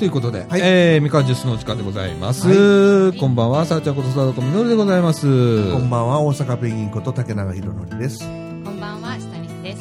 [0.00, 3.12] ということで、はいえー、みかんジュースのお時間でございます。
[3.18, 5.26] こんばんは、さあちゃんことさだこみのるでございます。
[5.74, 8.20] こんばんは、大阪ペンギンこと竹永宏典です。
[8.20, 8.30] こ
[8.70, 9.80] んばんは、下西です。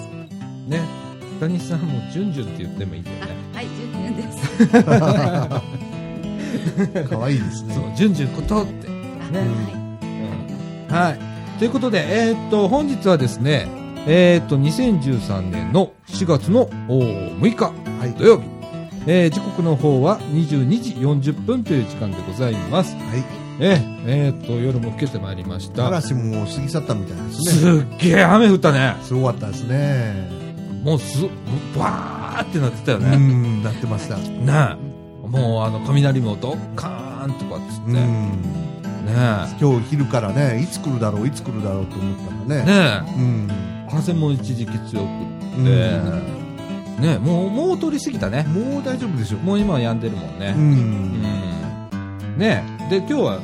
[0.68, 0.82] ね、
[1.38, 4.24] 北西さんもじゅんじゅんって言ってもいいよあね。、はい、じゅんじゅんで
[7.00, 7.08] す。
[7.16, 7.74] 可愛いですね。
[7.76, 8.90] そう、じゅんじゅんことって。
[8.90, 9.40] あね
[10.90, 11.20] ははい。
[11.60, 13.70] ということで、えーっと、本日はですね、
[14.06, 18.12] えーっと、2013年の4月のおー6日はい。
[18.18, 18.59] 土曜日、
[19.12, 22.96] えー時刻の方は22時40分という時間でございます。
[22.96, 23.24] はい。
[23.60, 25.88] えーえーっと、夜も更けてまいりました。
[25.88, 27.82] 嵐も過ぎ去ったみたいですね。
[27.82, 28.96] すっげえ雨降ったね。
[29.02, 30.30] すごかったですね。
[30.84, 31.26] もうす、
[31.76, 33.18] バーってなってたようね。
[33.18, 34.16] ん、なってました。
[34.16, 34.78] ね
[35.26, 35.28] え。
[35.28, 37.86] もうあの、雷もドッカーンとかっつって。
[37.86, 37.96] うん。
[39.08, 39.14] ね
[39.60, 42.64] 今日昼からね、いつ来るだろう、いつ来るだろうと思ったらえ。
[42.64, 43.06] ね。
[43.08, 43.48] ねうん。
[43.50, 43.90] え。
[43.90, 45.06] 風も一時期強く
[45.58, 46.39] うんって。
[47.00, 48.44] ねえ、もう、もう通り過ぎたね。
[48.44, 49.40] もう大丈夫でしょう。
[49.40, 50.60] もう今は止んでるもんねう。。
[50.60, 52.38] うんん。
[52.38, 52.90] ねえ。
[52.90, 53.40] で、今日は、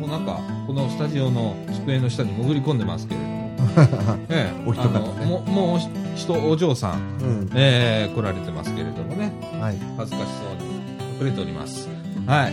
[0.00, 3.36] もうなんか、このスタジオの机の下に潜り込んでますけれども。
[4.28, 4.68] え え。
[4.68, 5.78] お一方ねももうお
[6.16, 7.50] 人、お嬢さん、うん。
[7.54, 9.32] ええ、来られてますけれどもね。
[9.60, 9.76] はい。
[9.96, 10.74] 恥ずかしそうに
[11.20, 11.88] 隠れております。
[12.26, 12.52] はい。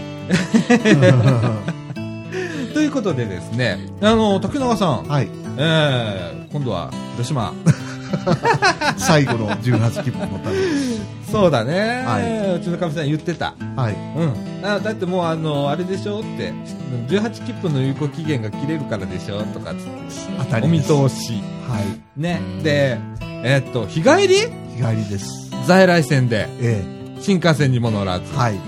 [2.74, 5.28] ということでですね、あの、竹永さん、はい。
[5.58, 7.54] えー、今度は広島。
[8.98, 11.14] 最後の18切符のために。
[11.32, 13.56] そうだね、はうちのかみさん言ってた。
[13.76, 13.94] はい。
[13.94, 14.66] うん。
[14.66, 16.54] あだってもうあの、あれでしょって、
[17.08, 19.90] 18切符の有効期限が切れるからでしょとかつって。
[20.38, 20.80] 当たりお見。
[20.82, 21.42] 通し。
[21.68, 22.22] はい。
[22.22, 22.40] ね。
[22.62, 23.00] で、
[23.44, 24.36] えーっと、日帰り？
[24.78, 25.50] 日帰りです。
[25.66, 26.84] 在来線で、え
[27.20, 28.26] 新幹線にも乗らず。
[28.32, 28.38] え。
[28.38, 28.60] はい。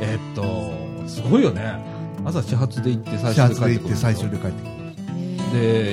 [0.00, 1.78] えーっと、すごいよね。
[2.24, 4.76] 朝始発で行って最始初で帰ってくる発で行って最終で帰ってくる。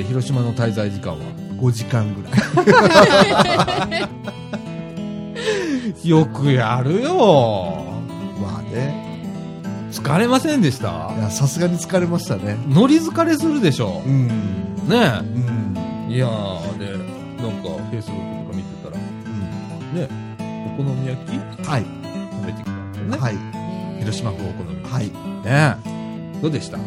[0.01, 1.42] で広島の滞在時間は？
[1.63, 2.29] 5時間ぐら
[3.97, 4.09] い。
[6.09, 7.85] よくやるよ
[8.41, 9.01] まあね。
[9.91, 11.13] 疲れませんでした？
[11.17, 12.57] いや、さすがに疲れましたね。
[12.67, 14.27] 乗り疲れするでしょうん。
[14.27, 14.33] ね
[14.87, 15.77] うん。
[16.09, 16.97] えいやーで
[17.41, 20.09] なんかフェイスブックとか見てたらね
[20.77, 21.39] お好み焼き？
[21.65, 21.85] はい。
[22.41, 23.35] 食べてきたんですよね、はい。
[23.99, 25.05] 広島風お好み焼きはい。
[25.05, 25.11] ね
[25.85, 26.77] えどうでした？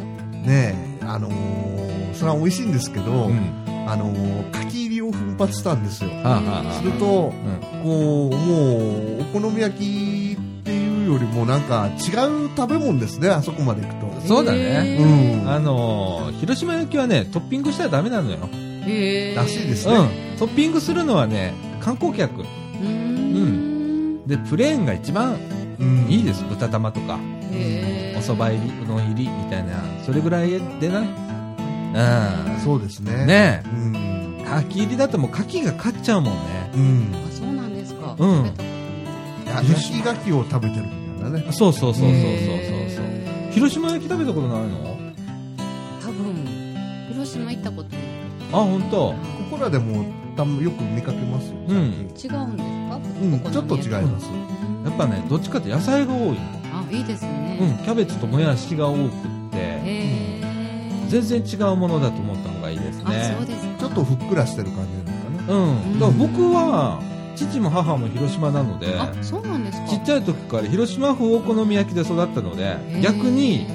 [0.47, 3.41] ねえ、あのー、それは美味しいんですけど、うん。
[3.89, 6.11] あのー、柿入りを奮発したんですよ。
[6.11, 7.33] はあ、はあはあすると、
[7.75, 7.83] うん。
[7.83, 14.27] こう、もう、お好み焼きっていうよりもなんか違う食べ物ですね、あそこまで行くと。
[14.27, 14.59] そうだね。
[14.59, 14.97] へ
[15.43, 15.49] うん。
[15.49, 19.95] あのー広島焼きはねトッピングしたらダメなのよ、らしいですね。
[19.95, 20.39] うん。
[20.39, 22.41] トッピングするのはね観光客。
[22.41, 24.27] うーん。
[24.27, 25.37] でプレーンが一番
[25.79, 26.07] うん。
[26.09, 26.45] いいです。
[26.49, 27.19] 豚玉とか
[28.17, 30.51] お蕎麦入りうどん入りみたいなそれぐらい
[30.81, 33.27] でなうんそうですね。
[33.27, 33.97] ねうん。
[33.97, 36.41] え牡蠣入りだともう牡蠣が勝っちゃうもんね
[36.75, 37.13] うん。
[37.15, 38.17] あ、そうなんですか。
[38.19, 38.53] うん
[39.47, 41.53] 焼き牡蠣を食べてるみたいなね。
[41.53, 42.13] そうそうそうそうそう
[42.91, 44.97] そう広島焼き食べたことないの？
[46.03, 46.35] 多分、
[47.09, 47.99] 広島行ったことない。
[48.53, 48.97] あ本当。
[48.97, 49.17] こ
[49.53, 50.05] こらでも
[50.37, 51.55] たまよく見かけますよ。
[51.69, 53.01] うん最違うんですか？
[53.21, 54.29] 近うん、ちょっと違います。
[54.85, 56.37] やっぱねどっちかって野菜が多いの
[56.75, 57.46] あ、いいですね。
[57.61, 57.85] うん。
[57.85, 59.09] キャベツともやしが多くっ
[59.53, 59.81] て
[61.09, 63.37] 全然違うものだと思った方がいいですあ、ね。
[63.79, 65.55] ちょっとふっくらしてる感じなのかな。
[65.55, 66.01] うん。
[66.01, 67.01] だから僕は
[67.37, 69.89] 父も母も広島なのであ、そうなんですか。
[69.89, 73.67] ちっちゃい時から広島風お好み焼きで育ったので逆に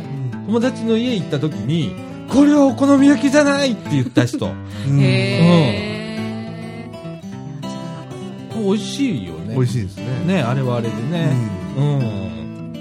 [0.47, 1.95] 友達の家行った時に
[2.27, 4.47] これはお好み焼きじゃないって言った人。
[4.87, 4.99] うん。
[4.99, 6.61] へー。
[7.61, 9.55] いや知らなかった美味しいよね。
[9.55, 10.05] 美味しいですね。
[10.25, 11.61] ねあれはあれでうねん。
[11.77, 12.30] うん、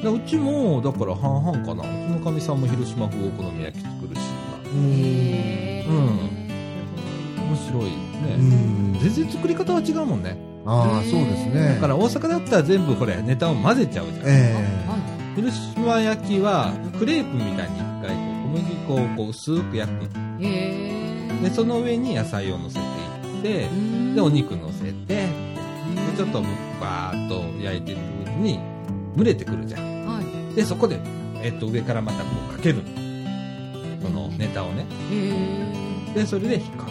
[0.03, 1.83] でうちもだから半々かな。
[1.83, 4.21] うちのかみさんも広島風お好み焼き作るし
[4.75, 5.91] へー。
[5.91, 6.07] うん。
[7.57, 7.91] す面白いね、
[8.39, 8.99] うん。
[9.01, 10.37] 全然作り方は違うもんね。
[10.67, 11.75] ああ、そうですね。
[11.75, 14.27] だから大阪だったら全部これネタを混ぜちゃうじゃん、
[15.35, 18.23] 広島焼きはクレープみたいに一回こ
[18.55, 20.05] う小麦粉をこう薄く焼く。
[20.41, 21.43] へー。
[21.43, 24.15] でその上に野菜を乗せていってうん。
[24.15, 25.29] でお肉乗せてで
[26.17, 26.43] ちょっと
[26.81, 28.61] バーッと焼いてるうちに
[29.17, 29.83] 蒸れてくるじゃん。
[29.83, 29.90] はい
[30.55, 30.99] でそこで、
[31.43, 32.83] えっと上からまたこうかける。
[34.03, 34.87] のそのネタをね。
[35.13, 36.87] へでそれでひっか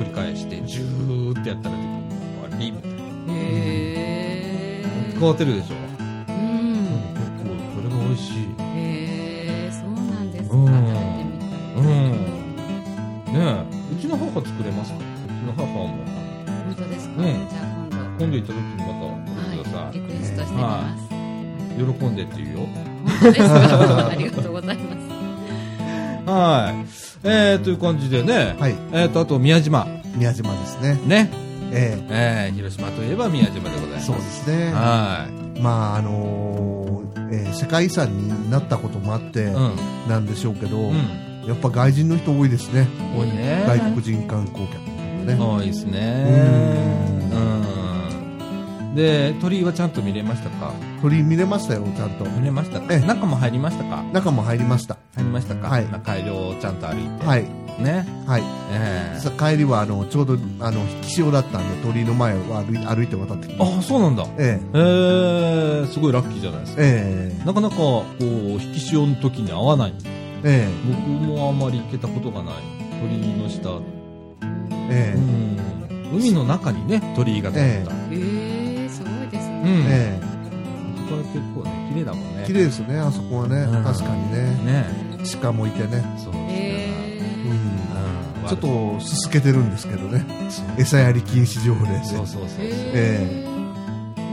[0.00, 1.92] 繰り返してジューってやったらできる。
[1.92, 2.00] の
[2.42, 2.96] 終わりみたいな。
[5.12, 5.74] 変わってるでしょ。
[5.76, 6.74] うん。
[7.14, 7.44] 結構
[7.74, 10.54] それが美味しいへーそうなんですか。
[10.56, 10.66] うん。
[10.66, 12.12] 食べてみたいうん。
[12.12, 13.94] ねえ。
[13.94, 14.98] うちの母作れますか？
[14.98, 15.88] うちの母も
[16.66, 17.22] 本当ですか？
[17.22, 17.24] うん。
[17.24, 17.96] じゃあ今度。
[18.18, 19.94] 今度行った時にまた来てくださはい。
[19.94, 21.00] リクエストしてみます。
[21.04, 22.66] い、喜んでって言うよ
[23.22, 24.96] ありがとうございま
[26.24, 28.74] すはいえー、という感じでね、はい。
[28.92, 29.86] えー、とあと宮島
[30.16, 30.94] 宮島ですね。
[31.06, 31.30] ね
[31.72, 34.72] ええー、広島といえば宮島でございますえそうですね。
[34.72, 35.26] は
[35.56, 39.76] いまあ、あのーえー世界遺産になったこともあってうん。
[40.08, 41.44] なんでしょうけど、うん。
[41.46, 42.86] やっぱ外人の人多いですね。
[43.16, 43.64] 多いね。
[43.66, 44.78] 外国人観光客
[45.26, 45.36] ね。
[45.38, 46.26] 多いですね。
[47.32, 47.85] うん。
[48.96, 50.72] で、鳥居はちゃんと見れましたか？
[51.02, 52.24] 鳥居見れましたよ、ちゃんと。
[52.24, 52.86] 見れましたか？
[52.90, 54.02] ええ中も入りましたか？
[54.12, 54.96] 中も入りました。
[55.14, 55.68] 入りましたか？
[55.68, 57.26] はい中井をちゃんと歩いて。
[57.26, 57.42] はい。
[57.78, 58.06] ね？
[58.26, 58.42] はい。
[58.72, 64.24] ええさ帰りは、あの、ちょうど、あの、引き潮だったんで、鳥居の前を歩い歩いて渡ってきましあ、そうなんだ。
[64.24, 64.30] た。
[64.38, 66.82] ええー、すごいラッキーじゃないですか。
[66.82, 69.94] ええなかなか、こう、引き潮の時に合わない。
[70.42, 72.54] ええ僕もあんまり行けたことがない。
[73.02, 73.78] 鳥居の下。
[74.90, 76.16] ええうん。
[76.18, 77.66] 海の中にね、鳥居が立った。
[77.68, 78.45] ええー、
[79.68, 80.18] え
[80.96, 82.42] そこは結構ね、綺麗だもんね。
[82.42, 83.56] え綺麗ですね、あそこはね。
[83.56, 84.42] うん確かにね。
[84.64, 84.86] ね。
[85.42, 86.02] 鹿もいてね。
[86.18, 86.48] そうですね。
[86.50, 87.50] えうん。
[87.50, 87.56] うん
[88.48, 90.24] ちょっと、すすけてるんですけどね。
[90.50, 92.04] そう餌やり禁止条例で。
[92.04, 92.46] そうそうそうー、。
[92.94, 93.44] え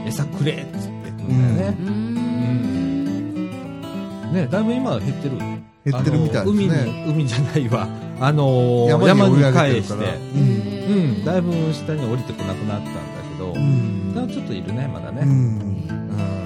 [0.05, 0.69] 餌くれっつって
[1.17, 1.77] 言うんだよね。
[1.79, 2.13] うーん。
[4.33, 5.37] ね、だいぶ今は減ってる。
[5.39, 5.63] 減
[5.99, 6.83] ってるみたいですあの海ね。
[6.85, 7.87] に、海じゃないわ。
[8.19, 10.41] あのー山山にに追い上げて返しから。、えうん。
[10.93, 12.99] うん、だいぶ下に降りてこなくなったんだ
[13.35, 13.92] けど、うん
[14.27, 15.21] だからちょっといるね、まだね。
[15.21, 15.29] うん。
[15.29, 16.43] うん。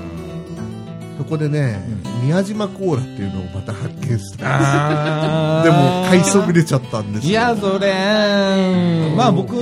[1.18, 1.80] そこでね、
[2.24, 5.64] 宮島コーラっていうのをまた発見した。
[5.64, 7.30] でも、買いそびれちゃったんですよ。
[7.30, 7.94] いや、それ、
[9.16, 9.56] まあ僕、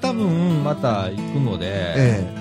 [0.00, 2.34] 多分また行くので、え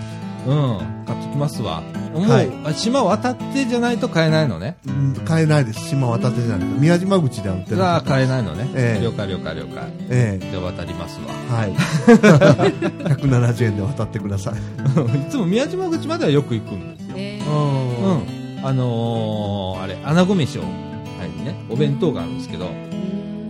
[0.47, 1.83] うん、買っときますわ。
[2.13, 4.77] もう、はいあ島渡ってじゃないと買えないのね。
[4.87, 5.89] えうん買えないです。
[5.89, 7.77] 島渡ってじゃなくて、宮島口では売ってる。
[7.77, 8.69] が買えないのね。
[8.75, 9.91] ええ了解了解了解。
[10.09, 11.25] えで、渡りますわ。
[11.29, 11.73] えはい。
[13.15, 14.53] 170円で渡ってください。
[14.55, 17.15] いつも宮島口まではよく行くんですよ。
[17.17, 18.65] えうーうん。
[18.67, 22.89] あのー、あれ、穴子飯を、はいね、お弁当があるんですけど、うん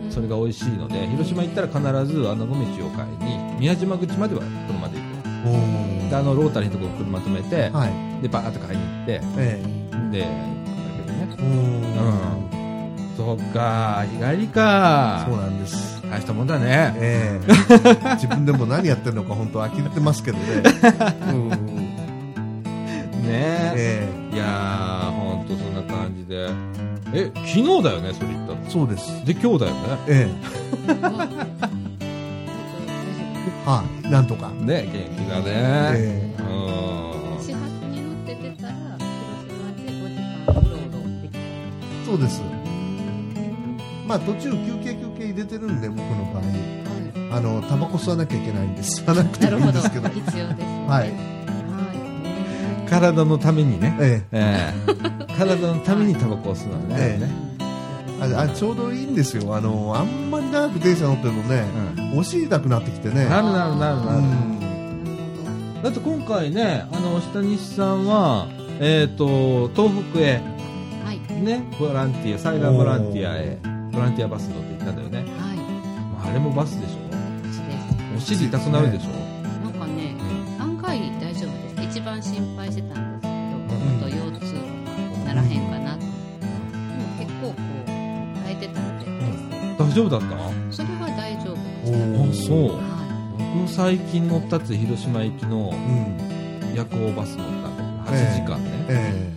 [0.10, 5.89] それが美味しいので、広島行ったら必ず穴子飯を買いに、宮島口までは車で行んく。
[6.10, 8.22] で、あの、ロータリーのところ車止めて、はい。
[8.22, 9.62] で、バーッと買いに行って、え
[10.12, 10.26] で、だ
[11.36, 11.44] けどね。
[11.44, 11.46] えう
[12.46, 12.50] ん
[13.18, 15.26] そっか、日帰りか。
[15.28, 16.02] そうなんです。
[16.10, 16.94] 大したもんだね。
[16.98, 20.44] ええ 自分でも何やってるのか本当呆れてますけどね。
[21.32, 21.56] うんね
[23.28, 24.08] え。
[24.32, 26.50] えいやー、ほんとそんな感じで。
[27.14, 28.60] え、昨日だよね、それ言ったの？
[28.66, 29.26] えそうです。
[29.26, 29.80] で、今日だよね？
[30.08, 30.28] え
[31.04, 31.68] あえ
[33.70, 34.10] はい。
[34.10, 34.50] なんとか。
[34.50, 35.44] ね、元気だね。
[35.48, 37.40] えうん。
[37.40, 38.98] 始発に乗って出たら、広
[39.46, 41.38] 島で5時間うろうろでき
[42.04, 42.42] そうです。
[44.08, 46.44] まあ途中休憩休憩入れてるんで、僕の場合。
[46.44, 46.50] は
[47.32, 49.40] あの、タバコ吸わなきゃいけないんで、 吸わなくい。
[49.40, 49.66] てもいい。
[49.66, 50.10] んですけど。
[50.10, 50.86] 必要です、ね。
[50.88, 51.00] はい。
[51.02, 51.12] はい。
[52.90, 53.96] 体のためにね。
[54.00, 56.96] えええ体のためにタバコを吸うのね。
[56.98, 57.49] えええ
[58.22, 59.56] ああちょうどいいんですよ。
[59.56, 61.64] あの、あんまり長く電車乗ってるとね、
[62.14, 63.26] うんお尻痛くなってきてね。
[63.26, 64.22] なるなるなるうなる。
[64.22, 65.84] ん。
[65.84, 68.48] だって今回ね、あの、下西さんは、
[68.80, 70.42] えっ、と、東北へ、
[71.06, 71.20] はい。
[71.44, 73.58] ね、ボランティア、災害ボランティアへ、
[73.92, 75.18] ボランティアバス乗って行ったんだよね。
[75.20, 75.28] はい。
[75.28, 76.92] まあ、あれもバスでし。
[76.94, 79.19] ょお尻痛くなるでしょ
[89.94, 90.36] 丈夫だった？
[90.72, 91.56] それは大丈夫
[91.90, 92.76] おであ、しそうた。。
[92.76, 93.00] は
[93.62, 96.76] 僕最近乗ったって広島行きのうん。
[96.76, 98.70] 夜行バス乗ったんだけど、8時間ね。
[98.90, 99.34] え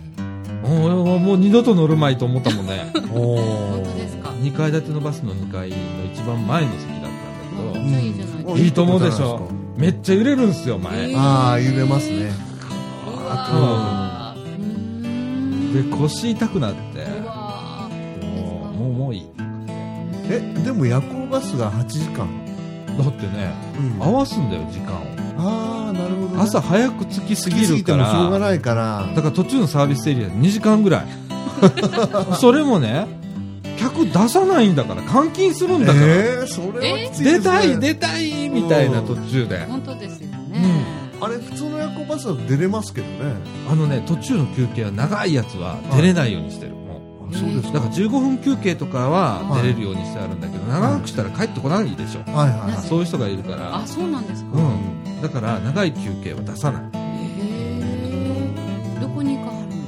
[0.65, 2.91] おーもう二度と乗るまいと思ったもんね。
[3.11, 5.75] 本当ですか？2階建てのバスの2階の
[6.13, 9.49] 一番前の席だったんだけど、いいと思うでしょ？
[9.77, 11.09] めっちゃ揺れるんですよ、前。
[11.11, 12.31] えーああ、揺れますね。
[13.07, 17.05] うわーうーんで、腰痛くなって、
[18.77, 19.25] もうもういい。
[20.29, 22.27] え、でも夜行バスが8時間。
[22.97, 23.51] だってね、
[23.99, 25.23] うん合わすんだよ、時間を。
[25.37, 26.41] ああ、なるほど、ね。
[26.41, 29.11] 朝早く着きすぎるから、もしょうがないから。
[29.15, 31.07] だから途中のサービスエリア2時間ぐらい。
[32.39, 33.07] それもね、
[33.77, 36.05] 客出さないんだから、換金するんだから。
[36.05, 37.39] ええそれはきついですね。
[37.39, 39.65] 出たい、出たいみたいな途中で。
[39.65, 41.03] 本当ですよね。
[41.19, 43.13] あれ、普通の夜行バスだと出れますけどね。
[43.71, 46.82] あのね、途中の休憩は長いやつは出れないようにしてる。
[47.33, 47.73] そうですう。
[47.73, 52.21] だから15分休憩とかははい出れるようにしてあるんだけど、長くしたら帰ってこないでしょ。
[52.31, 52.87] はいはい。
[52.87, 53.85] そういう人がいるからあ、。
[53.87, 54.57] そうなんですか？
[54.57, 55.21] うん。
[55.21, 56.83] だから長い休憩は出さない。
[56.83, 56.97] へえ。
[59.01, 59.81] どこに行かはるんです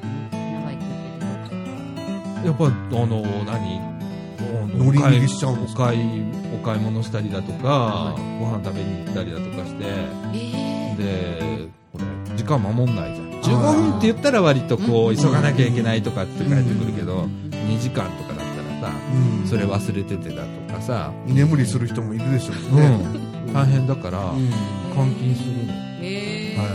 [0.00, 0.06] か。
[0.36, 0.82] 長い休
[2.42, 2.70] 憩やっぱ、あ
[3.06, 3.80] の、何？
[4.78, 5.82] 乗り逃げしちゃうんですか？
[5.84, 6.00] お買い、
[6.54, 9.90] お買い物したりだとか、ご飯食べに行ったりだとかして、で。
[10.34, 10.96] ええ。
[11.02, 12.04] で、これ、
[12.36, 13.27] 時間守んないじゃん。
[13.48, 15.16] 15分って言ったら割とこう、うん。
[15.16, 17.50] 急がなきゃいけないとかって帰ってくるけど、うん。
[17.52, 18.36] 2時間とかだっ
[18.80, 18.92] たらさ、
[19.42, 19.46] うん。
[19.46, 22.88] それ忘れててだとかさ、居眠りする人もいるでしょうね。
[22.88, 24.50] ん、大変だから、うん。
[24.94, 25.72] 換金するの。
[25.72, 26.58] へえ。
[26.58, 26.68] はい。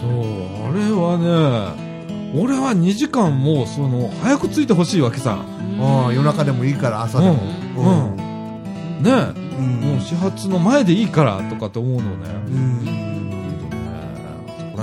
[0.00, 1.84] そう、あれはね、
[2.36, 5.44] 俺は2時間もう、その、早く着いてほしいわけさ。
[5.80, 7.38] ああ夜中でもいいから朝でも。
[7.76, 8.20] う
[9.00, 9.02] ん。
[9.02, 9.66] ねえ、うん。
[9.80, 12.06] もう始発の前でいいからとかって思うのね。
[12.48, 12.93] うん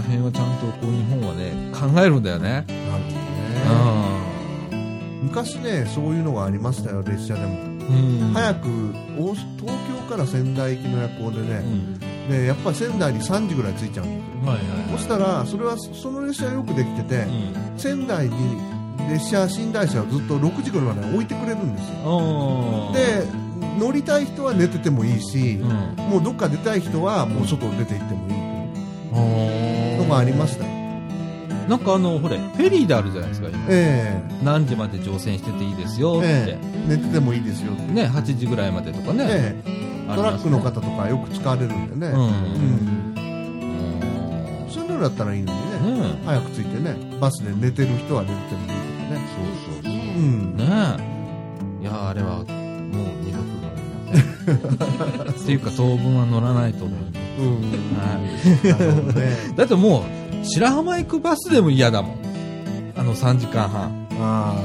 [0.03, 2.49] けどね、そこら辺はちゃんとこう日本はね、考えるんだよね。
[2.51, 3.21] なるほどね
[5.23, 7.55] 昔ねそういうのがありましたよ列車でもう
[7.93, 8.21] ん。
[8.21, 8.33] うん。
[8.33, 8.67] 早く
[9.17, 11.99] 大東京から仙台行きの夜行でうね、ん。
[12.29, 17.79] でやっぱり仙台に3時ぐらい着いちゃうんですよはいはいそしたらそれはその列車はよくできてて、うん。
[17.79, 18.35] 仙台に
[19.09, 22.91] 列車寝台車をずっと6時ぐらいまで置いてくれるんですよ。
[22.93, 23.25] で
[23.79, 25.69] 乗りたい人は寝ててもいいしう、ん。
[26.09, 28.41] もうどっか出たい人はもう外出て行ってもいい
[29.13, 29.70] あという
[30.11, 30.81] のがありましたよ
[31.67, 33.59] なんかあの、ほれ、フェリーであるじゃないですか、今。
[33.69, 36.27] え何時まで乗船してていいですよって。
[36.27, 39.25] えええ寝ててもいいですよってね、8時ぐらいまでとかね。
[39.29, 39.81] ええ
[40.15, 42.19] トラックの方方とかよく使われるんでね、うん。
[42.19, 43.01] うんうん
[44.69, 49.19] そういうのだったらいいのにね、ね早く着いてねバスで寝てる人は寝ててもいいとかね
[49.73, 50.63] そうそうねうんね
[51.81, 51.83] え。
[51.83, 55.31] いや、あれは、もう二度と乗りません。
[55.43, 57.20] っていうか、当分は乗らないと思います。
[57.41, 57.61] うん
[57.97, 58.19] は
[59.53, 59.55] い。
[59.55, 60.03] だっても
[60.41, 62.15] う、白浜行くバスでも嫌だもん。
[62.95, 64.07] あの3時間半。
[64.19, 64.55] あ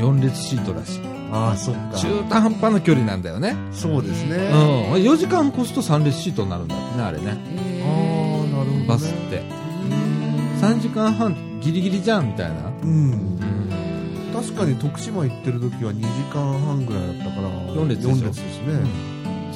[0.00, 0.98] 4列シートだし。
[0.98, 3.54] ーあーそっか中途半端な距離なんだよね。
[3.72, 5.02] そうですね、うん。
[5.02, 7.24] 4時間越すと3列シートになるんだってね、あれね。
[7.28, 9.42] ああなるほど、ね、バスって。
[10.60, 12.54] 3時間半ギリギリじゃんみたいな。
[12.82, 13.40] うんうん。
[14.32, 18.80] 確かに徳島行ってる時は2時間半ぐらいだったから四列ですね、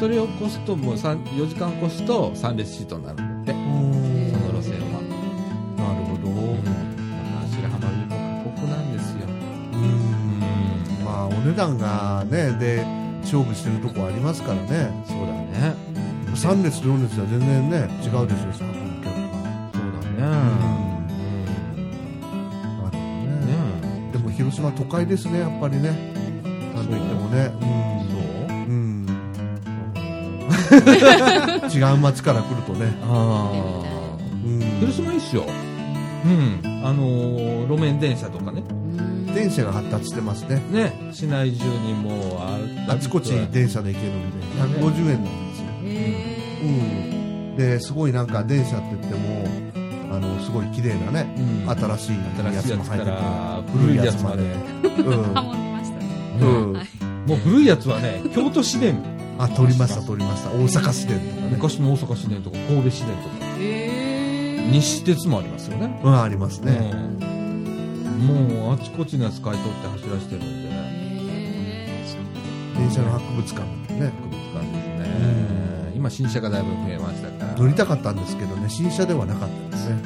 [0.05, 3.53] それを越すと、もう3 4時間越すと3列シートになるんだって。
[3.53, 5.01] うんその路線は。
[5.79, 6.29] なるほど。
[6.29, 6.63] うん。
[6.63, 6.77] だか
[7.41, 8.13] ら白浜海も
[8.45, 9.25] 過酷なんですよ。
[9.73, 11.03] うん。
[11.07, 12.85] まあお値段がねで
[13.23, 14.93] 勝負してるとこありますからね。
[15.09, 15.75] そうだね。
[16.35, 18.85] 3列と4列では全然ね違うでしょうしそうだね。
[20.19, 20.21] う
[21.73, 21.81] ん。
[22.93, 23.01] ね。
[23.47, 26.13] ねでも広島都会ですねやっぱりね。
[26.75, 27.74] なんといってもね
[31.75, 33.51] 違う街から来るとね、あ
[34.45, 34.67] うんあ。
[34.81, 35.45] 広島いいっすよ。
[36.25, 36.61] うん。
[36.85, 38.63] あのー路面電車とかね。
[39.35, 41.11] 電車が発達してますねね。
[41.13, 44.47] 市内中にもうああちこち電車で行けるんで
[44.81, 45.67] 150円なんですよ、
[46.63, 46.67] う
[47.55, 51.71] ん、ですごいなんか電車って言ってもあのすごい綺麗なねうん。
[51.71, 52.17] 新しい
[52.53, 54.43] 新しいやつかも入ってらくる古いやつまで。
[54.43, 56.07] う んハモってましたね。
[56.41, 56.87] うんはい
[57.27, 59.14] もう古いやつはね、京都市電。
[59.39, 63.35] あ撮りました撮りました大阪市電とかね昔の大阪市電とか神戸市電とか。
[63.59, 66.01] え西鉄もありますよね。
[66.03, 68.57] うんありますね、うん。
[68.57, 70.75] もうあちこちのやつ買い取って走らせてるんで。
[72.77, 73.63] 電車の博物館
[73.95, 75.93] ね博物館ですね。
[75.95, 77.59] 今新車がだいぶ増えましたから。
[77.59, 79.97] 乗りたかったんですけどね新車ではなかったですね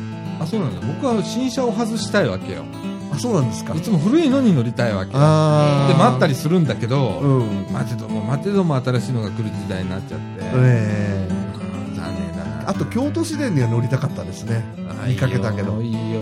[0.41, 0.87] あ、そうなんだ。
[0.87, 2.65] 僕は新車を外したいわけよ。
[3.13, 5.19] あそうなんですかいつも古いのに乗りたいわけよ。
[5.19, 10.25] ああで、待ったりするんだけど、うん待てども待てども新しいのが来る時代になっちゃって。
[10.41, 12.69] ええうん残念だな。
[12.71, 14.63] あと京都市電には乗りたかったですね
[15.03, 16.21] あ見かけたけどいいよ。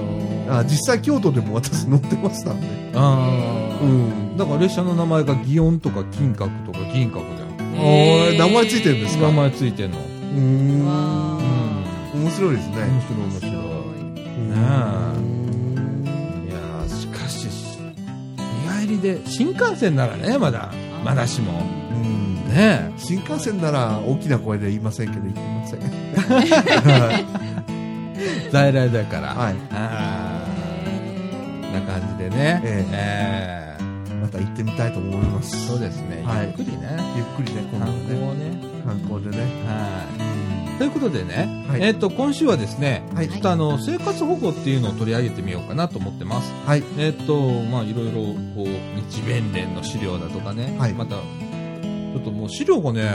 [0.49, 3.87] あ実際京都でも私乗ってましたんであーう
[4.33, 7.49] んだから列車の名前が祇園とか金閣とか銀閣じゃん。
[7.79, 9.27] おー名前ついてるんですか？
[9.27, 9.99] 名前ついてんの。
[9.99, 11.41] うーんわ
[12.15, 13.53] 面白いですね面白い面白い。
[13.53, 13.59] う
[14.39, 14.57] んね
[16.49, 17.67] いやーしかし、日
[18.81, 20.73] 帰りで、新幹線ならね、まだ、
[21.05, 21.61] まだしも。
[22.57, 22.93] うんね。
[22.97, 25.81] 新幹線なら大きな声で言いませんけど言ってません。
[28.19, 29.35] え、 在来だから。
[29.35, 29.55] はい。
[29.73, 31.75] あー。
[31.75, 32.61] な感じでね。
[32.65, 33.77] ええ。
[34.21, 35.67] また行ってみたいと思いまーす。
[35.67, 36.23] そうですね。
[36.25, 36.47] はい。
[36.47, 36.97] ゆっくりね。
[37.17, 38.77] ゆっくりね今観度はね光をね。
[38.85, 39.39] 観光でね。
[39.67, 40.79] はい。
[40.79, 41.83] ということでね、はい。
[41.83, 43.29] えっ、と、今週はですね、はい。
[43.31, 46.53] ちょっとあの、生活保護っていうのを取り上げてみようかなと思ってます。
[46.67, 46.83] はい。
[46.99, 48.13] えっ、と、まあ、いろいろ、
[48.55, 48.67] こう、
[49.11, 50.93] 日弁連の資料だとかね、はい。
[50.93, 53.11] また、ちょっともう資料がね、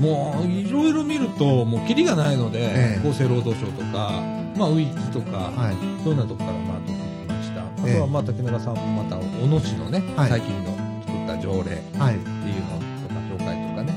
[0.00, 4.22] もう、いろいろ見ると、もう、キリがないので、ええ厚生労働省とか、
[4.56, 7.60] まあ、ウィキとか、はいそういうようなとこから、まあ、取ってきました。
[7.60, 10.70] あええとは、まあ、竹中さんもまた、小野市のね、はい最近の
[11.06, 13.94] 作った条例っていうはいのとか、紹介とかね、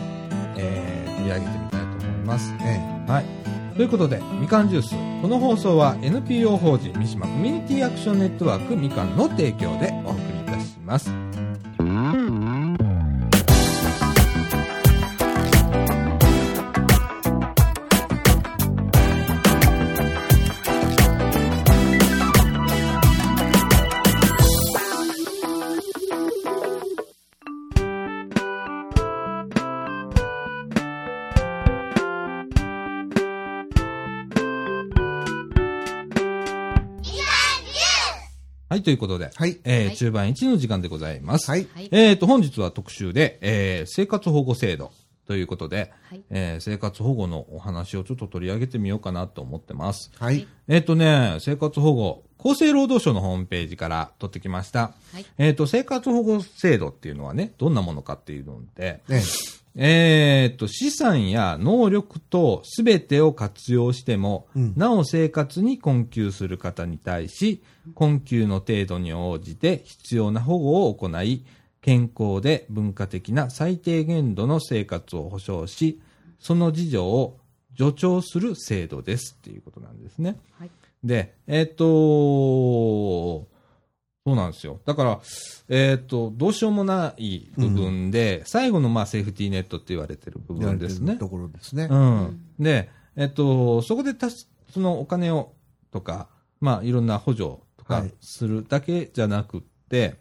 [0.57, 2.53] えー取り上げてみたいと思います。
[2.61, 3.75] えはい。
[3.75, 4.95] ということで、みかんジュース。
[5.21, 11.22] この放送は NPO 法人三島コミュニティアクションネットワークみかんの提供でお送りいたします。
[38.83, 39.59] ということで、はい。
[39.63, 41.49] えーはい中盤1の時間でございます。
[41.49, 41.67] はい。
[41.73, 41.89] はい。
[41.91, 44.91] えっ、と、本日は特集で、えー生活保護制度
[45.25, 46.23] ということで、はい。
[46.29, 50.11] えー生活保護のお話をちょっと取り上げてみようかなと思ってます。
[50.19, 50.47] はい。
[50.67, 54.93] えっ、とね、生活保護、厚生労働省のホームページから取ってきました。
[55.13, 55.25] はい。
[55.37, 59.21] えっ、と、生活保護制度っていうのはね、どんなものかっていうので、ね。
[59.75, 67.63] えっ、と、資産や能力とすべてを活用しても、うんなお生活に困窮する方に対し、
[67.95, 71.45] 困窮の程度に応じて必要な保護を行い、
[71.81, 75.99] 健康で文化的な最低限度の生活を保障し、
[76.39, 77.39] その事情を
[77.77, 80.37] 助長する制度ですっていうことなんですね。
[80.59, 80.71] はい。
[81.03, 83.47] で、えっ、と
[84.25, 84.79] そうなんですよ。
[84.85, 85.19] だから、
[85.67, 91.17] えっ、と、どうしようもない部分で、最後のまあセーフティーネットって言われてる部や分ですね。
[91.17, 91.95] ところですねう。
[91.95, 92.39] ん。
[92.57, 95.51] で、えっ、と、そこでたし、そのお金を
[95.91, 96.29] とか、
[96.61, 97.43] まあいろんな補助
[97.75, 100.15] とかはいするだけじゃなくって、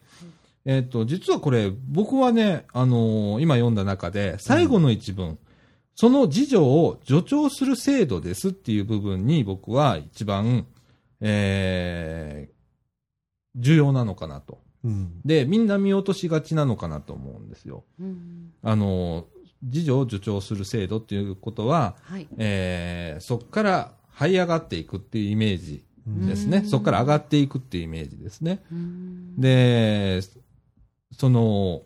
[0.65, 5.39] えっ、と、実はこれ、僕はね、あのー今読んだ中で、最後の一文、
[5.95, 10.67] その事情を助長する制度ですっていう部分に僕は一番、
[11.21, 12.62] えー
[13.57, 14.61] 重要なのかなと。
[14.85, 15.21] うん。
[15.25, 17.85] で、みんな見落としがちなのかなと思うんですよ。
[18.01, 18.53] うん。
[18.63, 19.25] あのー
[19.65, 22.27] 事情を助長する制度っていうことは、はい。
[22.37, 26.59] えーそこから這い上がっていくっていうイメージですね。
[26.59, 28.65] うんそこから上がっていくっていうイメージですね。
[28.73, 29.41] うん。
[29.41, 30.21] で、
[31.17, 31.83] その、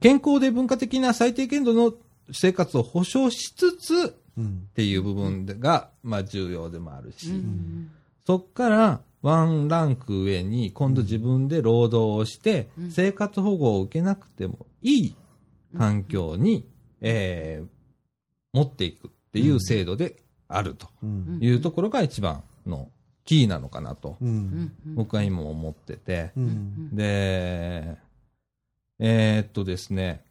[0.00, 1.92] 健康で文化的な最低限度の
[2.32, 4.68] 生活を保障しつつっうん。
[4.74, 7.90] ていう部分が、まあ重要でもあるし、うん。
[8.26, 15.16] そこからワンランク上に今度自分で労働をしてうん生活保護を受けなくてもいい
[15.76, 16.64] 環境に、
[17.00, 17.66] えー
[18.52, 21.38] 持っていくっていう制度であるとうん。
[21.42, 22.88] いうところが一番の
[23.26, 24.16] キーなのかなと。
[24.94, 26.30] 僕は今思ってて。
[26.36, 26.96] うん。
[26.96, 27.96] で、
[28.98, 30.24] えーっとですね、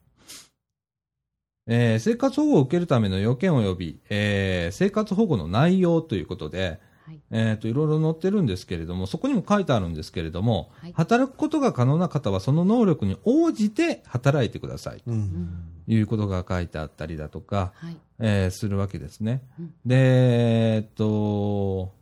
[1.67, 7.19] えー生活保護を受けるための要件及び、えー生活保護の内容ということで、はい。
[7.29, 15.49] えーっと、いろいろ載ってるんですけれども、そこにも書いてあるんですけれども、はい働くことが可能な方はその能力に応じて働いてくださいとうん。
[15.87, 17.97] いうことが書いてあったりだとか、はい。
[18.19, 19.41] えーするわけですね。
[19.59, 21.93] うんで、えーっと、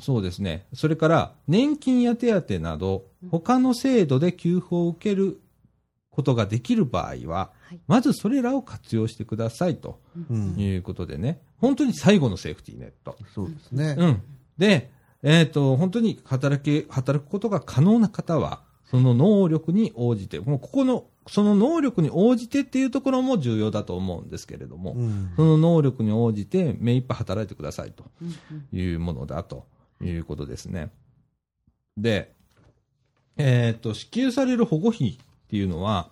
[0.00, 0.66] そうですね。
[0.72, 5.40] それから、年金や手当などうん、他の制度で給付を受ける
[6.10, 7.80] ことができる場合は、はい。
[7.86, 10.54] まずそれらを活用してくださいとうん。
[10.58, 13.16] いうことでね、本当に最後のセーフティーネット。
[13.34, 13.96] そうですね。
[13.98, 14.22] うん。
[14.58, 14.90] で、
[15.22, 25.32] えっ、と、本当に働き、働くことが可能な方は、その能力に応じて、もうここの、その能力に応じてっていうところも重要だと思うんですけれども、うん。
[25.36, 28.78] その能力に応じて目いっぱい働いてくださいとうん。
[28.78, 29.66] いうものだと
[30.02, 30.90] いうことですね。
[31.96, 32.34] で、
[33.38, 35.16] えっ、と、支給される保護費っ
[35.48, 36.10] ていうのは、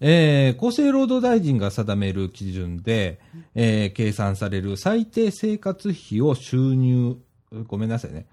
[0.00, 3.20] えー厚生労働大臣が定める基準で、
[3.54, 7.16] えー計算される最低生活費を収入、
[7.66, 8.26] ごめんなさいね。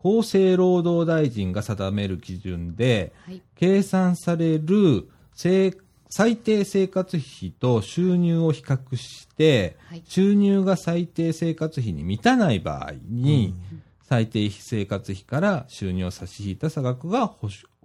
[0.00, 3.42] 厚生労働大臣が定める基準で、はい。
[3.56, 5.76] 計算される生
[6.10, 10.02] 最低生活費と収入を比較して、はい。
[10.06, 13.54] 収入が最低生活費に満たない場合に、
[14.08, 17.34] 最低生活費から収入を差し引いた差額が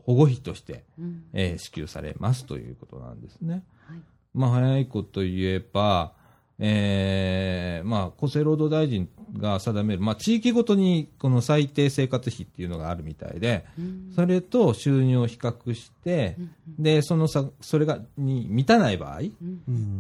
[0.06, 1.24] 保護費として、うん。
[1.34, 3.64] えー支給されますということなんですね。
[3.88, 4.00] はい。
[4.34, 6.14] まあ、早いこと言えば、
[6.60, 14.12] えーまあ、厚生労働大臣が定める、まあ、地域ごとにこの最低生活費っていうのがあるみたいで、うん。
[14.16, 16.84] それと収入を比較してう、ん。
[16.84, 19.22] で、その差、それが、に満たない場合。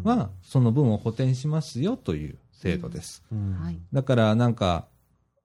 [0.03, 3.23] は、その分を補填しますよという制度です。
[3.91, 4.87] だから、なんか、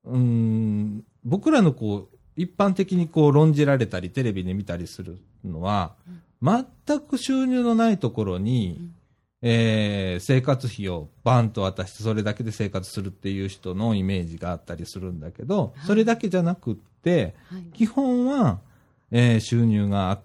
[0.04, 5.94] うーん、僕らのこう、一般的にこう論じられたり、テレビで見たりするのは、
[6.42, 6.64] 全
[7.00, 8.94] く収入のないところに、うん
[9.40, 17.62] えー生活費をバンと渡して、それだけで生活するっていう人のイメージがあったりするんだけど、はいそれだけじゃなくって、はい。
[17.72, 18.58] 基本は、
[19.10, 20.18] えー収入があ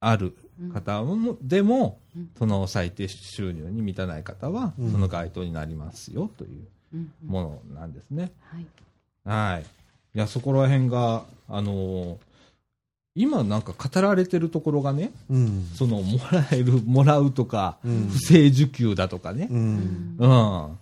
[0.00, 7.12] あるうん方もでも、うんその最低収入に満たない方は、うんその該当になりますよといううん。
[7.26, 8.30] ものなんですね。
[9.24, 9.66] はい。
[10.16, 10.18] はい。
[10.18, 12.16] いや、そこら辺が、あのー
[13.18, 15.66] 今なんか語られてるところがね、うん。
[15.74, 19.48] その、もらえる、もらうとか、うん不正受給だとかね。
[19.50, 20.16] うん。
[20.18, 20.78] うん。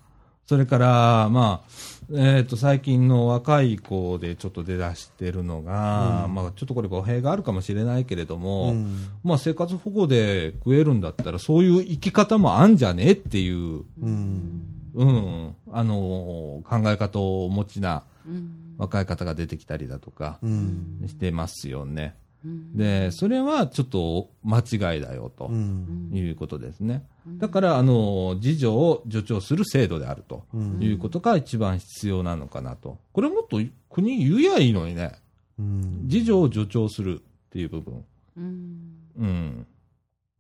[0.47, 1.71] それから、まあ、
[2.13, 14.63] えっ、と、最近の若い子でちょっと出だしてるのが、うんまあ、ちょっとこれ語弊があるかもしれないけれども、うんまあ、生活保護で食えるんだったら、そういう生き方もあんじゃねっていう、うん。
[14.95, 18.64] うん、あのー考え方をお持ちなうん。
[18.79, 21.05] 若い方が出てきたりだとかうん。
[21.07, 22.15] してますよね。
[22.45, 26.11] うんで、それはちょっと間違いだよとうん。
[26.13, 27.07] いうことですね。
[27.39, 32.99] だから、あの、自助を助長する制度であるとうんいうことが一番必要なのかなと。
[33.15, 35.13] これもっと国言えばいいのにね。
[35.59, 36.03] うん。
[36.03, 38.05] 自助を助長するっていう部分。
[38.37, 38.79] うん
[39.17, 39.67] うん。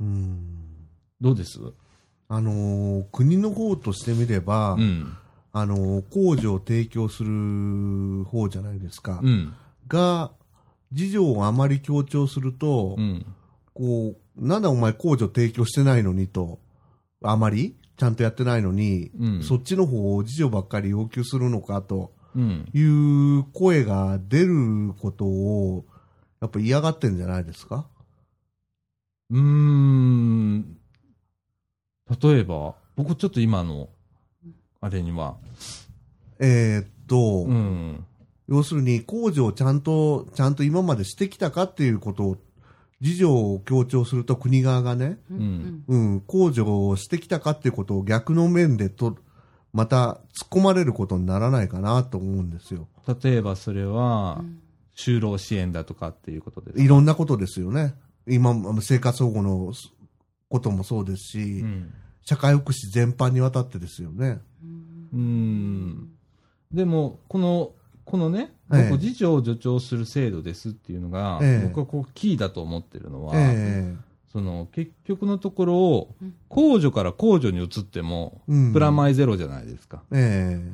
[0.00, 0.58] うん。
[1.22, 1.58] どうです？
[2.28, 5.16] あのー国の方としてみれば、うん。
[5.56, 9.20] あのー控除を提供する方じゃないですか。
[9.22, 9.54] うん。
[9.86, 10.32] が、
[10.92, 13.24] 事情をあまり強調すると、うん。
[13.72, 16.58] こう、なんだお前控除提供してないのにと、
[17.22, 22.68] あまりちゃんとやってないのに、うんそっちの方を事情ばっかり要求するのかとうん。
[22.74, 25.84] いう声が出ることを、
[26.40, 27.86] やっぱ嫌がってんじゃないですか？
[29.30, 30.76] うーん。
[32.20, 33.88] 例えば、僕ちょっと今の、
[34.84, 35.36] あれには、
[36.38, 38.04] えーっと、うん。
[38.48, 42.36] 要するに控除をちゃんと、ちゃんと今までしてきたかっていうことを、
[43.00, 49.16] 事情を強調すると国側がね、うんうん、控除をしてきたかっていうことを逆の面でと、
[49.72, 52.86] また突っ込まれることにならないかなと思うんですよ。
[53.22, 54.60] 例えばそれはう、ん
[54.94, 56.84] 就労支援だとかっていうことですか？
[56.84, 57.94] いろんなことですよね。
[58.28, 59.72] 今、あの生活保護の
[60.50, 61.92] こともそうですし、うん。
[62.26, 64.40] 社会福祉全般にわたってですよね。
[64.62, 66.10] うーん。
[66.72, 67.72] でも、この、
[68.04, 73.94] このね、ええ僕、自助を助長する制度ですっていうのが、ええ僕はこう、キーだと思ってるのは、え
[74.32, 76.08] その、結局のところ
[76.50, 80.02] 控除から控除に移っても、プラマイゼロじゃないですか。
[80.10, 80.72] え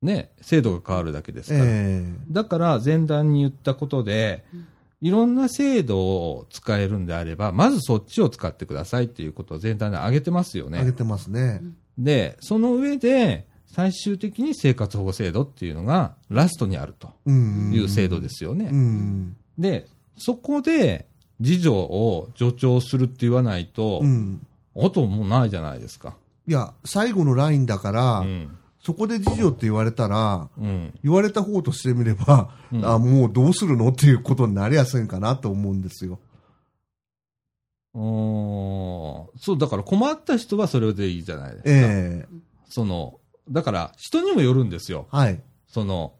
[0.00, 1.70] ね、制度が変わるだけですえから。
[1.70, 4.66] えだから、前段に言ったことでうん、
[5.00, 10.78] いろんな制度を使えるんであれば、まずそっちを使ってくださいっていうことを前段で挙げてますよね。
[10.78, 11.62] え上げてますね。
[11.98, 13.46] で、その上で、
[13.78, 17.72] 最終的に生活保護制度っていうのがラストにあるとうん。
[17.72, 18.70] いう制度ですよね。
[18.72, 19.36] うん。
[19.56, 19.86] で、
[20.16, 21.06] そこで、
[21.38, 24.44] 自助を助長するって言わないと、うん。
[24.76, 26.16] あともうないじゃないですか。
[26.48, 28.58] いや、最後のラインだから、うん。
[28.80, 30.92] そこで事情って言われたら、うん。
[31.04, 36.18] 言われた方としてみれば、うんあもうどうするのっていうことになりやすいかなと思うんですよ。
[37.94, 41.70] そう、だから困った人はそれでいいじゃないですか。
[41.70, 42.38] ええ
[42.68, 45.06] その、だから人にもよるんですよ。
[45.10, 45.40] はい。
[45.66, 46.14] その、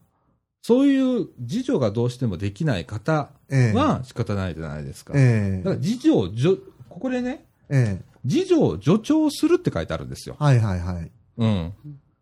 [0.62, 5.14] そういう自助がどうしてもできない方ええは仕方ないじゃないですか。
[5.16, 10.36] えだから自助をじょ、ここでね、ええ自助を助長するって書いてあるんですよ。
[10.38, 11.10] はいはいはい。
[11.38, 11.72] うん。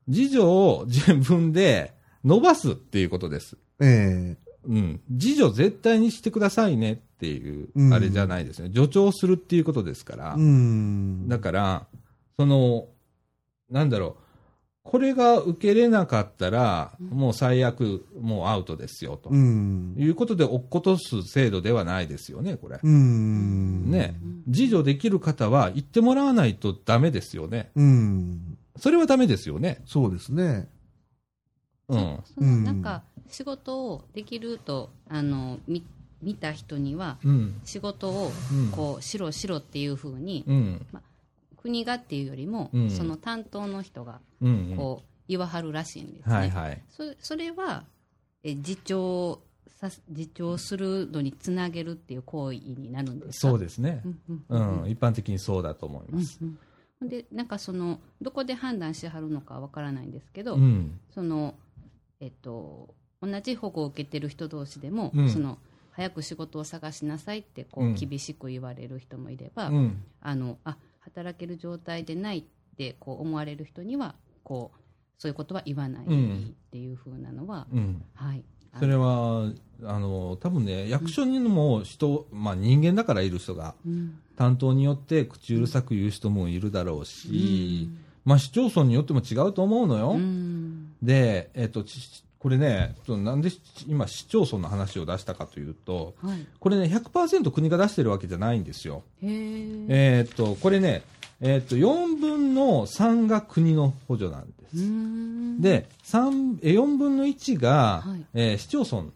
[0.07, 1.93] 自助を自分で
[2.25, 3.57] 伸ばすっていうことです。
[3.81, 5.01] ええうん。
[5.09, 8.71] 自助絶対にしてくださいねっていうう、んあれじゃないですね。
[8.73, 10.35] 助長するっていうことですから。
[10.35, 11.29] うん。
[11.29, 11.87] だから、
[12.39, 12.87] その、
[13.71, 14.26] なんだろう。
[14.89, 19.97] これが受けれなかったら、もう最悪、もうアウトですよ、とうん。
[19.99, 22.79] いうことで落っことす制度ではないですよね、これ。
[22.81, 23.91] うん。
[23.91, 24.17] ね。
[24.47, 27.73] 自助できる方は言ってもらわないとダメですよね。
[27.75, 28.57] うん。
[28.79, 29.83] それはダメですよね。
[29.87, 30.69] そうですね。
[31.89, 32.21] うん。
[32.35, 35.85] そのなんか仕事をできるとあの見
[36.23, 37.61] 見た人にはうん。
[37.65, 40.87] 仕事をうんこうしろしろっていうふうにうん。
[41.67, 44.75] 国がっていうよりも、うんその担当の人がうん。
[44.77, 46.35] こう言わはるらしいんですね。
[46.35, 46.81] はいはい。
[46.89, 47.85] そそれは
[48.45, 49.41] え自重
[49.81, 53.49] さ自重するのにつなげるっていう行為になるんですか？
[53.51, 54.09] そうですねう。
[54.09, 54.83] んうんう。
[54.85, 56.39] うん一般的にそうだと思いうんます。
[56.41, 56.59] うん
[57.03, 60.99] でなんかそのどこで判断しはるのかわからないんですけど、うん。
[61.11, 61.55] その
[62.21, 65.59] えっと同じ保護を受けてる人同士でも、うんその
[65.93, 70.03] 早く仕事を探しなさいってこううん厳しく言われる人もいれば、うん。
[70.23, 70.77] あのあ
[71.07, 72.45] 働ける状態でないっ
[72.77, 74.15] てこう思われる人には
[74.45, 74.81] こう
[75.19, 78.03] そういうことは言わないうんっていうふうなのは、うん。
[78.15, 78.45] はい。
[78.73, 79.51] あそれは、
[79.85, 87.89] あの、多分ね、役所にも人、まあ人間だからいる人が、うん担当によって口うるさく言う人もいるだろうし、
[88.27, 90.11] まあ市町村によっても違うと思うのよ。
[90.11, 93.51] うんで、えっ、と、ちこれね、なんで
[93.87, 96.47] 今市町村の話を出したかというと、はい。
[96.61, 99.03] これね、100%国が出してるわけじゃないんですよ。
[99.23, 99.87] へえ。
[99.89, 101.03] えっ、と、これね、
[101.41, 104.77] えっ、と、4分の3が国の補助なんです。
[104.77, 109.11] うん、で、三え4分の1が、はいえー市町村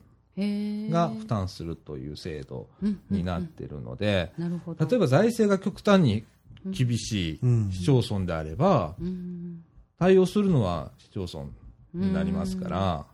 [0.90, 2.68] が負担するという制度
[3.10, 4.32] になってるので。
[4.38, 6.24] 例えば財政が極端に
[6.64, 9.64] 厳しいうん市町村であれば、うん
[9.98, 11.50] 対応するのは市町村
[11.94, 13.06] になりますから、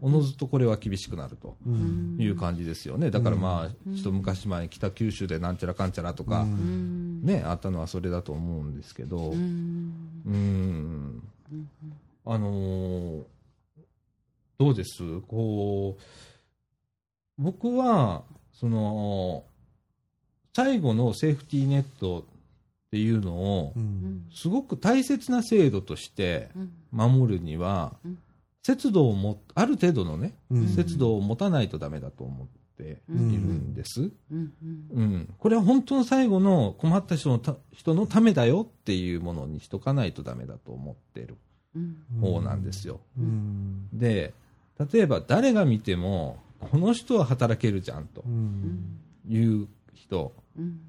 [0.00, 2.16] おのずとこれは厳しくなるとうん。
[2.18, 3.10] いう感じですよね。
[3.10, 3.94] だからまあ、うん。
[3.94, 11.22] ちょっと昔前、北九州でなんちゃらかんちゃらとか、ね、あったのはそれだと思うんですけど、うん、
[12.24, 13.22] あのー
[14.58, 15.20] どうです？
[15.28, 16.02] こう、
[17.36, 18.22] 僕は、
[18.54, 19.44] その、
[20.54, 22.24] 最後のセーフティーネット
[22.86, 23.74] っていうのを
[24.32, 26.72] すごく大切な制度としてうん。
[26.92, 28.18] 守るにはうん、
[28.66, 30.68] 節度をも、ある程度のね、うん。
[30.68, 32.46] 節度を持たないとダメだと思っ
[32.76, 34.10] ているんです。
[34.30, 34.52] うん。
[34.62, 34.86] うん。
[34.90, 35.34] うん。
[35.38, 41.36] これは本当の最後の困った人のた人のためだよっていうものにしとかないとダメだと思ってる
[41.74, 41.96] うん。
[42.20, 43.00] 方なんですよ。
[43.18, 43.88] うん。
[43.92, 44.34] で、
[44.92, 48.24] 例えば誰が見ても、この人は働けるじゃんと
[49.28, 50.80] いう人うん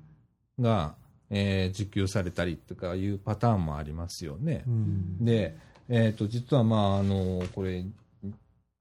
[0.59, 0.95] が、
[1.29, 4.63] えー受給されたりとかいうパターンもありますよね。
[4.67, 5.25] うん。
[5.25, 5.57] で、
[5.89, 7.85] えっ、と、実はまあ、あの、これ、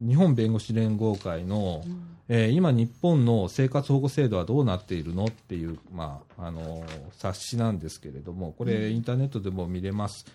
[0.00, 1.82] 日本弁護士連合会の、
[2.28, 10.26] えー今、日本の生活保護制度はどうなっているのっていう、まあ、あの冊子なんですけれども、これ、インターネットでも見れます。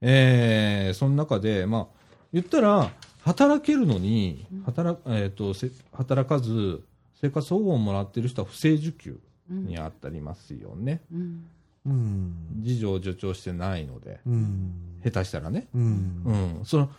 [0.00, 1.86] えーその中で、まあ、
[2.32, 2.90] 言ったら、
[3.22, 6.82] 働けるのに、働,、えー、とせ働かず、
[7.20, 9.10] 生活保護をもらってる人は不正受給。
[9.10, 11.00] うんにあったりますよね。
[11.12, 11.44] うん
[11.86, 14.72] うん事情を助長してないので、うん
[15.04, 15.68] 下手したらね。
[15.74, 16.22] うん
[16.60, 16.64] うん。
[16.64, 16.90] その、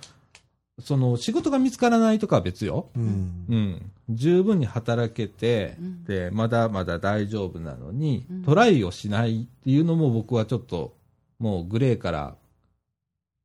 [0.81, 2.89] その、仕事が見つからないとかは別よ。
[2.95, 3.91] うんうん。
[4.09, 10.95] 十分に働けて、うんで、まだまだ大丈夫なのに、うんトライをしないっていうのも僕はちょっと、
[11.39, 12.35] もうグレーから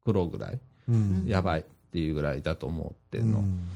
[0.04, 3.40] 黒ぐらい、うんやばいっていうぐらいだと思ってんの。
[3.40, 3.68] うん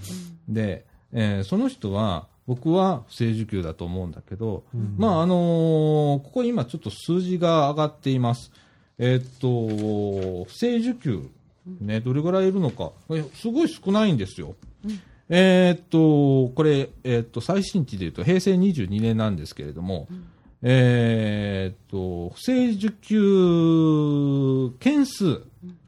[0.49, 8.51] で、えーその人は、僕は不正受給だと思うんだけど、うんまああのーここ今ちょっと数字が上がっています。
[8.99, 11.29] えーっと、不正受給、
[11.81, 14.57] ね、どれぐらいいるのか、えすごい少ないんですよ。
[14.85, 20.27] うんえーっと、これ、えーっと、最新値で言うと平成22年なんですけれども、うん
[20.63, 25.43] えーっと、不正受給件数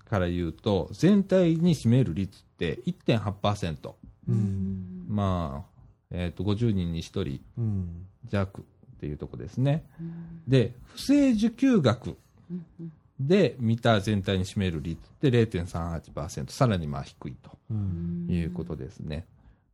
[0.04, 3.94] から言うと、全体に占める率って1.8%。
[4.28, 5.69] うんまあ、
[6.10, 8.64] えーっと、50人に1人うん弱っ
[9.00, 9.84] ていうとこですね。
[10.00, 10.42] うん。
[10.48, 12.16] で、不正受給額
[12.50, 12.92] うんうん。
[13.20, 17.36] で見た全体に占める率って0.38%、さらにまあ低い
[17.70, 18.24] うん。
[18.26, 19.26] ということですね。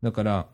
[0.02, 0.46] だから、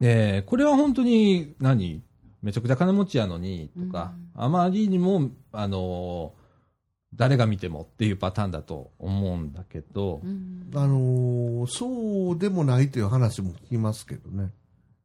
[0.00, 2.02] えーこれは本当に何、
[2.42, 6.42] めちゃくちゃ金持ちやのにとか、あまりにも、あのー
[7.14, 10.70] 誰が見てもっていうパターンだと思うんだけどう、ん。
[10.74, 14.50] あのーそうでもないという話も聞きますけどね、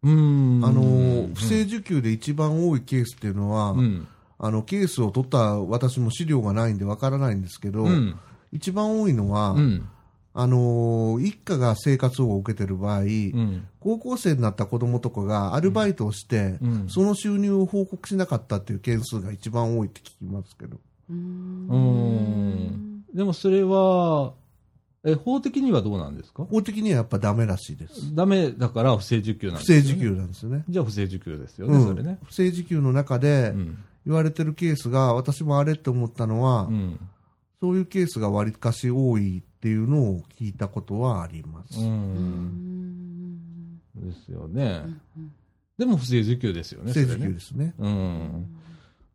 [0.04, 0.66] うーん。
[0.66, 4.08] あのー不正受給で一番多いケースっていうのは、うん。
[4.40, 8.20] あのケースを取った私も資料がないんでわからないんですけど、うん。
[8.52, 9.90] 一番多いのは、うん。
[10.34, 13.68] あのー一家が生活保護を受けてる場合、うん。
[13.80, 20.78] 高校生になった子供とかがアルバイトをして、うんその収入を報告しなかったっていう件数が一番多いって聞きますけど、
[21.10, 23.04] うんうーん。
[23.14, 24.34] でもそれは、
[25.10, 26.44] え、法的にはどうなんですか？
[26.46, 28.14] 法的にはやっぱダメらしいです。
[28.14, 29.84] ダメだから不正受給なん不ですよ、ね。
[29.84, 30.64] 正受給なんですよね。
[30.68, 32.20] じゃあ不正受給ですよね、うんそれね。
[32.26, 33.78] 不正受給の中でうん。
[34.06, 37.00] 言われてるケースが、私もあれって思ったのは、うん。
[37.60, 41.80] そういうケースがわりかし多いっていうのを聞いたことはあります。
[41.80, 41.84] う。
[41.84, 44.84] うんんですよね。
[45.18, 45.32] うん
[45.78, 47.28] でも不正受給ですよね、不正受それね。
[47.28, 47.76] 給ですね。
[47.78, 48.48] うん。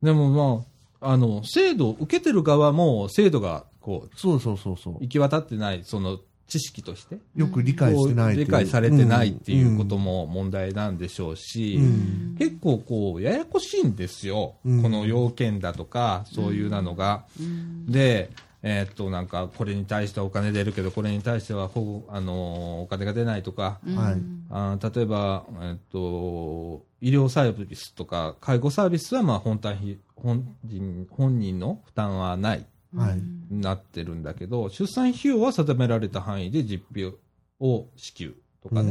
[0.00, 0.66] でもまあ、
[1.02, 4.96] あの、制度、受けてる側も制度が、こう、そうそうそうそう。
[5.00, 6.18] 行き渡ってない、その、
[6.52, 14.56] 知識として、よく理解してないとい理解されてないっていうことも問題なんでしょうし、うん結構こう、ややこしいんですよ。
[14.64, 17.24] うんこの要件だとか、そういうなのが。
[17.40, 18.30] うんで、
[18.64, 23.96] えーっと、なんか、これに対してはお金出るけど、これに対しては保護、あのーお金が出ないとか、うん。
[23.96, 24.14] はい。
[24.50, 33.22] あー例えば、えーっと、医療サービスとか、介護サービスは、まあ、本体費、本人、本人の負担はない、はい。
[33.50, 37.12] なってるんだけど、出産費用は定められた範囲で実費
[37.58, 38.90] を支給とかうね。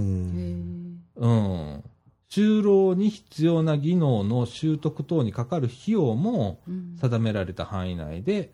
[1.15, 1.83] うん。
[2.29, 6.97] 就労に必要な技能の習得等にかかる費用もうん。
[6.99, 8.51] 定められた範囲内で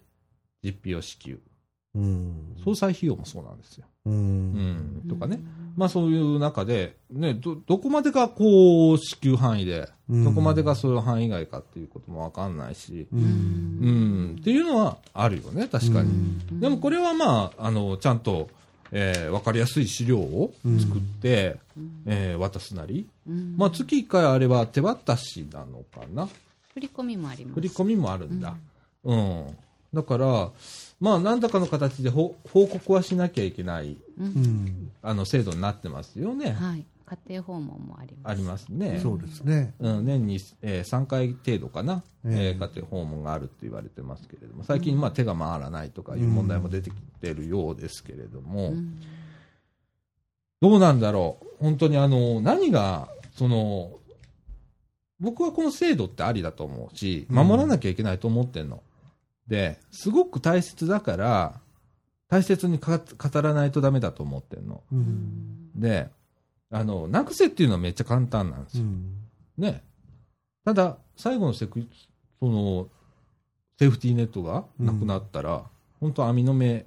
[0.67, 1.39] 実費を支給。
[1.95, 3.85] うん総裁費用もそうなんですよ。
[4.05, 5.09] ううんん。
[5.09, 5.39] とかね。
[5.75, 16.09] まあそういう中で、ね、ど、どこまでがこう支給範囲で、うんどこまでがその範囲外かっていうこともわかんないし、ううんうん、っていうのはあるよね、確かに。
[16.09, 18.49] うんでもこれはまあ、あの、ちゃんと、
[18.91, 26.27] えーわかりやすい資料を作って、うんえー渡すなり、うんまあ月1回あれば手渡しなのかな。
[26.73, 28.55] 振り込みもあります振り込みもあるんだ。
[29.03, 29.57] うん。
[29.93, 30.51] だから、
[30.99, 36.51] まあ何らかの形でほ報告はしなきゃいけない、うんうんあの、制度になってますよね。
[36.51, 38.99] はい家庭訪問もありますありますね。
[39.01, 39.73] そうですね。
[39.79, 49.01] うん、年に、えー3回程度かな、えええー家庭訪問があるって言われてますけれども、最近、まあ、手が回らないとかいう問題も出てきてるようですけれども、うん
[50.59, 51.63] どうなんだろう。
[51.63, 53.91] 本当にあの、何が、その、
[55.19, 58.81] 僕はこの制度ってありだと思うし、守らなきゃいけないと思ってんの。
[59.47, 61.59] で、すごく大切だから、
[62.29, 64.83] 大切にか語らないとダメだと思ってんの。
[64.91, 66.09] うんで、
[66.69, 68.83] あの、なくせっていうのはめっちゃ簡単なんですよ。
[68.83, 69.13] うん
[69.57, 69.83] ね。
[70.65, 71.87] ただ、最後のセク、
[72.39, 72.89] その、
[73.79, 75.63] セーフティーネットがなくなったら、
[75.99, 76.85] 本当網の目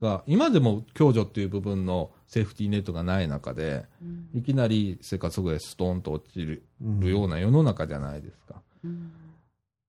[0.00, 8.62] が、今でも共助っていう部分のセーフティーネットがない中で、うんいきなり生活保護でストーンと落ちるうんような世の中じゃないですか。
[8.84, 9.12] うん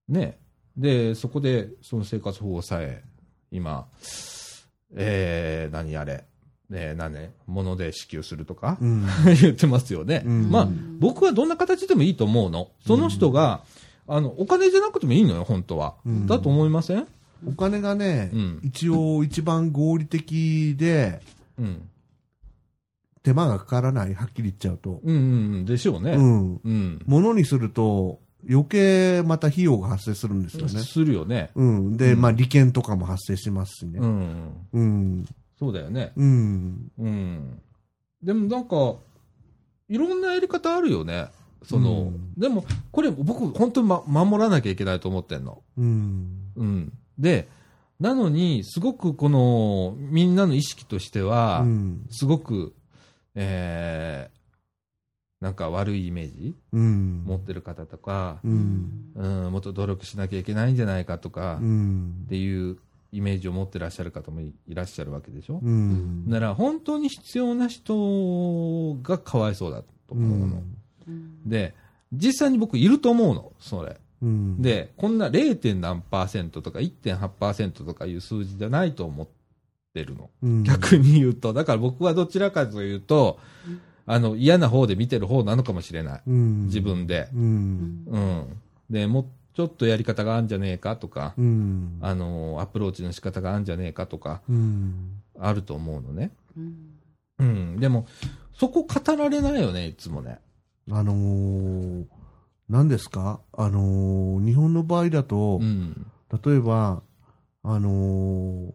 [0.10, 0.38] ね。
[0.78, 3.04] で、そこで、その生活保護さえ、
[3.52, 3.88] 今、
[4.96, 6.26] えー、何あれ、
[6.72, 9.06] えー、何ね、物で支給するとか、うん
[9.42, 10.24] 言ってますよね。
[10.26, 12.70] うんまあ、僕はどんな形でもいいと思うの。
[12.86, 13.64] その人が、
[14.08, 15.96] あの、お金じゃなくてもいいのよ、本当は。
[16.06, 17.08] うんだと思いません？
[17.48, 21.22] お金がね、うん一応一番合理的で
[21.58, 21.82] うん。
[23.24, 25.00] 手間がかからない、はっきり言っちゃうと。
[25.04, 25.66] うんうんうん。
[25.66, 26.14] でしょうね。
[26.14, 26.54] ううん。
[26.74, 27.02] ん。
[27.06, 30.80] ものにすると余計また費用が発生するんですよね。
[30.82, 31.52] するよね。
[31.56, 31.98] うん。
[31.98, 34.00] で、うんまあ利権とかも発生しますしね。
[34.00, 34.68] うん。
[34.74, 35.26] うん。
[35.58, 36.12] そうだよね。
[36.16, 36.92] うん。
[36.98, 37.62] うん。
[38.24, 38.96] でもなんか、
[39.90, 41.28] いろんなやり方あるよね。
[41.64, 45.62] その、うんでも、これ僕、本当に、ま、守らなきゃいけないと思ってんの。
[45.78, 46.52] うん。
[46.56, 46.94] うん。
[47.20, 47.48] で、
[48.00, 52.06] なのに、すごくこの、みんなの意識としては、うん。
[52.10, 52.74] すごく、
[53.36, 54.41] えー、
[55.42, 56.56] なんか悪いイメージ？
[56.72, 57.24] うん。
[57.26, 59.12] 持ってる方とか、うん。
[59.16, 62.28] うん、もっと努力しなきゃいけないんじゃないかとか、うっん。
[62.30, 62.78] ていう
[63.12, 66.30] イメージを持ってらっしゃる方もいいらっしゃるわけでしょ、うん。
[66.30, 70.46] なら、本当に必要な人がかわいそうだとう思うの。
[70.46, 70.50] ん。
[71.08, 71.74] うんで、
[72.14, 73.98] 実際に僕いると思うの、それ。
[74.22, 74.62] うん。
[74.62, 75.76] で、こんな 0.
[75.80, 79.28] 何パーセントとか1.8%とかいう数字じゃないと思っ
[79.94, 80.30] てるの。
[80.44, 81.54] うん、逆に言うと。
[81.54, 86.22] だから僕はどちらかというとうん、あの、嫌な方で見てる方なのかもしれない。
[86.28, 87.30] うん、自分で。
[87.34, 88.04] うん。
[88.08, 88.62] うん。
[88.90, 91.98] で、もうちょっとやり方があるんじゃねえかとか、うん。
[92.02, 95.22] あの、アプローチの仕方があるんじゃねえかとか、うん。
[95.40, 96.32] あると思うのね。
[96.58, 96.76] うん
[97.40, 97.80] うん。
[97.80, 98.06] でも、
[98.54, 100.40] そこ語られないよね、いつもね。
[100.92, 102.06] あのー、
[102.70, 103.40] 何ですか？
[103.54, 106.06] あのー、日本の場合だと、うん。
[106.44, 107.02] 例えば、
[107.64, 108.72] あのー、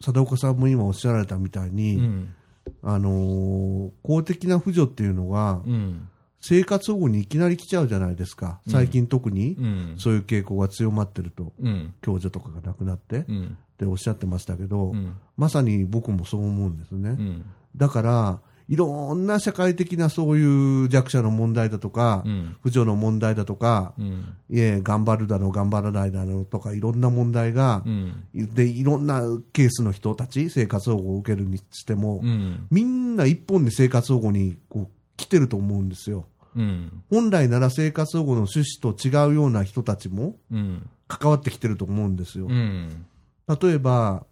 [0.00, 2.34] 貞岡さんも今おっしゃられたみたいうに、ん。
[2.82, 6.08] あのー公的な扶助っていうのが、うん。
[6.40, 8.60] 生活保護にいきなり来ちゃうじゃないですか。
[8.68, 9.94] 最近特に、うん。
[9.98, 11.94] そういう傾向が強まってると、うん。
[12.00, 13.56] 共助とかがなくなって、っうん。
[13.76, 15.16] ておっしゃってましたけど、うん。
[15.36, 17.10] まさに僕もそう思うんですね。
[17.10, 17.44] うん。
[17.76, 22.56] だから、いろんな社会的なそういう弱者の問題だとか、うん。
[22.62, 24.36] 扶助の問題だとか、うん。
[24.50, 28.24] いえ、頑張るだの、頑張らないだのとか、いろんな問題がう、ん。
[28.34, 29.22] で、いろんな
[29.54, 32.66] ケースの人たち、生活保護を受けるにしても、うん。
[32.70, 36.26] みんな一本で生活保護にこう来てると思うんですよ。
[36.54, 37.02] うん。
[37.10, 40.86] 本来なら生活保護の趣旨と違うような人たちもうん。
[41.06, 42.48] 関わってきてると思うんですよ。
[42.48, 43.06] うん。
[43.48, 44.26] 例えば、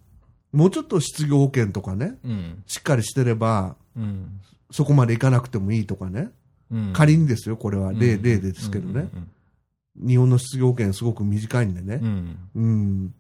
[0.52, 2.62] もうちょっと失業保険とかね、うん。
[2.66, 4.40] しっかりしてれば、うん。
[4.70, 6.30] そこまで行かなくてもいいとかね。
[6.70, 6.92] うん。
[6.92, 9.08] 仮にですよ、これは例、うん例ですけどね。
[9.14, 9.30] うん
[9.98, 12.06] 日本の失業保険すごく短いんでねう。
[12.06, 12.38] ん。
[12.54, 13.14] うん。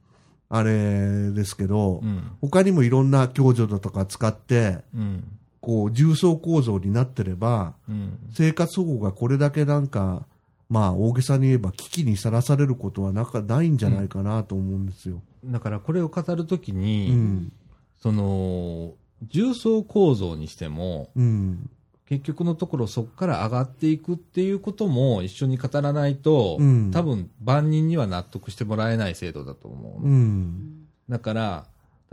[0.48, 2.30] あれですけど、うん。
[2.40, 5.24] 他にもいろんな共助だとか使って、うん。
[5.60, 8.18] こう、重層構造になってれば、うん。
[8.32, 10.26] 生活保護がこれだけなんか、
[10.68, 15.22] まあ、大げさに言えば危機にさらされることはなんかないんじゃないかなと思うんですよ。
[15.46, 17.52] だからこれを語るときうに、ん。
[18.00, 21.70] その、重層構造にしても、うん。
[22.08, 30.86] 結局のところそこから上がっていくっていうことも一緒に語らないと、うん多分万人には納得してもらえない制度だと思うの、うん。
[31.08, 31.66] だから、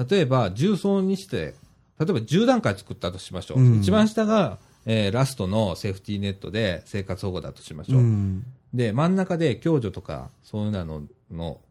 [0.10, 1.54] 例えば重層にして、
[2.00, 3.60] 例えば10段階作ったとしましょう。
[3.60, 8.00] うん一番下が、えーラストのセーフティーネットで生活保護だとしましょう。
[8.00, 8.46] うん。
[8.74, 11.62] で、真ん中で共助とか、そういうのの、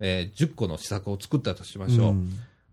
[0.00, 2.14] えー10個の施策を作ったとしましょう。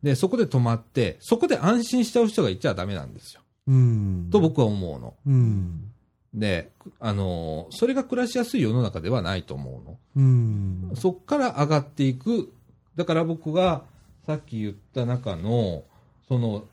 [0.03, 3.41] で、そこで止まって、そこで安心しちゃう人がいちゃダメなんですよ。
[3.67, 4.27] うん。
[4.31, 5.13] と僕は思うの。
[5.25, 5.91] うん。
[6.33, 9.97] で、あのーそれが暮らしやすい世の中ではないと思うの。
[10.17, 10.91] うん。
[10.95, 12.51] そっから上がっていく。
[12.95, 13.83] だから僕が
[14.25, 15.83] さっき言った中の、
[16.27, 16.65] その、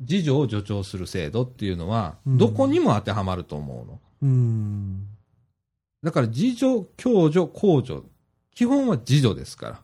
[0.00, 4.00] 自助を助長する制度っていうのは、うんどこにも当てはまると思うの。
[4.22, 5.06] うん。
[6.02, 8.00] だから自助、共助、公助。
[8.54, 9.80] 基本は自助ですから。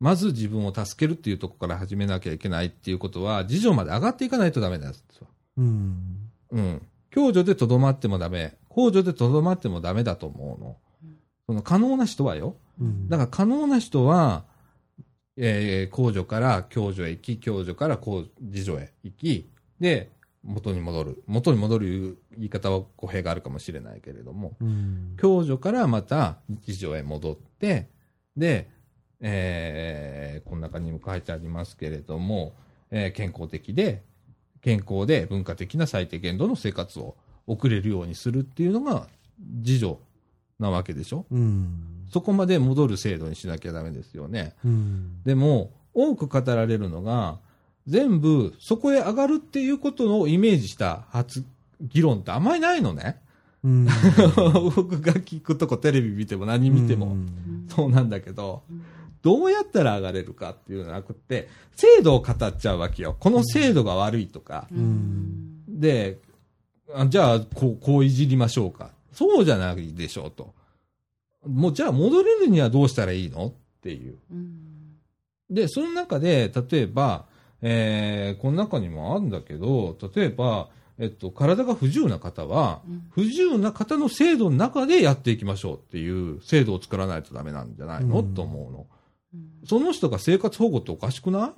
[0.00, 5.26] まず自分を助けるっていうところから始めなきゃいけないっていうことは、自助まで上がっていかないとダメなんですよ。
[5.56, 6.30] うん。
[6.50, 6.82] うん。
[7.10, 8.56] 共助でとどまってもダメ。
[8.68, 10.76] 公助でとどまってもダメだと思うの。
[11.46, 12.56] その可能な人はよ。
[12.80, 13.08] うん。
[13.08, 14.44] だから可能な人は、
[15.36, 20.10] えー、公助から共助へ行き、共助から公自助へ行き、で、
[20.42, 21.22] 元に戻る。
[21.26, 27.88] 元に戻る言い方は語弊があるかもしれないけれども、うん共助からまた日常へ戻って、
[28.36, 28.68] で、
[29.26, 32.52] えーこの中にも書いてありますけれども、
[32.90, 34.02] えー健康的で、
[34.60, 37.16] 健康で文化的な最低限度の生活を
[37.46, 39.08] 送れるようにするっていうのが
[39.38, 39.96] 自助
[40.58, 41.26] なわけでしょ。
[41.30, 42.06] うん。
[42.12, 44.54] そこまで戻る制度にしなきゃダメですよね。
[44.64, 45.22] うん。
[45.24, 47.38] でも、多く語られるのが、
[47.86, 51.44] 全部そこへ上がるっていうことをイメージした発
[51.80, 53.20] 議論ってあんまりないのね。
[53.62, 53.84] うん。
[54.76, 57.66] 僕が聞くとこテレビ見ても何見てもうん。
[57.68, 58.82] そうなんだけど、うん
[59.24, 63.16] どうやったら上がれるかっていうのはなくって、制度を語っちゃうわけよ。
[63.18, 64.68] この制度が悪いとか。
[64.70, 66.18] うんで、
[66.94, 68.90] あじゃあこう、こういじりましょうか。
[69.12, 70.54] そうじゃないでしょうと。
[71.46, 74.18] もうじゃあ戻れるにはどうしたらいいのっていう。
[74.30, 74.74] うん
[75.50, 77.26] で、その中で、例えば、
[77.60, 80.68] えー、この中にもあるんだけど、例えば、
[80.98, 88.86] えっと、体が不自由な方は、うん不自由な方の制度の中でやっていきましょうっていう制度を作らないとダメなんじゃないの、うんと思うの。
[89.34, 89.66] うん。
[89.66, 91.54] その人が生活保護っておかしくな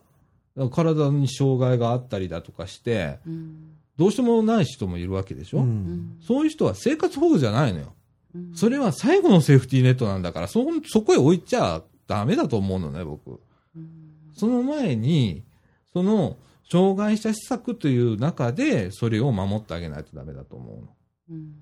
[0.58, 0.70] い？
[0.70, 3.76] 体に障害があったりだとかして、うん。
[3.96, 6.18] どうしてもない人もいるわけでしょ、うん。
[6.20, 7.92] そういう人は生活保護じゃないのよ。
[8.34, 8.54] うん。
[8.54, 13.40] それは最後のセーフティーネットなんだから、そ、そこへ置いちゃダメだと思うのね、僕。
[13.74, 13.88] うん。
[14.34, 15.44] その前に、
[15.92, 16.36] その、
[16.70, 20.88] 障害者施策という中で、それを守ってあげないとダメだと思うの。
[21.30, 21.54] うん。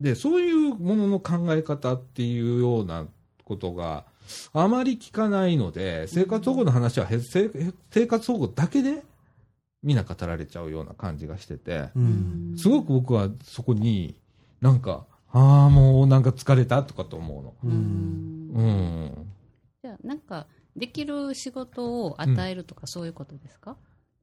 [0.00, 3.06] で、そういうものの考え方っていうような
[3.44, 4.04] ことが
[4.52, 7.50] あまり聞かないので、生活保護の話はへせ
[7.90, 9.02] 生活保護だけで
[9.82, 12.54] みんな語られちゃうような感じがしてて、うん。
[12.56, 14.14] すごく僕はそこに
[14.60, 17.54] なんか、ああ、もうなんか疲れたとかと思うの。
[17.64, 18.52] ううん。
[18.52, 19.26] んうん。
[19.82, 20.46] じゃあなんか
[20.76, 23.76] できる仕事を与えるとかそういうことですか？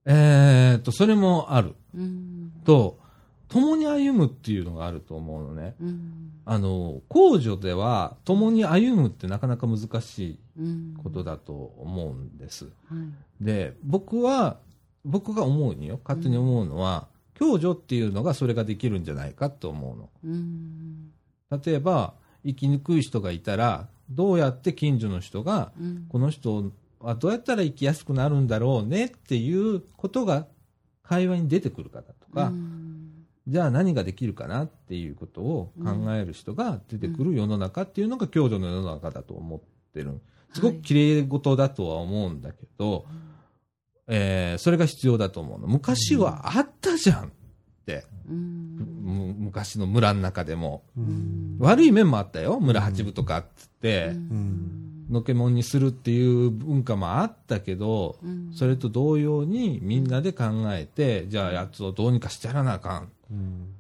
[0.06, 1.76] えーっと、それもある。
[1.96, 2.52] うん。
[2.66, 2.98] と、
[3.52, 5.76] 共に歩むっていうのがあると思うのね。
[5.82, 12.66] うんあの、公助では共に歩むってなかなか難しいうんことだと思うんです。
[12.66, 14.60] はいで、僕は、
[15.04, 20.10] 僕が思うによ、勝手に思うのは、共助っていうのがそれができるんじゃないかと思うの。
[20.24, 21.12] うん
[21.66, 22.14] 例えば、
[22.46, 30.46] 生きにくい人がいたら、どうやって近所の人が、うんこの人はどうやったら生きやすくなるんだろうねっていうことが
[31.04, 32.81] 会話に出てくるかだとか、うん
[33.48, 39.60] じゃあ何ができるかなっていうことを考える人が出てくる世の中っていうのが共助の世の中だと思っ
[39.94, 40.22] てる。
[40.54, 43.06] すごく綺麗事だとは思うんだけど、
[44.08, 45.68] えーそれが必要だと思うの。
[45.68, 47.30] 昔はあったじゃんっ
[47.86, 50.84] て、うんむ昔の村の中でも。
[50.98, 52.60] うん悪い面もあったよ。
[52.60, 63.10] 村八部とかっつって、うんのけもんにするっていう文化もあったけど、うんそれと同様にみんなで考えて、じゃあやつをどうにかしてやらなあかん。
[63.32, 63.76] うん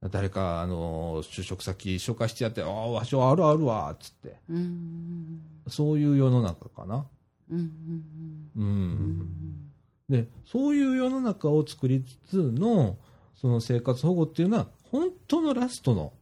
[0.00, 4.36] 誰か、あの、就職先紹介してやって、ああ、わしはあるあるわ、つって。
[4.48, 7.04] うんそういう世の中かな。
[7.50, 8.60] うんう。
[8.60, 9.72] うんん
[10.08, 12.96] で、そういう世の中を作りつつの、
[13.34, 16.12] その生活保護っていうのは、本当のラストの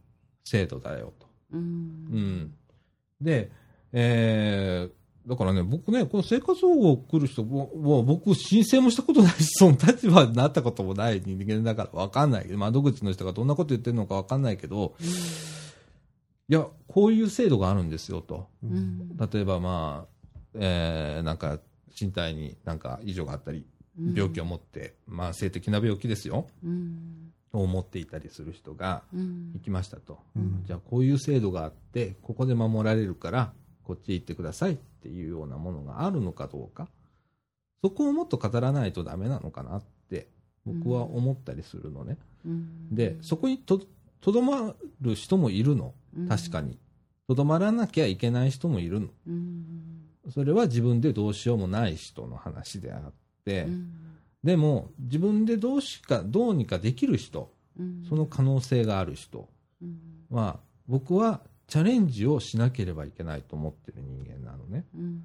[0.43, 1.27] 制度だよと。
[1.51, 2.53] ううんん。
[3.21, 3.51] で、
[3.93, 4.91] えー、
[5.27, 14.95] だからね、僕ね、この生活保護来る人も、もう僕申請もしたことないし、その立場になったこともない人間だからわかんないけど、窓口の人がどんなこと言ってるのかわかんないけど、
[16.47, 18.47] いや、こういう制度があるんですよと。
[18.63, 19.17] うん。
[19.17, 21.59] 例えばまあ、えー、なんか
[21.99, 23.65] 身体になんか異常があったり、
[24.13, 27.33] 病気を持って、まあ性的な病気ですよ、うん。
[27.51, 29.51] を持っていたりする人がうん。
[29.55, 30.19] 行きましたと。
[30.37, 30.63] うん。
[30.65, 33.51] じゃあこういう制度があって、ここで守られるから、
[33.87, 34.77] こっち行ってください
[35.07, 36.89] っていうようなものがあるのかどうか。
[37.81, 40.27] そこをもっと語らないとダメなのかなって、
[40.65, 42.17] 僕は思ったりするのね。
[42.45, 43.81] うんで、そこにと、
[44.19, 45.93] とどまる人もいるの。
[46.27, 46.77] 確かに。
[47.27, 49.07] とどまらなきゃいけない人もいるの。
[49.27, 53.13] うんそれは自分でどうしようもない人の話であっ
[53.45, 53.91] て、うん
[54.43, 59.47] でも自分でどうしか、どうにかできる人、うんその可能性がある人
[59.81, 59.99] うん
[60.29, 64.85] は、僕はチャレンジをしなければいけないと思ってる人間なのね。
[64.95, 65.23] うん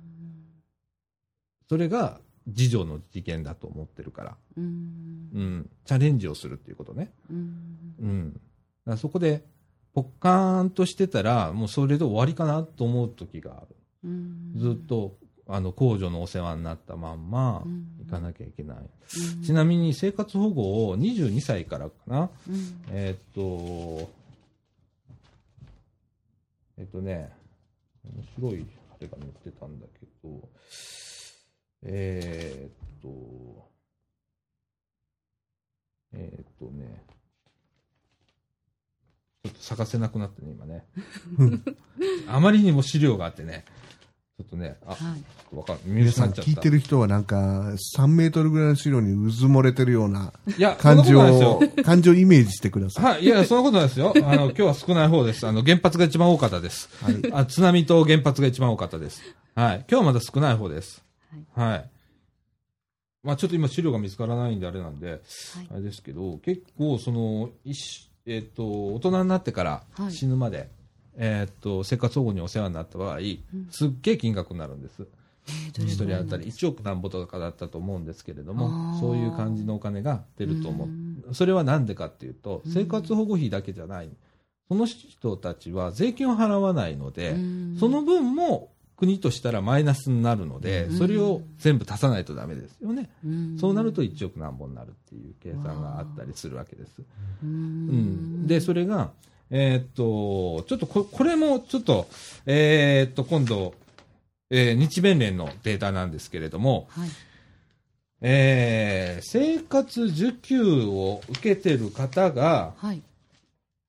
[1.69, 4.65] それが自助の事件だと思ってるから、うん
[5.35, 7.13] うん、チャレンジをするっていうことね。
[7.31, 8.41] うん
[8.87, 8.99] うん。
[8.99, 9.43] そこで、
[9.95, 13.77] ポッカーンとしてたら、もうそれで終わりかなと思う時がある。
[14.05, 15.17] うんずっと、
[15.49, 18.77] あの、公助のお世話になったまんまうん、行かなきゃいけない。
[18.79, 18.81] う
[19.41, 24.11] んちなみに生活保護を22歳からかな、うんえーっと、
[26.79, 27.33] えっとね、
[28.05, 30.49] 面白いあれが載ってたんだけど、
[31.85, 33.69] えーっと、
[36.15, 37.05] えーっとね、
[39.45, 40.87] ちょっと探せなくなってね、今ね。
[42.29, 43.65] あまりにも資料があってね、
[44.39, 44.97] ちょっとね、あ、は
[45.53, 45.57] い。
[45.57, 46.31] わかん皆さん。
[46.31, 47.37] 聞いてる人はなんか
[47.97, 51.83] 3メートルぐらいの資料にうず漏れてるようないや、感じそんなことないですよ。
[51.83, 53.05] を、感じをイメージしてください。
[53.05, 54.15] はい、いや、そんなことないですよ。
[54.17, 55.47] あの、今日は少ない方です。
[55.47, 56.89] あの、原発が一番多かったです。
[57.05, 57.33] はい。
[57.33, 59.23] あ、津波と原発が一番多かったです。
[59.55, 59.77] はい。
[59.81, 61.05] 今日はまだ少ない方です。
[61.55, 61.91] はい。
[63.23, 65.21] まあちょっと今資料が見つからないんであれなんで、はい
[65.71, 70.71] あれですけど、結構その、一えっ、と、大人になってからはい死ぬまで、
[71.17, 73.19] えっ、と、生活保護にお世話になった場合、
[73.71, 75.07] すっげえ金額になるんです。
[75.47, 76.47] 一人当たり。
[76.47, 79.01] 1億なんぼとかだったと思うんですけれどあも、ー。
[79.01, 81.31] そういう感じのお金が出ると思う。
[81.31, 81.35] う。
[81.35, 84.11] それはなんでかっていうと、生活保護費だけじゃない。
[84.69, 87.37] その人たちは税金を払わないので、
[87.79, 90.99] その分も国としたらマイナスになるので、うん。
[90.99, 93.11] それを全部足さないとダメですよね。
[93.25, 93.59] うん。
[93.59, 96.93] そうなると1億何本になるっていう計算があったりするわけです。
[97.01, 97.05] う
[97.45, 99.11] うんん、で、それが、
[99.55, 102.09] えーっと、ちょっとここれもちょっと、
[102.47, 103.75] えーっと、今度、
[104.51, 107.09] えー日弁連のデータなんですけれども、はい。
[108.23, 113.03] えー生活受給を受けてる方が、はい。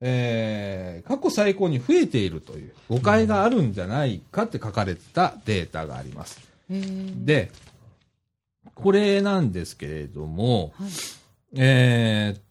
[0.02, 6.42] えー過去最高に増えているという誤解があるんじゃないかって書かれたデータがあります。
[6.70, 7.52] へーで、
[8.76, 10.92] これなんですけれども、はい。
[11.56, 12.42] えーっ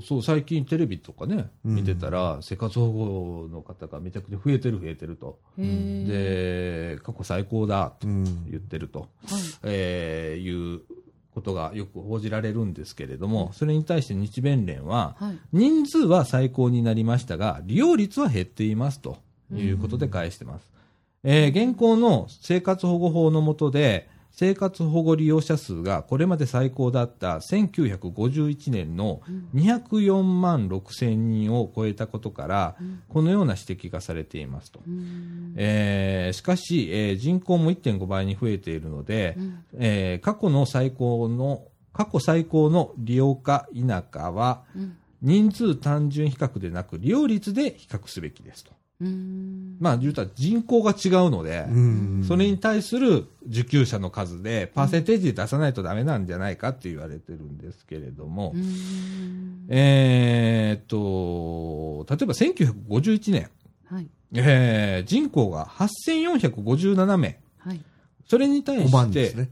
[0.00, 5.38] と、そう、最近テレビとかね、うん見てたら、生活保護の方がめちゃくちゃ増えてる増えてると。
[5.58, 8.24] で、過去最高だとうん。
[8.50, 9.08] 言ってると、はい。
[9.64, 10.80] えーいう
[11.34, 15.38] ことがよく報じられるんですけれども、それに対して日弁連は、はい。
[15.52, 19.18] 人数は最高になりましたが、利用率は減っていますと
[19.52, 20.70] いうことで返してます。
[21.24, 29.22] えー現行の生活保護法の下で、生活保護利用者数がこれまで最高だった1951年の
[29.54, 32.76] 204万6千人を超えたことから、
[33.08, 34.80] このような指摘がされていますと。
[34.86, 35.54] うん。
[35.56, 39.64] えーしかし、えー人口も1.5倍に増えているので、うん。
[39.78, 41.62] えー過去の最高の、
[41.94, 44.98] 過去最高の利用か否かは、うん。
[45.22, 48.72] 人数単純比較でなく利用率で比較すべきですと。
[49.00, 52.24] うんまあ言うたら人口が違うので、うん。
[52.26, 63.50] それに対する受給者の数でパーセンテージで出さないとダメなんじゃないかって言われてるんですけれども、うんえーっと、例えば1951年、
[63.90, 64.08] はい。
[64.34, 67.38] えー人口が8457名。
[67.58, 67.80] はい。
[68.26, 69.50] それに対5番して、ですね。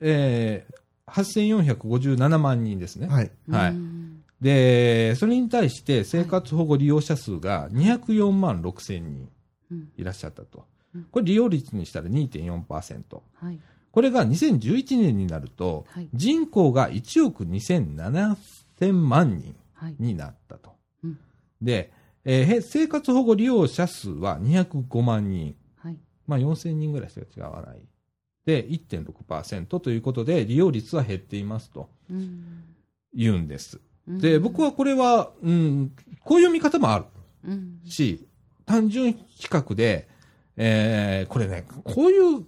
[0.00, 3.08] えー、8457万人ですね。
[3.08, 3.30] はい。
[3.50, 4.13] はいうん
[4.44, 9.26] で、それに対して生活保護利用者数が204万6千人
[9.70, 11.04] うんいらっしゃったとうん。
[11.04, 13.20] これ利用率にしたら2.4%。
[13.32, 13.58] はい。
[13.90, 16.08] これが2011年になると、はい。
[16.12, 19.96] 人口が1億2700万人はい。
[19.98, 20.72] になったと。
[21.02, 21.18] うん
[21.62, 21.90] で、
[22.26, 25.56] えーへ生活保護利用者数は205万人。
[25.78, 25.96] はい。
[26.26, 27.78] まあ4000人ぐらいしか違わない。
[28.44, 32.64] で、1.6%ということで、利用率は減っていますとうん
[33.14, 33.78] 言うんです。
[33.78, 35.92] うんで、僕はこれは、うん、
[36.22, 37.04] こういう見方もある。
[37.46, 37.80] うん。
[37.86, 38.26] し、
[38.66, 40.08] 単純比較で、
[40.56, 42.44] えーこれね、こういう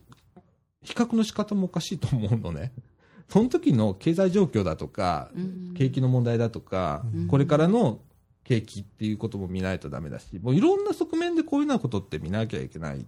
[0.83, 2.73] 比較の仕方もおかしいと思うのね。
[3.29, 5.75] その時の経済状況だとか、うん。
[5.75, 7.27] 景気の問題だとか、うん。
[7.27, 8.01] これからの
[8.45, 13.05] 景気っていうことも見ないとダメだし、もういろんな側面でこういうようなことって見なきゃいけない。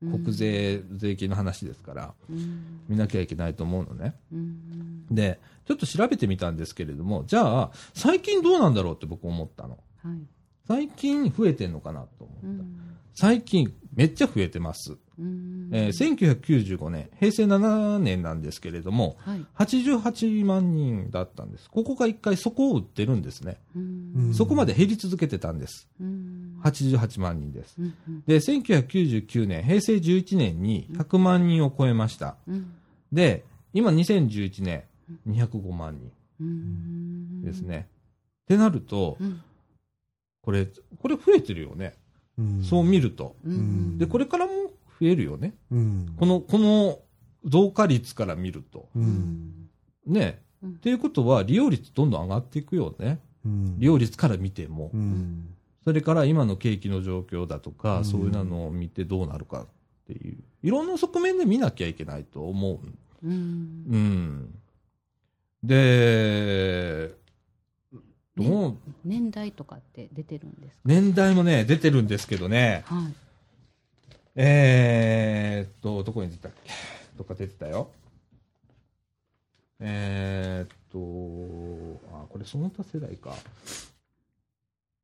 [0.00, 4.14] 国税、税金の話ですから、うん見なきゃいけないと思うのね。
[4.32, 9.78] うんで、ちょっと調べてみたんですけれども、じゃあ、最近どうなんだろうって僕思ったの。
[10.02, 10.18] はい。
[10.66, 12.46] 最近増えてんのかなと思った。
[12.46, 12.84] うん
[13.14, 14.96] 最近めっちゃ増えてます。
[15.18, 19.44] うんえー1995年、平成7年なんですけれども、はい。
[19.56, 21.68] 88万人だったんです。
[21.68, 23.56] ここが一回底を打ってるんですね。
[23.74, 25.88] うんそこまで減り続けてたんです。
[26.58, 27.76] うん88万人です。
[27.78, 32.36] うんうんで、1999年、平成11年に100万人を超えました。
[32.46, 32.72] うん
[33.12, 34.82] で、今2011年、
[35.26, 37.88] 205万人うんですね。
[38.42, 39.40] ってなると、うん
[40.42, 40.66] これ、
[41.02, 41.94] これ増えてるよね。
[42.38, 43.36] うんそう見ると。
[43.44, 44.52] うんで、これからも
[45.00, 45.54] 増えるよね。
[45.70, 46.14] うん。
[46.16, 46.98] この、この
[47.44, 48.88] 増加率から見ると。
[50.06, 50.40] ね。
[50.62, 53.20] うんっていうことは、利用率どんどん上がっていくよね。
[53.44, 54.90] うん利用率から見ても。
[55.88, 55.92] うん。
[55.92, 59.66] それから今の景気の状況だとか、うんそういうのを見てどうなるかっ
[60.06, 60.38] ていう。
[60.62, 62.80] いろんな側面で見なきゃいけないと思う。
[63.24, 63.36] うんう
[63.96, 64.54] ん。
[65.62, 67.14] で、
[68.36, 70.82] どう、年代とかって出てるんですか？
[70.84, 72.84] 年代もね、出てるんですけどね。
[72.86, 73.14] はい。
[74.36, 76.70] えーっと、どこに出たっけ？
[77.16, 77.90] どっか出てたよ。
[79.80, 80.98] えーっと、
[82.16, 83.34] あ、これその他世代か。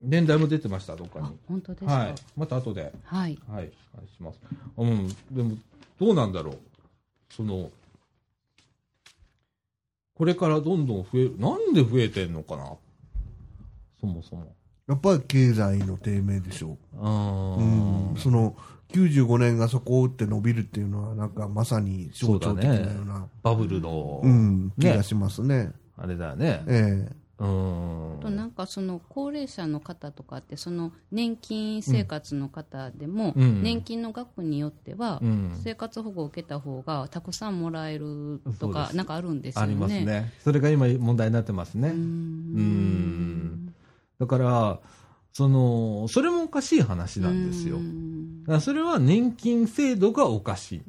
[0.04, 1.36] 年代も出てました、どっかあに。
[1.48, 2.92] 本当ですかははいい、また後で。
[3.04, 4.40] はい、はい、お願いします。
[4.76, 5.56] うん、でも、
[5.98, 6.58] どうなんだろう。
[7.30, 7.70] その、
[10.14, 11.38] これからどんどん増える。
[11.38, 12.72] なんで増えてんのかな
[14.00, 14.54] そもそも。
[14.86, 17.62] やっぱり経済の低迷でしょあう。
[17.62, 18.16] うん。
[18.16, 18.56] その、
[18.92, 25.72] 95年がそこを打って伸びるっていうのは、なんかまさに象徴的なような、バブルの、うん、気ねがしますね。
[25.96, 26.62] あれだよね。
[26.68, 28.18] ええうん。
[28.20, 39.66] となんかその高齢者の方とかってその年金生活の方でも、うん年金の額によっては、うん生活保護を受けた方がたくさんもらえるとかなんかあるんですよね。
[39.66, 40.32] ありますね。
[40.42, 41.88] それが今問題になってますね。
[41.88, 43.74] うーん
[44.18, 44.80] だから、
[45.34, 47.78] その、それもおかしい話なんですよ。
[48.60, 50.82] それは年金制度がおかしい。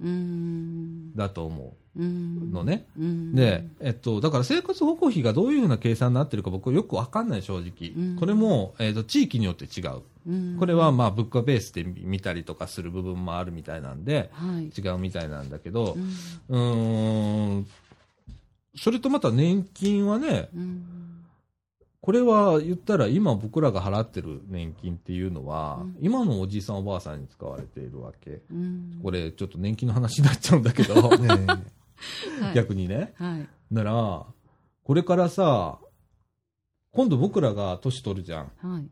[1.17, 2.85] だと思うのね。
[2.97, 7.91] うんで、えっと、だから生活保護費がどういうふうな計算になってるか僕よくわかんない正直。
[7.97, 10.01] うんこれも、えっと、地域によって違う。
[10.27, 15.97] うんこれはまあ物価ベースで見たりとかする部分もあるみたいなんで、はい違うみたいなんだけど
[16.49, 17.67] う、ん、
[18.75, 20.94] それとまた年金はね、うん
[22.05, 28.41] これは言ったら今僕らが払ってる年金っていうのは、うん今のおじいさんおばあさんに使われているわけ。
[28.51, 31.27] うんこれちょっと年金の話になっちゃうんだけど、ね
[32.39, 33.15] はい逆にね。
[33.17, 34.25] はいなら、
[34.83, 35.79] これからさ、
[36.91, 38.51] 今度僕らが年取るじゃん。
[38.61, 38.87] はい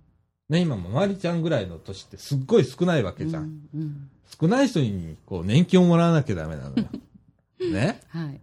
[0.50, 3.44] ね、今もまりちゃんぐらいの年ってすっごい少ないわけじゃん。
[3.44, 4.10] うんうん
[4.42, 6.88] 少ない人にこう年金をもらわなきゃダメなのよ。
[7.72, 8.02] ね。
[8.08, 8.42] はい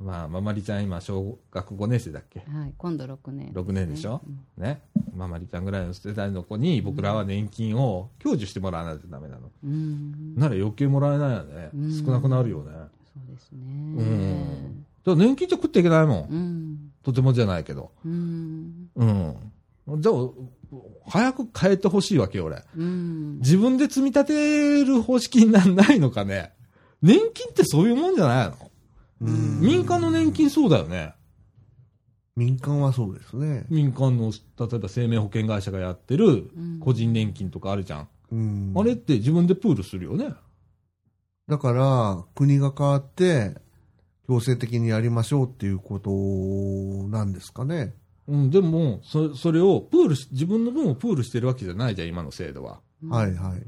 [0.00, 2.38] まあ、ままりちゃん今小学5年生だっけ？
[2.38, 4.20] はい今度6年6年でしょ？
[4.24, 4.80] うんね。
[5.16, 9.50] ままりちゃんぐらいの世代の子に僕らは年金を享受してもらわないとダメなの。
[9.64, 11.70] うんなら余計もらえないよね。
[11.74, 12.70] うん少なくなるよね。
[12.72, 13.96] そうですうん。
[13.96, 16.28] ねだから年金じゃ食っていけないもん。
[16.30, 17.90] うんとてもじゃないけど。
[18.04, 19.34] うんうん。
[20.00, 20.14] じゃあ、
[21.08, 22.62] 早く変えてほしいわけよ、俺。
[22.76, 26.52] うん自分で積み立てる方式になんないのかね。
[27.02, 28.52] 年金ってそういうもんじゃないの？
[28.52, 28.67] うん
[29.20, 31.14] 民間の年金そうだよね。
[32.36, 33.66] 民間はそうですね。
[33.68, 38.08] 民間の、例えば生命保険会社がやってるうん個人年金とかあるじゃん。
[38.30, 40.34] うんあれって自分でプールするよね。
[41.48, 43.56] だから、国が変わって、
[44.28, 46.10] 強制的にやりましょうっていうこと
[47.08, 47.94] なんですかね。
[48.28, 52.80] うん、でも、そそれをプールし、自分の分をプールしてるわけじゃないじゃん、今の制度は。
[53.08, 53.62] はいはい。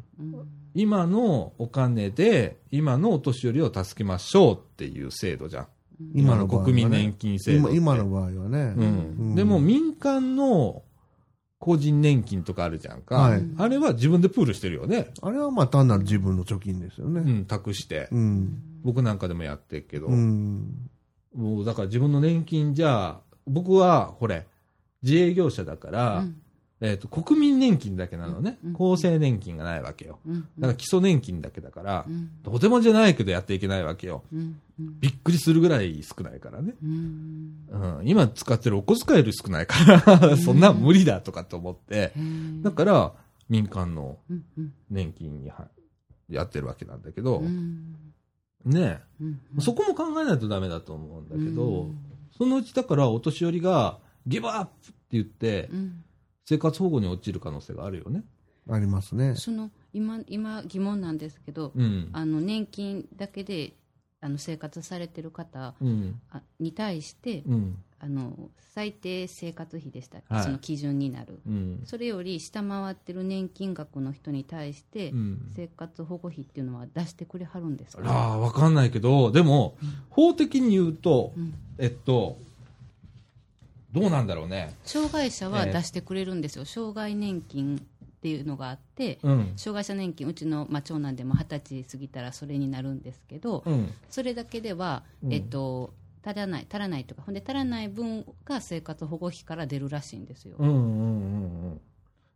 [0.74, 5.66] うん今のお金で、今のお年寄りを助けましょうっていう制度じゃん。
[6.14, 7.76] 今の国民年金制度って。
[7.76, 8.74] 今今の場合はね。
[9.34, 10.82] でも民間の
[11.58, 13.16] 個人年金とかあるじゃんか。
[13.16, 15.12] はいあれは自分でプールしてるよね。
[15.20, 17.20] あれはまあ単なる自分の貯金ですよね。
[17.20, 18.08] うん、託して。
[18.12, 18.62] うん。
[18.82, 20.06] 僕なんかでもやってるけど。
[20.06, 20.88] うん。
[21.34, 24.46] もうだから自分の年金じゃ、僕は、これ、
[25.02, 26.36] 自営業者だから、うん
[26.82, 28.58] えっ、と、国民年金だけなのね。
[28.64, 30.18] うん厚生年金がないわけよ。
[30.26, 32.30] うんだから基礎年金だけだから、うん。
[32.42, 34.22] とてもじゃないけどやっていけないわけよ。
[34.32, 35.00] うんうん。
[35.00, 36.74] びっくりするぐらい少ないからね。
[36.82, 39.74] うんうん、今使ってるお小遣いより少ないか
[40.06, 42.12] ら、 そんなん無理だとかって思って、
[42.62, 43.12] だから
[43.50, 44.72] 民間のうんうん。
[44.90, 45.68] 年金には
[46.30, 47.94] やってるわけなんだけど、うん。
[48.64, 51.98] ねうんえそこも考えないとダメだと思うんだけど、うん。
[52.38, 56.04] そのうちだからお年寄りがギブアップって言ってうん
[56.50, 58.24] 生活保護に落ちる可能性があるよね。
[58.68, 59.36] ありますね。
[59.36, 62.10] その今今疑問なんですけど、うん。
[62.12, 63.74] あの年金だけで
[64.20, 65.84] あの生活されてる方う
[66.58, 67.78] に対して、うん。
[68.00, 71.82] あの最低生活費でしたっけ、はいその基準になる、うん。
[71.84, 75.52] それより下回ってる年金額の人に対して、うん。
[75.54, 79.76] 生活保護費っていうのは出してくれはるんですか、ああ、わかんないけど、でも、
[80.08, 82.38] 法的に言うと、うんえっと、
[83.92, 84.74] どうなんだろうね。
[84.84, 89.52] 障害者はええ出してくれるんですよ、障害年金っていうのがあって、うん。
[89.56, 93.92] 障害者年金、うちの、まあ、長男でも二十歳過ぎたらそれになるんですけど、うん。
[94.10, 100.56] それだけでは、うんえっと、足らない、足らないとか、ほんで足らない分が生活保護費から出るらしいんですよ。
[100.58, 101.80] うんうんうんうん。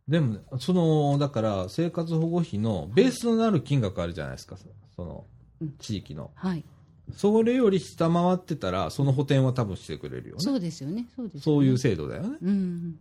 [0.07, 4.57] でもね、その、だから、生活保護費のベースとなる金額あるじゃないですか、
[4.95, 5.25] その
[5.61, 6.31] うん、地域の。
[6.35, 6.63] はい、
[7.13, 10.41] それより下回ってたら、その補填は多分してくれるよね。
[10.41, 12.37] そうですよね、そうですよねそういう制度だよね。
[12.41, 12.99] うん、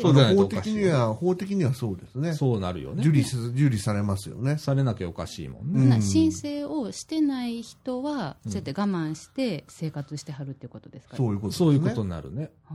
[0.00, 2.34] そうじゃないと法おかしい的には、法的にはそうですね。
[2.34, 3.02] そうなるよね。
[3.06, 4.58] 受理す、受理されますよね。
[4.58, 5.82] されなきゃおかしいもんね。
[5.82, 11.66] うんな申請をしてない人は、うんそうやって我慢して生活してはるってことですか、そういうことですね。
[11.66, 12.50] そういうことになるね。
[12.70, 12.74] う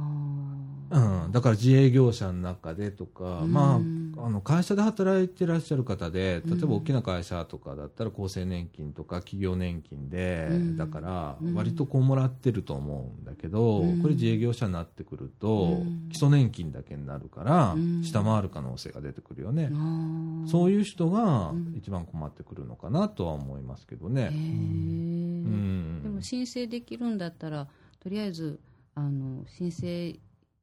[1.27, 1.31] ん。
[1.31, 3.79] だから自営業者の中でとか、うんま
[4.17, 18.03] あ、あの、会社で働いてらっしゃる方で、例えうんば大きな会社とかだったら厚生年金とか企業年金で、うんだからうん割とこうもらってると思うんだけど、うんこれ自営業者になってくると、うん基礎年金だけになるから、うん。
[18.03, 19.69] 下回る可能性が出てくるよね。
[19.71, 20.47] あー。
[20.47, 21.73] そういう人がうん。
[21.75, 24.29] 一番困ってくるのかなとは思いますけどね。
[24.33, 26.03] うん。
[26.03, 27.67] でも申請できるんだったら
[27.99, 28.59] とりあえず
[28.95, 30.19] あの申請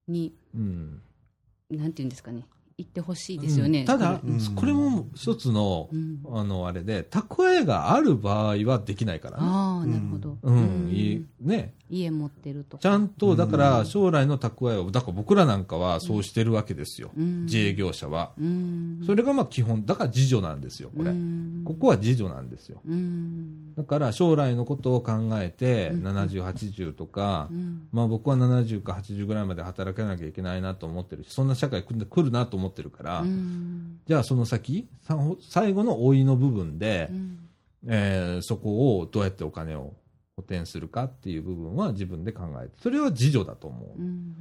[0.06, 1.02] にうん。
[1.70, 2.46] なんていうんですかね
[2.78, 4.54] 行ってほしいですよね、うんただ、うん。
[4.54, 6.20] これも一つのう、ん。
[6.32, 9.42] あの、あれで、蓄えがある場合はできないからね。
[9.44, 11.74] ああなるほど、うん、いいね。
[11.90, 12.76] 家持ってると。
[12.76, 13.86] かちゃんと、だかうらん。
[13.86, 17.10] 将来の蓄えを、だから僕らなんかはそうしてるわけですよ。
[17.16, 17.44] うん。
[17.46, 18.30] 自営業者は。
[18.38, 19.02] うん。
[19.04, 21.10] それがまあ基本、だから自助なんですよ、これ。
[21.10, 21.14] う。
[21.14, 21.62] ん。
[21.64, 22.80] ここは自助なんですよ。
[22.86, 23.74] うん。
[23.74, 26.06] だから将来のことを考えて、うん。
[26.06, 27.88] 70、80とかう、ん。
[27.90, 37.38] まあ僕は70か80ぐらいまで働かなきゃいけないなと思ってるし、そんな社会来る来るなと思ってるから、うんじゃあその先、さ最後の老いの部分でう、ん
[37.86, 39.94] えーそこをどうやってお金を
[40.36, 44.00] 補填するかっていう部分は自分で考えて、それは自助だと思う。
[44.00, 44.34] うん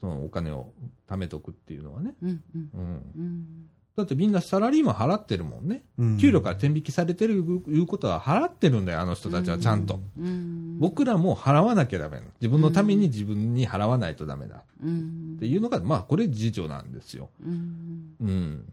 [0.00, 0.72] そのお金を
[1.08, 2.14] 貯めとくっていうのはね。
[2.22, 2.42] うん。
[2.54, 5.82] うんだってみんなサラリーマン払ってるもんね。
[5.98, 10.00] うん給料から転引きされてるいうことは払ってるんだよ、あの人たちはちゃんと。
[10.16, 12.28] うん僕らも払わなきゃダメなの。
[12.40, 14.62] 自分のために自分に払わないとダメだ。
[14.80, 17.28] うんっていうのが、まあこれ自助なんですよ。
[17.44, 18.72] うんうん。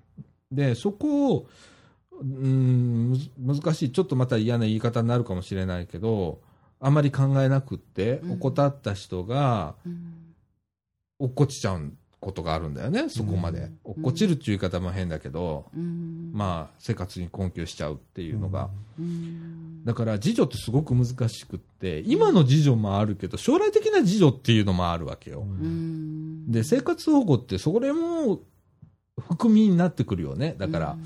[0.51, 1.49] で、そこを、
[2.21, 3.91] うん、む難しい。
[3.91, 6.39] ちょっとまた嫌な言い方になるかもしれないけど、
[6.79, 10.11] あまり考えなくって、うん怠った人がうん
[11.17, 11.79] 落っこちちゃう
[12.25, 13.59] ことがあるんだよね、そこまで。
[13.59, 18.69] うん落っこちるっていう言い方も変だけど、うんまあ、生活に困窮しちゃうっていうのが。
[18.99, 25.41] うんだから、自助ってすごく難しくって、今の自助もあるけど、将来的な自助っていうのもあるわけよ。
[25.41, 28.39] うんで、生活保護って、それも
[29.19, 30.55] 含みになってくるよね。
[30.57, 30.97] だから、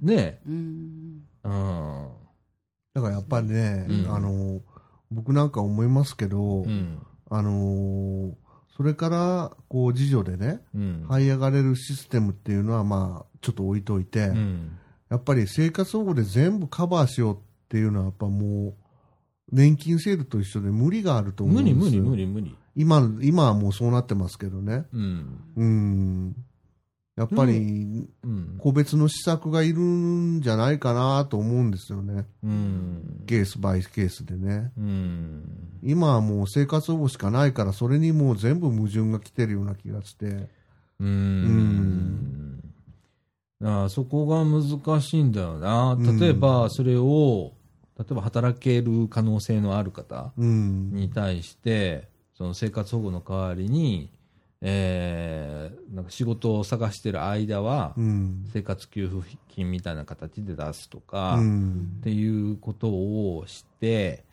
[0.00, 2.08] ねうんうん。
[2.94, 4.60] だからやっぱりね、うんあの、
[5.10, 6.98] 僕なんか思いますけど、うん。
[7.28, 8.32] あのー
[8.78, 11.06] それから、こう、自助でね、うん。
[11.08, 14.78] 這い上がれるシステムっていうのは、まあ、ちょっと置いといて、うん。
[15.10, 18.74] やっぱり生活保護で全部カバーしようっていうのは、やっぱもう、
[19.50, 21.76] 年金制度と一緒で無理があると思うんですよ。
[21.76, 22.56] 無理無理無理無理。
[22.76, 24.84] 今、今はもうそうなってますけどね。
[24.92, 25.40] うん。
[25.56, 26.36] うん。
[27.18, 28.54] やっぱり、うん。
[28.58, 32.26] 個別の施策がいるんじゃないかなと思うんですよね。
[32.44, 33.24] うん。
[33.26, 34.70] ケースバイケースでね。
[34.78, 35.42] うん。
[35.82, 40.48] 今はもう生活保護しかないから、それにもう全部矛盾が来てるような気がして。
[41.00, 42.62] うん。
[43.64, 45.94] ああそこが難しいんだよな。
[45.94, 47.52] うん例えば、それを、
[47.98, 50.92] 例えば働ける可能性のある方うん。
[50.92, 52.06] に対して、
[52.36, 54.08] その生活保護の代わりに、
[54.60, 58.44] えー、なんか仕事を探してる間はう、ん。
[58.52, 62.02] 生活給付金みたいな形で出すとか、うんっ。
[62.02, 64.24] ていうことをして、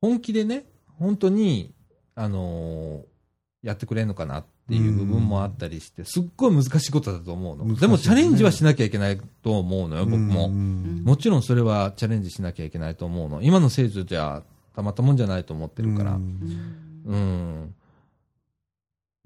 [0.00, 0.66] 本気でね、
[0.98, 1.72] 本当に、
[2.14, 3.16] あのー
[3.62, 7.74] やってくれんのかなっていう部分もあったりして、すっごい難しいことだと思うの。
[7.74, 10.46] でもチャレンジはしなきゃいけないと思うのよ、僕うも。
[10.46, 13.42] んもちろんそれはチャレンジしなきゃいけないと思うの。
[13.42, 14.44] 今の制度じゃ
[14.76, 16.12] たまったもんじゃないと思ってるから。
[16.12, 17.74] うんうん。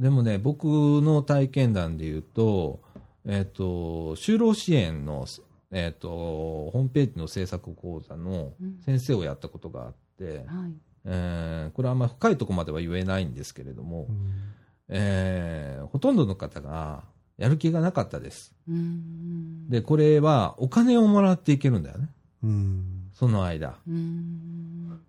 [0.00, 2.80] でもね、僕の体験談で言うと、
[3.26, 5.26] えっ、と、就労支援の、
[5.70, 10.72] えっ、と、ホームページの制作講座のうん先生をやったことがあって、はい
[11.04, 14.08] えーこれはあんまり深いところまでは言えないんですけれども、
[14.88, 17.04] えーほとんどの方が
[17.36, 18.54] やる気がなかったです。
[18.66, 22.08] うんで、これはお金をもらっていけるんだよね。
[22.42, 23.10] うん。
[23.12, 23.76] その間。
[23.86, 25.00] うん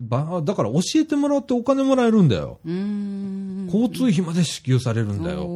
[0.00, 2.58] ばだから教えてもらってお金もらえるんだよ。
[2.64, 3.39] うん
[3.72, 5.46] 交通費まで支給されるんだよ。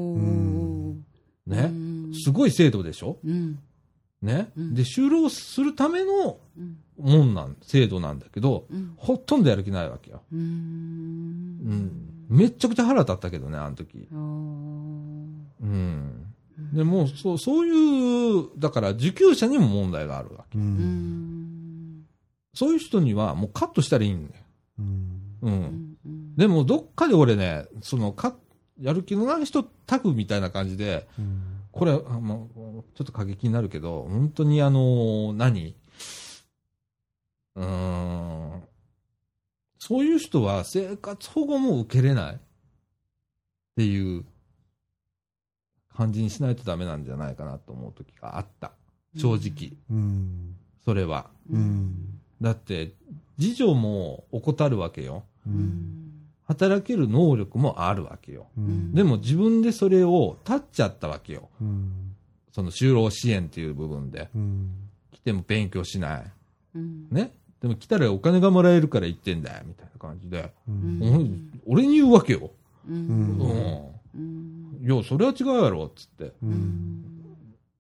[1.47, 1.71] ね？
[1.71, 3.19] うんすごい制度でしょ？
[3.25, 3.59] うん
[4.23, 4.51] ね？
[4.57, 10.23] うんで、就労するためのうんもんなん、制度なんだけど、うんほとんどやる気ないわけよ。
[10.33, 11.91] ううんん。
[12.29, 14.09] めっちゃくちゃ腹立ったけどね、あの時。
[14.11, 15.49] うん。
[16.73, 20.57] でもう、そう、そういう、だから受給者にも問題があるわけ。
[20.59, 20.61] う。
[20.61, 20.69] うん
[22.01, 22.05] ん
[22.55, 24.43] そういう人にはもうカットしたらいいんだよ。
[25.43, 25.94] うん。
[26.37, 28.37] でも、どっかで俺ね、その、か、
[28.81, 32.49] やる気のない人タグみたいな感じで、うんこれ、あの
[32.95, 35.75] ちょっと過激になるけど、本当にあの、何？
[37.57, 38.63] うーん。
[39.81, 42.35] そういう人は生活保護も受けれない。
[42.37, 42.39] っ
[43.77, 44.25] ていう
[45.93, 48.71] 感じにしないとダメなんじゃないかなと思う時があった。
[49.17, 49.77] 正直。
[49.91, 50.57] うん。
[50.85, 51.29] それは。
[51.51, 52.21] うん。
[52.41, 52.95] だって、
[53.37, 55.25] 次女も怠るわけよ。
[55.45, 55.51] う。
[55.51, 56.04] うんん
[56.47, 58.47] 働ける能力もあるわけよ。
[58.57, 58.95] うん。
[58.95, 61.49] でも自分でそれを立っちゃったわけよ。
[61.61, 62.15] うん。
[62.53, 64.29] その就労支援っていう部分で。
[64.35, 64.71] うん。
[65.13, 66.33] 来ても勉強しない。
[66.77, 67.33] うんね？
[67.61, 69.63] でも来たらお金がもらえるから行ってんだよ。
[69.67, 70.53] みたいな感じで。
[71.67, 72.51] 俺に言うわけよ。
[72.89, 73.49] ううんうん。
[74.15, 75.91] うんいや、それは違うやろ。
[75.97, 76.33] つって。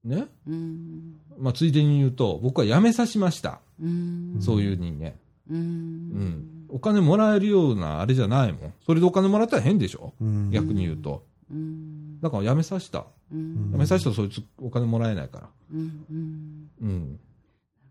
[0.05, 0.27] ね？
[0.47, 3.61] うんまあ、ついでに言うと、僕は辞めさしました。
[3.83, 5.09] うんそういう人間。
[5.09, 5.13] う
[5.51, 6.49] うんん。
[6.69, 8.75] お金もらえるようなあれじゃないもん。
[8.85, 10.13] それでお金もらったら変でしょ？
[10.21, 10.51] うん。
[10.51, 11.27] 逆に言うと。
[11.51, 13.07] うんだから辞めさせた。
[13.33, 15.49] うん辞めさせたらそいつお金もらえないから。
[15.73, 17.21] うんうんうん。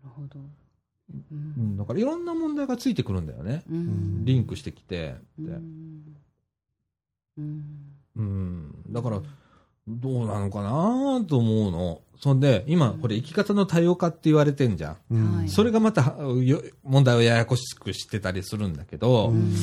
[0.02, 0.42] なるほどう
[1.30, 3.62] うんん、だからいろんな問題がついてくるんだよね。
[3.70, 5.16] うんリンクしてきて。
[5.38, 6.16] うでん
[7.36, 7.64] うん
[8.16, 8.74] うん。
[8.90, 9.22] だから、
[9.86, 12.00] どうなのかなと思うの。
[12.20, 14.96] そんで、今、これ生き方の多様化って言われてんじゃん。
[15.10, 15.36] うん。
[15.38, 19.54] はいそれがまた、よ問題をややこしくしてたりするんだけど、うん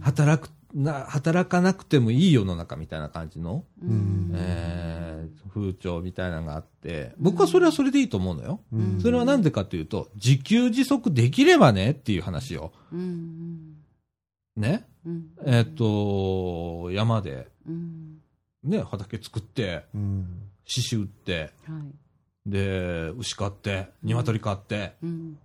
[0.00, 5.08] 働く、な、働かなくてもいい世の中みたいな感じの、うんえー
[5.52, 8.60] 風潮みたいなのがあって、僕はそれはそれでいいと思うのよ。
[8.72, 12.72] うんそれはなんでかというと、自給自足できればねっていう話を。
[12.92, 13.74] うん
[14.56, 14.86] ね？
[15.04, 18.07] うんえっ、と、山で、うん
[18.68, 20.50] ね、畑作って、うん。
[20.64, 21.78] 獅子打って、は
[22.46, 22.50] い。
[22.50, 25.38] で、牛飼って、鶏飼って、うん。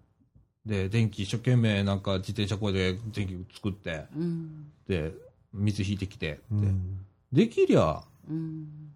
[0.65, 4.71] で、電気一生懸命なんか自転車こいで電気作って、うん。
[4.87, 5.13] で、
[5.53, 7.05] 水引いてきて、でうん。
[7.31, 8.93] できりゃ、うん。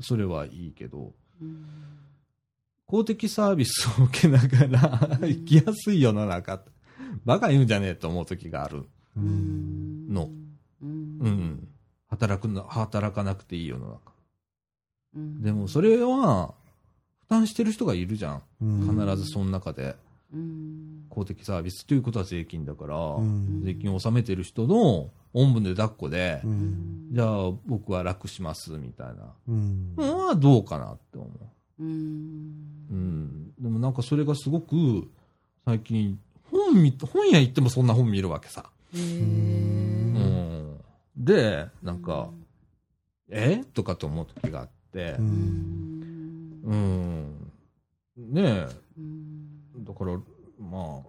[0.00, 1.66] それはいいけど、うん。
[2.86, 5.28] 公的サービスを受けながらうん。
[5.28, 6.54] 生きやすい世の中。
[6.54, 6.70] って、
[7.24, 8.84] バカ言うんじゃねえと思う時がある。
[9.16, 10.30] の。
[10.82, 11.18] うん。
[11.20, 11.68] うん。
[12.14, 14.12] 働くな、働かなくていい世の中。
[15.16, 16.54] うんでもそれは、
[17.20, 18.42] 負担してる人がいるじゃん。
[18.62, 19.96] うん必ずその中で。
[20.32, 23.62] うん公的サービスということは税金だから、うん。
[23.64, 27.08] 税金を納めてる人のおんぶで抱っこで、うん。
[27.12, 29.94] じゃあ僕は楽しますみたいなうん。
[29.96, 31.28] のはどうかなって思う。
[31.84, 31.88] うん
[32.90, 33.52] うん。
[33.60, 35.08] でもなんかそれがすごく
[35.64, 36.18] 最近
[36.50, 38.64] 本見、本屋行ってもそんな本見るわけさ。
[38.92, 39.93] へえうん。
[41.24, 42.30] で、なんか、
[43.30, 43.64] え？
[43.72, 47.50] とかと思う時があってう、うんん
[48.16, 48.32] うん。
[48.34, 48.68] ねえ、
[48.98, 50.12] うんだから、
[50.58, 51.08] まあ、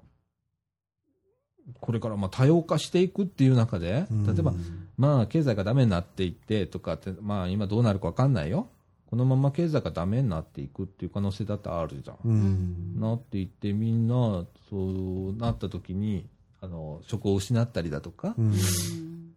[1.80, 4.53] これからまあ多様化していくっていう中で、例えば、
[4.97, 8.70] まあ経済がダメになっていってとかって、まあ今どうなるかわかんないよ。
[9.07, 12.18] このまま経済がダメになっていくっていう可能性だってあるじゃん。
[12.26, 12.99] うん。
[12.99, 16.28] なっていってみんな、そうなった時に、
[16.61, 18.53] あの、職を失ったりだとか、うん。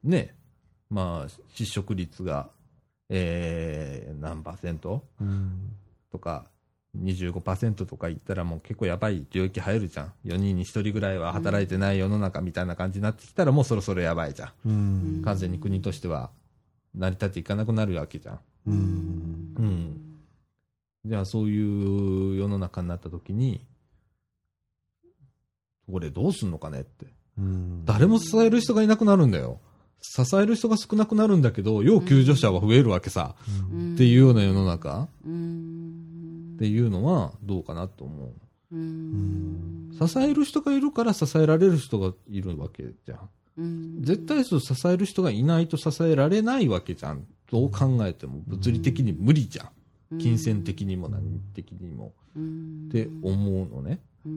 [0.04, 0.34] ね、
[0.90, 2.48] まあ失職率が、
[3.08, 5.04] えー、何パーセント？
[5.20, 5.72] うん。
[6.10, 6.46] とか、
[6.98, 10.12] 25%とか言ったらもう結構やばい領域入るじゃん。
[10.24, 14.52] 4人に1人ぐらいは働いてない世の中みたいな感じになってきたらもうそろそろやばいじゃん。
[14.68, 14.72] う
[15.20, 15.22] ん。
[15.24, 16.30] 完全に国としては
[16.94, 18.40] 成り立っていかなくなるわけじゃん。
[18.66, 18.74] うん。
[19.58, 20.00] うん。
[21.04, 23.64] じゃあそういう世の中になった時に、
[25.90, 27.06] これどうすんのかねって。
[27.38, 27.84] うん。
[27.84, 29.60] 誰も支える人がいなくなるんだよ。
[30.00, 33.34] 支える人が少なくなるんだけど、要救助者は増えるわけさ。
[33.72, 38.76] うんっていうような世の中うんっていうのはどうかなと思う。
[38.76, 43.28] うん支える人がいるから支えられる人がいるわけじゃん。
[43.58, 47.26] うん絶対数支える人がいないと支えられないわけじゃん。
[47.50, 49.64] どう考えても物理的に無理じゃ
[50.14, 50.18] ん。
[50.18, 52.12] 金銭的にも何的にも。
[52.36, 54.00] うんって思うのね。
[54.24, 54.34] ううん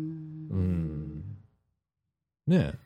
[1.19, 1.23] ん。
[2.47, 2.79] ねえ。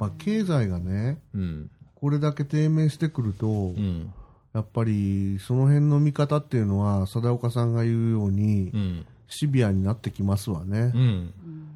[0.00, 1.70] まあ、経済がね、うん。
[1.94, 4.12] これだけ低迷してくると、うん。
[4.54, 9.06] やっぱりその辺の見方っていうのは、貞岡さんが言うようにう、ん。
[9.28, 10.98] シビアになってきますわねう。
[10.98, 11.32] ん。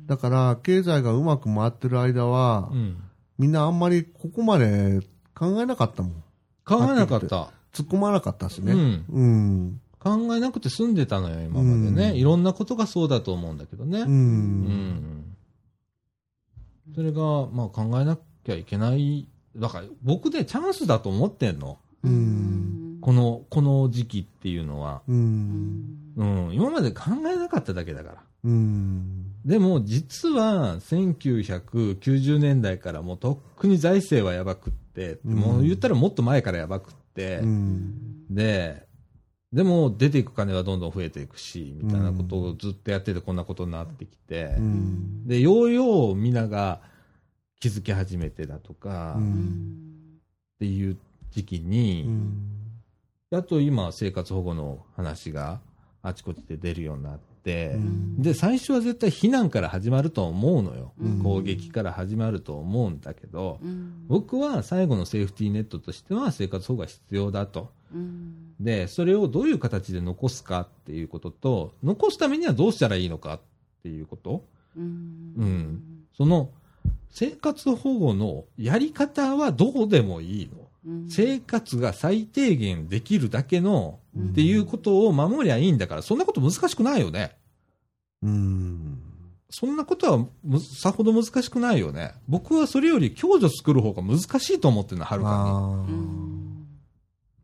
[0.06, 2.96] だから、経済がうまく回ってる間は、うん。
[3.38, 5.00] みんなあんまりここまで
[5.34, 6.12] 考えなかったもん。
[6.64, 7.50] 考えなかった。
[7.74, 8.72] 突っ込まなかったしね。
[8.72, 9.80] うんうん。
[9.98, 12.10] 考えなくて済んでたのよ、今までね。
[12.10, 14.00] うんいろんなことがそうだと思うんだけどね。
[14.00, 14.04] う。
[14.04, 15.23] うんん。
[16.94, 19.26] それが、まあ考えなきゃいけない。
[19.56, 21.78] だから僕ね、チャンスだと思ってんの。
[22.02, 22.98] うん。
[23.00, 25.02] この、この時期っていうのは。
[25.08, 25.12] う。
[25.12, 26.54] うんんうん。
[26.54, 28.22] 今まで考えなかっただけだから。
[28.44, 29.24] うん。
[29.44, 38.24] でも実は1990年代からもうとっくに財政はやばくって、うんもう言ったらもっと前からやばくって、うん。
[38.30, 38.86] で、
[39.54, 45.28] でも出ていく金はどんどん増えていくし、みたいなことをずっとやっててこんなことになってきて、うん。
[45.28, 46.80] で、ようようみんなが
[47.60, 49.22] 気づき始めてだとか、うん。
[49.22, 50.18] ん
[50.58, 50.96] ていう
[51.30, 52.32] 時期に、うん。
[53.30, 55.60] やっと今生活保護の話が
[56.02, 58.20] あちこちで出るようになって、うん。
[58.20, 60.94] で、最初は絶対避難から始まると思うのよ。
[61.00, 61.22] うん。
[61.22, 64.04] 攻撃から始まると思うんだけど、うん。
[64.08, 67.70] 僕は最後のセーフティーネットとしては生活保護が必要だと。
[68.58, 73.40] うんで、それをどういう形で残すかっていうことと、残すためにはどうしたらいいのかっ
[73.82, 74.44] ていうこと。
[74.76, 74.84] うん
[75.36, 75.82] うん
[76.16, 76.50] その、
[77.10, 80.52] 生活保護のやり方はどうでもいいの。
[80.86, 87.36] うん生活が最低限できるだけの、うんっていうことを守りゃいいんだから、そんなこと難しくないよね。
[88.22, 88.98] うん
[89.56, 92.12] そんなことはむさほど難しくないよね。
[92.28, 96.43] 僕はそれより共助作る方が難しいと思ってるの、はるかに。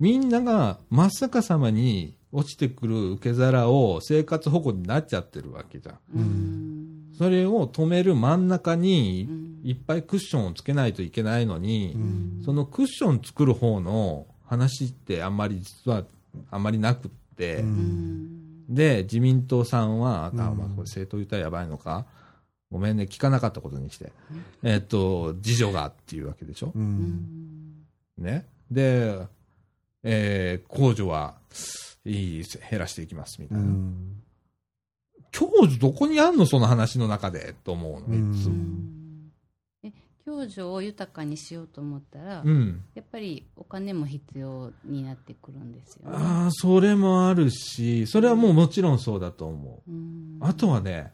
[0.01, 5.99] みんなが真っ逆さまに落ちてくる受け皿を生活保護になっちゃってるわけじゃん。
[6.17, 7.13] うん。
[7.17, 9.51] それを止める真ん中にうん。
[9.63, 12.43] いっぱいクッションをつけないといけないのに、うん。
[12.45, 16.05] そのクッション作る方の話ってあんまり実は
[16.51, 17.73] あんまりなくって、ううん。
[18.71, 20.37] んで、自民党さんは、あ、うん。
[20.37, 22.07] まあ、これ政党言ったらやばいのか
[22.71, 24.13] ごめんね、聞かなかったことにして。
[24.63, 26.73] えっと、次女がっていうわけでしょ？
[28.17, 28.47] ね。
[28.71, 29.27] で、
[30.03, 31.35] えー、控除は
[32.05, 33.69] いい、減らしていきます、みたういな。
[33.69, 34.23] ん
[35.33, 38.55] 控除どこにあんのその話の中で、と思うの、うんいつも。
[39.83, 39.93] え
[40.25, 42.83] 共助を豊かにしようと思ったら、うん。
[42.95, 46.17] やっぱりお金も必要になってくるんですよね。
[46.17, 49.91] ああ、それもあるし、それはもうもちろんそうだと思う。
[49.91, 51.13] うんあとはね、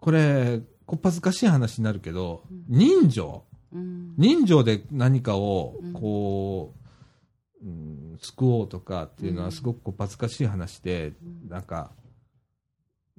[0.00, 3.44] これ、こっぱずかしい話になるけど、うん人情。
[3.72, 6.87] うん人情で何かをうん、こう、
[7.62, 11.90] うん、救おうとかっていうのうんはすごくこう恥ずかしい話で、うんなんか、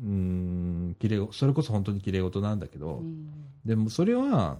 [0.01, 3.01] うん、きれい、それこそ本当に綺麗事なんだけど、
[3.65, 4.59] でもそれは、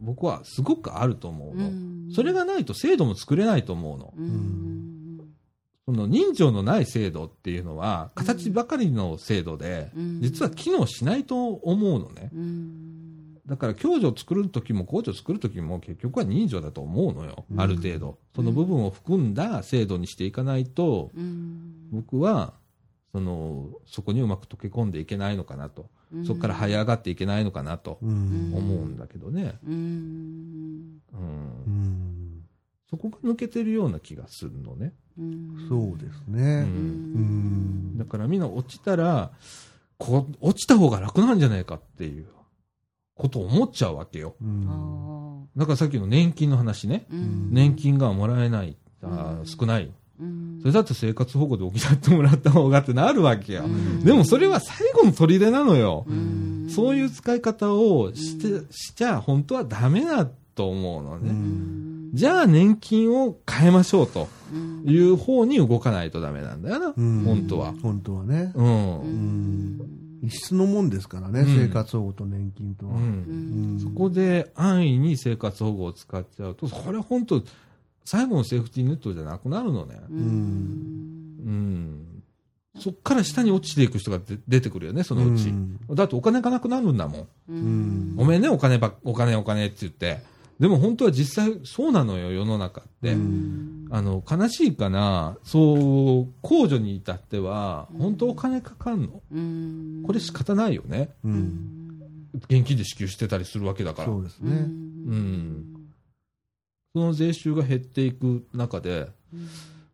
[0.00, 1.66] 僕はすごくあると思うの。
[1.66, 4.14] うんそれがないと制度も作れないと思うの。
[4.16, 4.84] うん
[5.86, 12.30] その人情のない制度っていうのは、形ばかりの制度で、うん実は機能しないと思うのね。
[13.44, 17.44] うんだから、共助を作るときも、公助を作るときも、結局は人情だと思うのよ。
[17.50, 18.18] うんある程度。
[18.34, 22.54] その部分を含んだ制度にしていかないと、うん僕は、
[23.12, 25.90] その、そこにうまく溶け込んでいけないのかなと。
[26.26, 29.58] そこから這い上がっていけないのかなとうん思うんだけどね。
[29.66, 29.74] うん
[31.12, 31.70] うんう。
[31.70, 32.40] ん
[32.88, 34.94] そこが抜けてるような気がするのね。
[35.18, 36.30] うんそうですう。
[36.34, 39.32] ねうんんだからみんな落ちたら、
[39.98, 42.26] こう、落ちた方が楽なんじゃないかっていう
[43.16, 44.34] ことを思っちゃうわけよ。
[44.42, 47.06] うんあだからさっきの年金の話ね。
[47.12, 49.90] ーうん年金がもらえない、あ少ない。
[50.20, 53.64] うんそれだって生活保護で補ってもらった方がってなるわけよ。
[53.64, 56.04] うんでもそれは最後の砦なのよ。
[56.08, 61.30] うんそういう使い方をして、うんしちゃ本当はダメだと思うのね。
[61.30, 66.94] うんじゃあ年金を変えましょうとうんいう方に動かないとダメなんだよな。
[66.96, 67.74] うん本当は。
[67.82, 70.03] 本当はねうん。
[70.24, 72.94] うん一緒のもんですからねうん生活保護と年金とは
[73.82, 77.42] そこで安易に生活保護を使っちゃうと、それ本当、
[78.04, 80.00] 最後のセーフティーネットじゃなくなるのね。
[80.10, 80.20] ううん
[81.44, 82.22] うん。
[82.80, 85.50] そっから下に落ちていく人が出出てくるよね、そのうち。
[85.50, 87.28] んだってお金がなくなるんだもん。
[87.48, 90.22] うんごめんね、お金ばっ、お金お金って言って。
[90.60, 93.12] でも本当は実際そうなのよ、世の中って。
[93.12, 95.76] うんあの、悲しいかな、そう、
[96.42, 99.22] 控除に至っては、本当お金かかんの。
[99.32, 101.10] うんこれ仕方ないよね。
[102.48, 104.08] 現金で支給してたりするわけだから。
[104.08, 105.74] うそうですねん
[106.92, 109.10] その税収が減っていく中で、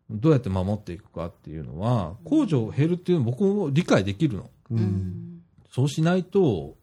[0.09, 4.49] どうやって守っていくかっていうのは、控除減るっていうのは僕も理解できるの。
[4.71, 6.75] ううんんそうしないと、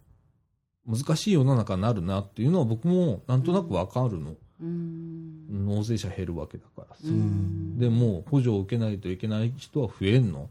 [0.89, 4.35] 難しい世の中になるなっていうのは僕もなんとなくわかるの。
[4.61, 7.03] うん納税者減るわけだからさ。
[7.05, 10.49] うんでも、補助を受けないといけない人は増えんの。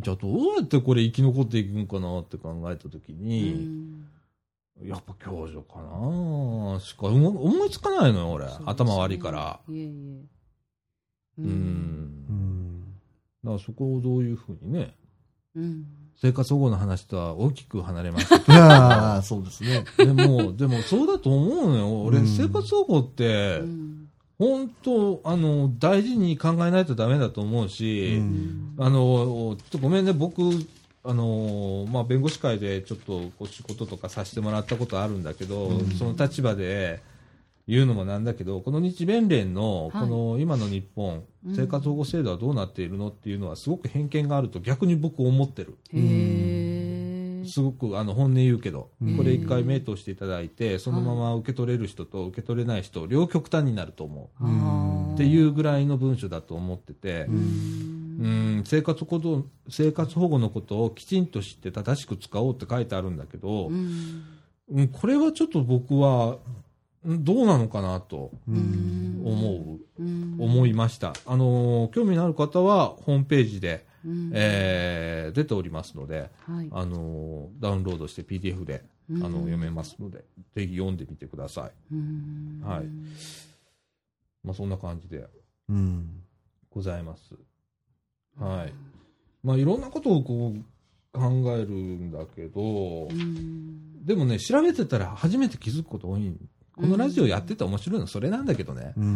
[0.00, 4.06] じゃあどうやってこれ生き残っていくんかなって考えたときうに、ん
[4.82, 8.46] やっぱ共助かなしか思思いつかないのよ、俺。
[8.46, 9.60] ね頭悪いから。
[9.68, 9.88] いえいえ
[11.38, 11.42] う。
[11.42, 12.84] うんん
[13.44, 14.94] だからそこをどういうふうにね、
[15.54, 15.84] うん
[16.20, 18.38] 生活保護の話とは大きく離れました。
[18.40, 19.84] け ああそうですね。
[19.96, 20.04] ど。
[20.04, 22.02] でも、でもそうだと思うのよ。
[22.02, 22.26] 俺、うん。
[22.26, 24.08] 生活保護ってう、ん。
[24.38, 28.74] 本当、あの、大事に考えないとダメだと思うし、うん。
[28.78, 30.42] あの、ちょっとごめんね、僕、
[31.04, 35.90] あの、まあ、弁護士会でちょっとお仕事とかさせてもらったことあるんだけど、うん。
[35.92, 37.00] その立場で
[37.70, 40.02] 言うのもなんだけど、この日弁連の、はい。
[40.02, 41.54] この今の日本、うん。
[41.54, 45.78] 生活保護制度はどうなっているのっていうのはすごく偏見があると逆に僕思ってる。
[47.48, 49.16] すごくあの本音言うけど、うん。
[49.16, 54.44] これ一回目としていただいて、そのまま受け取れる人と受け取れない人、両極端になると思う。
[54.44, 58.58] うんっていうぐらいの文章だと思ってて、ううん。
[58.62, 64.24] ん、生活保護生活保護のことをきちんと知って正しく使おうって書いてあるんだけど、うん。
[64.72, 64.88] うん。
[64.88, 66.38] これはちょっと僕はうん
[67.04, 71.14] どうなのかなとうん思う、うん思いました。
[71.26, 80.24] あのー興味のある方はホームページで、うんえー出ておりますので、はいあのーダウンロードして PDF で、あのうん読めますので、
[80.54, 81.94] ぜひ読んでみてください。
[81.94, 82.84] うんはい
[84.44, 85.26] まあ、そんな感じで
[85.68, 86.22] うん
[86.70, 87.34] ございます。
[88.38, 88.72] はい。
[89.42, 90.62] まあ、いろんなことをこう
[91.18, 96.34] 考えるんだけど、うんでもね、調べてたら初めて気づくこと多い。
[96.80, 98.92] このラジオやってて面白いのそれなんだけどね。
[98.96, 99.08] ううん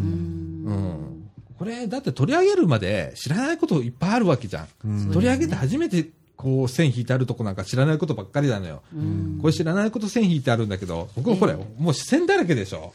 [0.66, 1.30] うん。
[1.58, 4.68] これ、だって取り上げるまで知らないこといっぱいあるわけじゃん。
[4.84, 8.82] うん取り上げて初めてこう線引いてあるとこなんか知らないことばっかりなのよ。
[8.94, 12.92] うんこれ知らないこと線引いてあるんだけど、僕もこれ、もう視線だらけでしょ。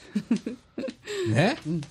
[1.34, 1.58] ね？
[1.66, 1.82] うん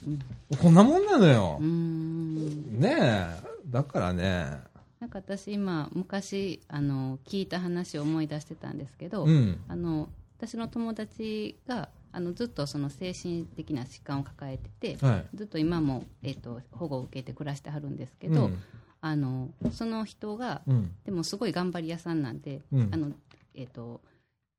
[0.58, 1.64] こんなもんなのよう。
[1.64, 3.26] んねえ。
[3.70, 4.68] だからね。
[5.00, 9.58] なんか私今昔あの聞いた話を思い出してたんですけど、うん。
[9.68, 10.08] あの
[10.38, 15.26] 私の友達があのずっとその精神的な疾患を抱えてて、はい。
[15.34, 18.58] ずっと今も、えっと保護を受けて暮らしてはるんですけど、うん
[19.00, 20.92] あのその人がうん。
[21.04, 23.12] でもすごい頑張り屋さんなんで、うんあの
[23.54, 24.00] えっと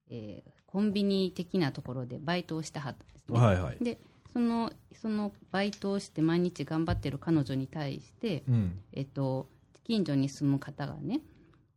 [0.10, 3.39] えーコンビニ的なところでバイトをしてはったんですね。
[3.39, 3.78] はいはい。
[3.84, 3.97] で
[4.32, 4.72] その
[5.02, 8.80] そのバイトをして毎日頑張ってる彼女に対して、うん。
[8.93, 9.47] えっと、
[9.84, 11.22] 近所に住む方がね、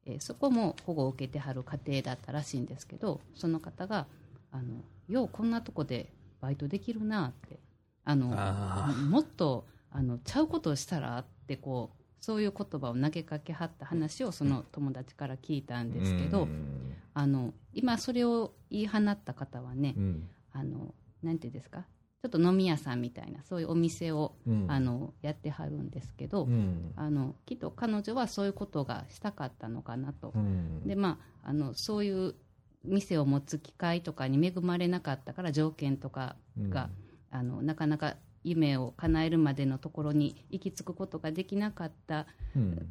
[0.04, 4.06] えーそこも保護を受けてはる家庭だったらしいんですけどその方が
[4.50, 4.82] あの
[5.12, 7.60] 「ようこんなとこでバイトできるな」って
[8.04, 16.94] あのあもっとあのちゃうことをしたらってこうそういう言葉を投げかけはった話をその友達から聞いたんですけど、うん。
[17.14, 20.28] あの今それを言い放った方はね、うん。
[20.52, 20.94] あの
[21.24, 21.84] なんていうんですか
[22.22, 24.66] ちょっと飲み屋さんみたいなそういうお店を、うん。
[24.70, 26.92] あのやってはるんですけど、うん。
[26.94, 30.86] あのきっと彼女はそういうことがしたかったのかなと、うん。
[30.86, 32.36] でまああのそういう
[32.84, 36.36] 店を持つ機会とかに恵まれなかったから条件とか
[36.68, 36.90] が、
[37.30, 42.26] あのなかなか夢を叶えるまでのところに行き着くことができなかった
[42.56, 42.88] うん。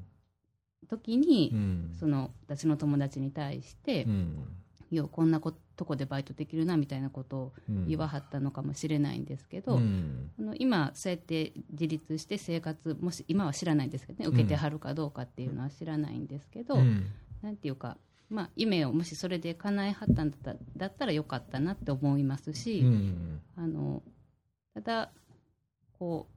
[0.89, 1.95] 時に、うん。
[1.99, 4.47] その私の友達に対して、うん。
[4.91, 17.05] いやこんなことこでバイトできるなみたいなことをうん言わはったのかもしれないんですけど、うんあの今、そうやって自立して生活もし今は知らないんですけどね受けてはるかどうかっていうのは知らないんですけど、うん
[17.41, 17.97] なんていうか、
[18.31, 24.01] まあ、夢をもしそれで叶えはったんだっただったらよかったなって思いますし、うんあの
[24.73, 25.11] ただ
[25.99, 26.27] こ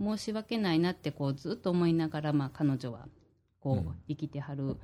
[0.00, 3.06] う申し訳ないなってこうずっと思いながら、まあ、彼女は
[3.60, 3.94] こう、うん。
[4.08, 4.78] 生きてはる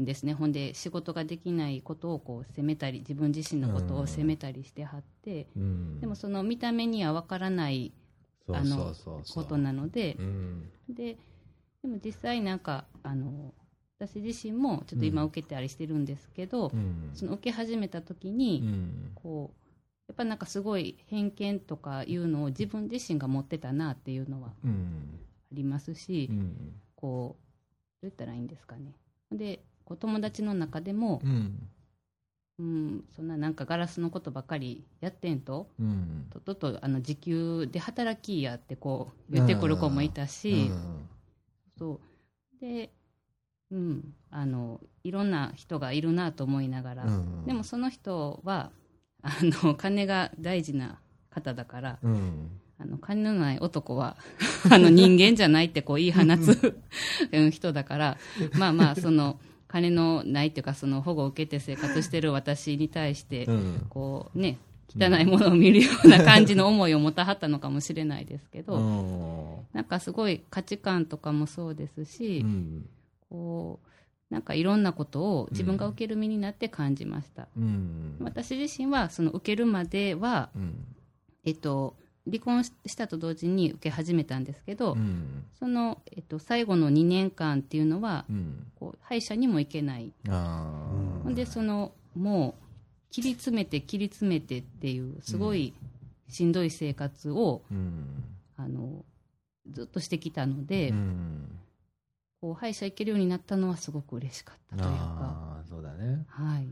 [0.00, 0.32] んですね。
[0.32, 7.92] ほんで仕事ができないことをこう責めたり自分自身のことを責めたりしてはって、うんでもその見た目には分からない
[8.48, 8.94] あの
[9.34, 10.70] ことなのでうん。
[10.88, 11.18] で
[11.82, 13.52] でも実際なんかあの
[14.06, 15.28] 私自身もちょっと今うん。
[15.28, 17.10] 受けたりしてるんですけど、うん。
[17.14, 19.12] その受け始めた時うに、ん。
[19.14, 19.62] こう
[20.08, 25.20] やっぱなんかすごい偏見とかいうのを自分自身が持ってたなっていうのはあうん。
[25.52, 26.80] りますし、うん。
[26.96, 28.92] こうどう言ったらいいんですかね。
[29.30, 31.68] でこう友達の中でも、うん。
[32.58, 36.26] うん、そんななんかガラスのことばっかりやってんとうん。
[36.30, 40.70] とっととあの時給で働きやってこう言ってくる子もいたし、
[41.78, 42.60] そう。
[42.60, 42.90] で、
[43.72, 47.46] うん、あのいろんな人がいるなと思いながら、うん。
[47.46, 48.70] でもその人は
[49.22, 51.00] あの金が大事な
[51.30, 52.50] 方だからうん。
[52.78, 54.16] あの金のない男は
[54.70, 56.76] あの人間じゃないってこう言い放つ
[57.32, 57.50] うん。
[57.50, 58.18] 人だから
[58.58, 63.86] まあまあその金のないっていうかその保護を受けて生活してる私に対してうん。
[63.88, 64.58] こうね
[64.94, 69.66] 汚いものを見るような感じの思いを持たはったのかもしれないですけど、うん。
[69.72, 72.86] なんかすごい価値観とかもそうですし、うん
[73.32, 73.88] こう
[74.32, 78.16] なんかいろんなことを自分が受ける身になって感じました、うん。
[78.20, 80.86] 私自身はその受けるまでは、うん。
[81.44, 85.44] えっと、離婚したと同時に受け始めたんですけど、うん。
[85.58, 88.66] その、えっと、最後の2年間っていうのはうん。
[88.76, 90.12] こう歯医者にも行けない。
[90.28, 90.90] あ
[91.24, 92.62] ほんでそのもう
[93.10, 95.74] 切り詰めて切り詰めてっていうすごい
[96.28, 97.60] しんどい生活を、
[98.56, 99.04] あの
[99.70, 101.58] ずっとしてきたので、うん
[102.42, 106.26] こう歯医者行けるようになったのはすごく嬉しかったというか、ああそうだね。
[106.26, 106.66] はい。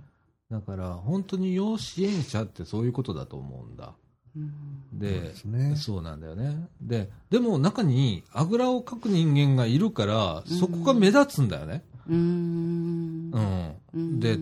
[0.51, 3.95] だから本当に要支援者ってそういうことだと思うんだ。
[4.37, 4.99] うん。
[4.99, 5.77] でそうですね。
[5.77, 6.69] そうなんだよね。
[6.83, 11.85] ででも中にあぐらをかく人間がいるからそこが目立つんだよね。
[12.09, 13.31] うーん。
[13.33, 14.19] うん、うん。
[14.19, 14.39] で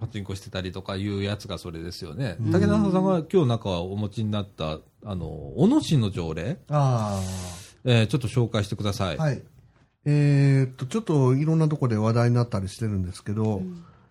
[0.00, 2.38] パチンコしてたりとかいうやつがそれですよね。
[2.40, 2.50] うん。
[2.50, 5.26] 武田さんが今日中はお持ちになった、あの、
[5.56, 7.18] 小野市の条例、あ
[7.84, 9.18] えーちょっと紹介してください。
[9.18, 9.22] あ。
[9.22, 9.42] はい。
[10.06, 13.60] えーっと、ちょっといろんなところで話題になったりしてるんですけど、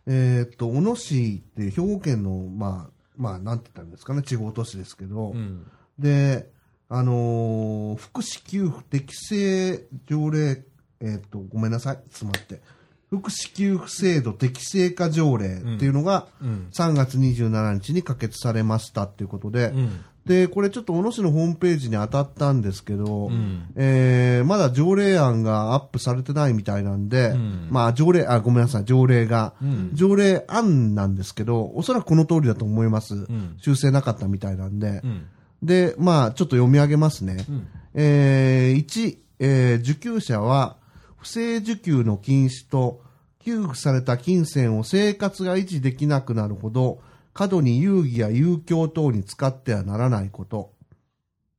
[0.06, 5.66] えーっと、小野市って兵庫県の、まあ、まあ、なんて言ったんですかね、地方都市ですけど、うん。
[5.98, 6.50] で、
[6.90, 10.64] あのー福祉給付適正条例、
[11.00, 12.62] えーっと、ごめんなさい、詰まって。
[13.10, 16.70] 福祉給付制度適正化条例っていうのが、うん。
[16.78, 20.06] 3月27日に可決されましたっていうことで、うん。
[20.26, 33.14] で、これちょっと小野市のホームページに当たったんですけど、うんえーまだ条例案がアップされてないみたいなんで、うんまあ条例、あ、ごめんなさい、条例が、うん条例案なんですけど、おそらくこの通りだと思います。
[33.14, 35.26] ん修正なかったみたいなんで、うん。
[35.62, 37.46] で、まあちょっと読み上げますね。
[37.48, 37.68] うん。
[37.94, 40.78] えー1、えー受給者は
[41.18, 43.02] 不正受給の禁止と
[43.40, 47.00] 給付された金銭を生活が維持できなくなるほど
[47.36, 50.74] 過度に遊戯や遊興等に使ってはならないこと。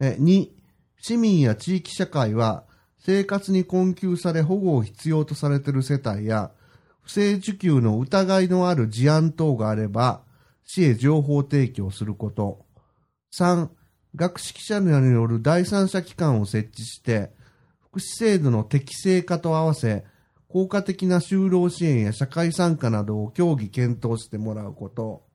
[0.01, 0.48] 2、
[0.98, 2.65] 市民や地域社会は
[2.98, 6.51] 生活に困窮され保護を必要とされている世帯や
[7.03, 10.23] 不正受給の疑いのある事案等があれば
[10.65, 12.65] 市へ情報提供すること。
[13.39, 13.69] 3、
[14.15, 17.32] 学識者による第三者機関を設置して、
[17.90, 20.07] 福祉制度の適正化と合わせ、
[20.48, 25.26] 効果的な就労支援や社会参加などを協議検討してもらうこと。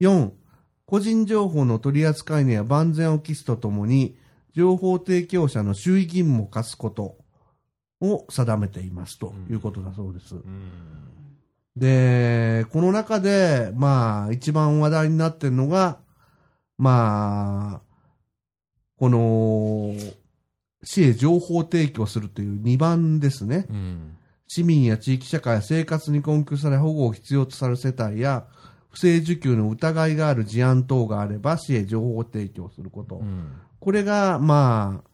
[0.00, 0.30] 4、
[0.86, 4.16] 個人情報の取り扱いには万全を期すとともに、
[4.54, 7.16] 情報提供者の周囲義務を課すこと
[8.00, 10.36] を定めていますということだそうです。
[11.76, 15.98] で、この中で、まあ、一番話題になってるのが、
[16.78, 17.80] まあ、
[18.98, 19.94] この、
[20.84, 23.66] 市へ情報提供するという2番ですね。
[23.70, 24.16] うん。
[24.46, 28.46] 市民や地域社会、生活に困窮され保護を必要とされる世帯や、
[28.94, 33.16] 不正受給の疑いがある事案等があれば、市へ情報提供すること。
[33.16, 33.52] うん。
[33.80, 35.10] これが、まあ、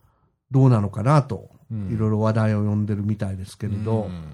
[0.50, 4.24] どうなのかなと、うんいろいろ話題を呼んでるみたいですけれど、うん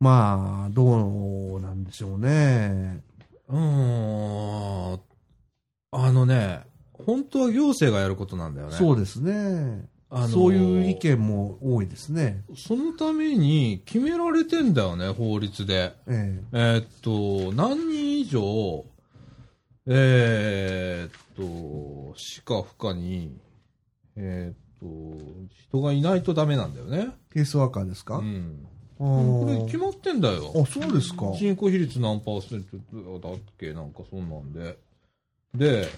[0.00, 3.02] まあ、どうなんでしょうね。
[3.48, 5.00] うーん。
[5.92, 6.60] あのね、
[6.92, 8.76] 本当は行政がやることなんだよね。
[8.76, 9.88] そうですね。
[10.14, 12.44] あのーそういう意見も多いですね。
[12.54, 15.94] そのために決められてんだよね、法律で。
[16.06, 18.84] ええーっと、何人以上、
[19.86, 23.34] えーっと、しか不可に、
[24.16, 27.06] えーっと、人がいないとダメなんだよね。
[27.08, 28.66] えケースワーカーですか、うん。
[28.98, 30.52] これ決まってんだよ。
[30.54, 31.32] あ、そうですか。
[31.34, 33.72] 人口比率何パーセントだっけ？
[33.72, 34.76] なんかそんなんで。
[35.54, 35.88] で、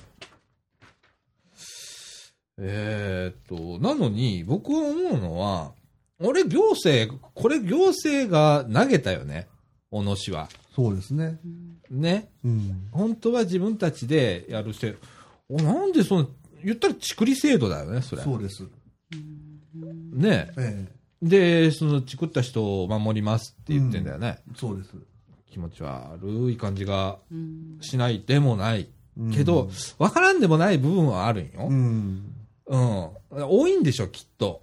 [2.59, 5.73] えーっと、なのに、僕は思うのは、
[6.21, 9.49] 俺行政、これ行政が投げたよね。
[9.91, 10.49] 小野市は。
[10.75, 11.39] そうですね。
[11.91, 12.31] ね。
[12.45, 12.89] うん。
[12.93, 14.99] 本当は自分たちでやる制度。
[15.49, 16.29] おなんでその、
[16.65, 18.23] 言ったらちくり制度だよね、それ。
[18.23, 18.65] そうです。
[20.13, 20.53] ね。
[20.57, 20.89] え
[21.23, 24.39] で、その、チクった人を守りますって言ってんだよね。
[24.49, 24.91] えそうです。
[25.51, 28.89] 気持ち悪い感じがうんしないでもない。
[29.17, 31.69] うんけど、わからんでもない部分はあるんよ。
[31.69, 32.35] うん。
[32.67, 33.11] うん。
[33.31, 34.63] 多いんでしょ、きっと。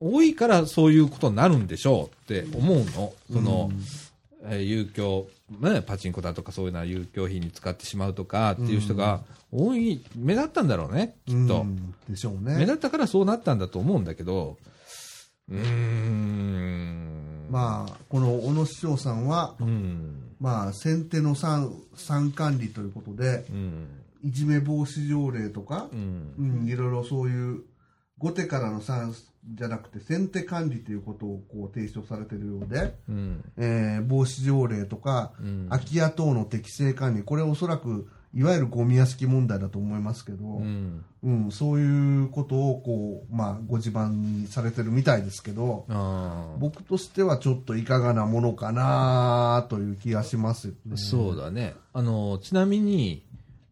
[0.00, 3.12] 多いからそういうことになるんでしょうって思うの。
[3.32, 3.70] その、
[4.44, 5.26] えー有給、
[5.60, 9.20] ね、パチンコだとかそういうのは有給費に使ってしまうとかっていう人が
[9.52, 11.60] 多い、目立ったんだろうね、きっと。
[11.60, 12.60] うんでしょう目ね。
[12.62, 14.56] 立ったからそうなったんだと思うんだけど、
[15.48, 17.46] うーん。
[17.50, 20.34] まあ、この小野市長さんは、うん。
[20.40, 23.86] まあ、先手の参参管理ということで、うん。
[24.22, 26.42] いじめ防止条例とかう、んう。
[26.64, 27.62] ん、いろいろそういう、
[28.18, 29.12] 後手からの参
[29.54, 33.44] じゃなくて、先手管理ということをこう提唱されているようで、うん。
[33.56, 41.04] えー防止条例とか、うん空き家等の適正管理、これおそらく、いわゆるゴミ屋敷問題だと思いますけど、ううん
[41.48, 41.50] ん。
[41.50, 46.56] そういうことをこう、まあ、ご自慢にされてるみたいですけど、ああ。
[46.58, 50.96] 僕としてはちょっといかがなものかなという気がしますよね。
[50.96, 51.74] そうだね。
[51.92, 53.22] あの、ちなみに、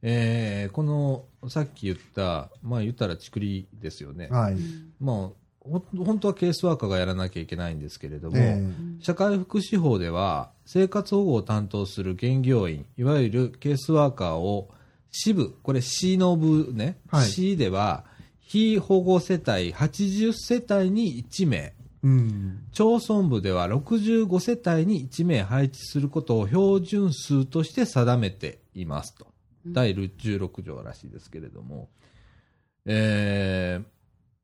[0.03, 4.29] えーこの、さっき言った、まあ言ったらちくりですよね。
[4.31, 4.57] はい。
[5.01, 5.17] まあ、
[5.61, 8.63] ほ本当はケースワーカーがやらなきゃいけないんですけれども、え
[9.01, 14.71] 社会福祉法では、生活保護を担当する現業員、いわゆるケースワーカーを
[15.11, 18.05] 支部、これ市の部ね、はい市では、
[18.41, 22.63] 非保護世帯80世帯に1名、うん。
[22.73, 29.30] 町村部では65世帯に1名配置することを標準数として定めていますと。
[29.67, 31.89] 第16条らしいですけれども。
[32.87, 33.85] えー、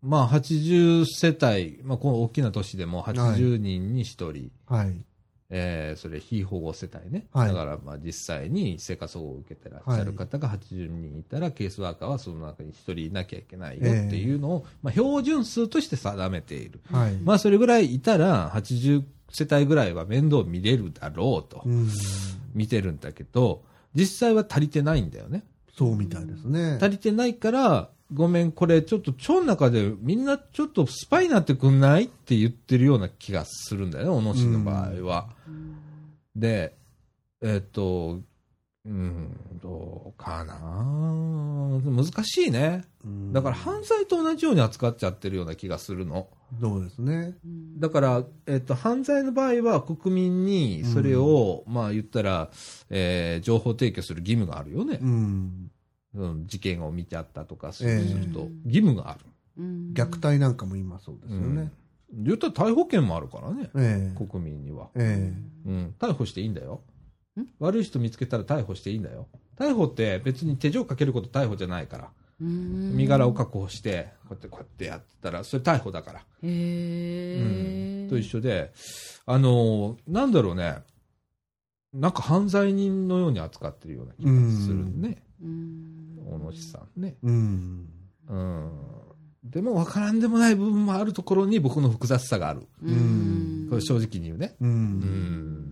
[0.03, 4.51] まあ80世帯、まあこの大きな都市でも80人に1人。
[4.67, 4.95] はい。
[5.49, 17.15] えーそれ非保護世帯ね、はいだからまあ実際に生活保護を受けてらっしゃる方が80人いたら、ケースワーカーはその中に1人いなきゃいけないよっていうのを、まあ、標準数として定めている、はい。
[17.19, 21.89] まあ、それぐらいいたら80世帯ぐらいは面倒見れるだろうとうん。
[22.55, 23.63] 見てるんだけど
[23.97, 25.43] 実際は足りてないんだよね
[25.77, 26.79] そうみたいですね。
[26.81, 32.05] 足りてないからごめんこれちょっと腸の中でみんなちょっとスパイになってくんない？
[32.05, 35.29] って言ってるような気がするんだよね小野市の場合は。
[36.35, 36.75] で、
[37.43, 38.21] えっ、と、
[38.87, 40.55] うん、どうかな
[41.85, 42.85] 難しいね。
[43.05, 46.29] うんだから犯罪と同じように扱っちゃってるような気がするの。
[46.61, 47.35] そうですね。
[47.79, 52.51] だから、えっ、と、犯罪の場合は国民にそれを、まあ言ったら、
[52.89, 55.05] えー情報提供する義務があるよねう。
[55.05, 55.71] ん。
[56.15, 59.21] うん、事件を見ちゃったとかすええると、義務がある。
[59.59, 61.73] うん虐待なんかも今そうですよね。
[62.13, 64.91] 言ったら逮捕権もあるからね、ええ国民には。
[64.95, 65.33] え
[65.67, 66.96] うん、逮捕していいんだよん。
[67.59, 69.27] 悪い人見つけたら逮捕していいんだよ。
[69.59, 72.11] 逮捕って別に手錠かけること逮捕じゃないから。
[72.41, 76.19] うん身柄を確保して、こうやってこうやってやってたら、それ逮捕だから。
[76.21, 78.73] へえ、うんと一緒で、
[79.25, 80.79] あのーなんだろうね。
[81.95, 85.23] なんか犯罪人のように扱ってるような気がするね。
[85.43, 87.15] うん大野市さんね。
[87.15, 87.89] えうん。
[88.29, 88.71] うん。
[89.45, 92.67] でも分からんでもない部分もあるところに僕の複雑さがある。
[92.83, 94.57] うんこれ正直に言うね。
[94.61, 94.67] う。
[94.67, 95.66] うんん。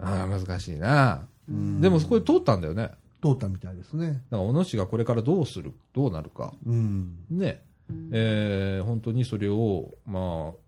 [0.00, 1.26] ああ、難しいな。
[1.48, 2.90] うんでもそこで通ったんだよね。
[3.22, 4.06] 通ったみたいですね。
[4.08, 6.54] だから小野市がこれからどうする、どうなるか。
[6.66, 7.18] うん。
[7.30, 7.62] ね。
[7.88, 10.60] うんえー本当にそれを、まあ、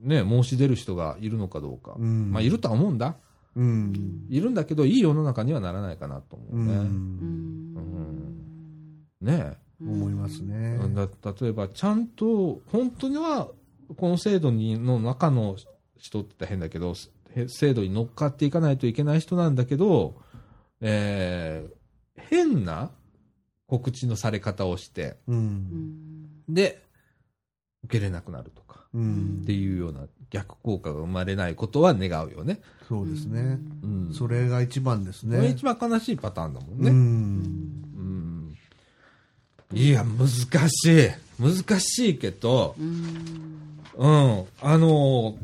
[0.00, 1.94] ね、申し出る人がいるのかどうか。
[1.98, 3.16] うんまあ、いるとは思うんだ。
[3.56, 4.26] うん。
[4.28, 6.74] いるんだけど、いい世の中にはならないかなと思ううね。
[6.74, 7.74] ん。
[9.20, 10.78] ね思いますね。
[10.94, 11.08] だ
[11.40, 13.48] 例えば、ちゃんと、本当には、
[13.96, 15.56] この制度にの中の
[15.98, 16.94] 人って言ったら変だけど、へ
[17.48, 20.14] 制度に乗っかっていかないといけない人なんだけど、
[20.80, 21.74] えー
[22.16, 22.90] 変な
[23.66, 25.32] 告知のされ方をして、う。
[25.32, 26.82] うんんで、
[27.84, 32.60] 受けれなくなるとか、うんっていうような逆効果が生まれないことは願うよね。
[32.88, 33.58] そうですね。
[33.82, 34.14] うん。
[34.14, 35.48] それが一番ですね。
[35.48, 36.90] 一番悲しいパターンだもんうね。
[36.90, 36.94] ん。
[39.72, 39.76] うん。
[39.76, 41.10] いや、難しい。
[41.40, 44.44] 難しいけど、うんうん。
[44.60, 45.36] あの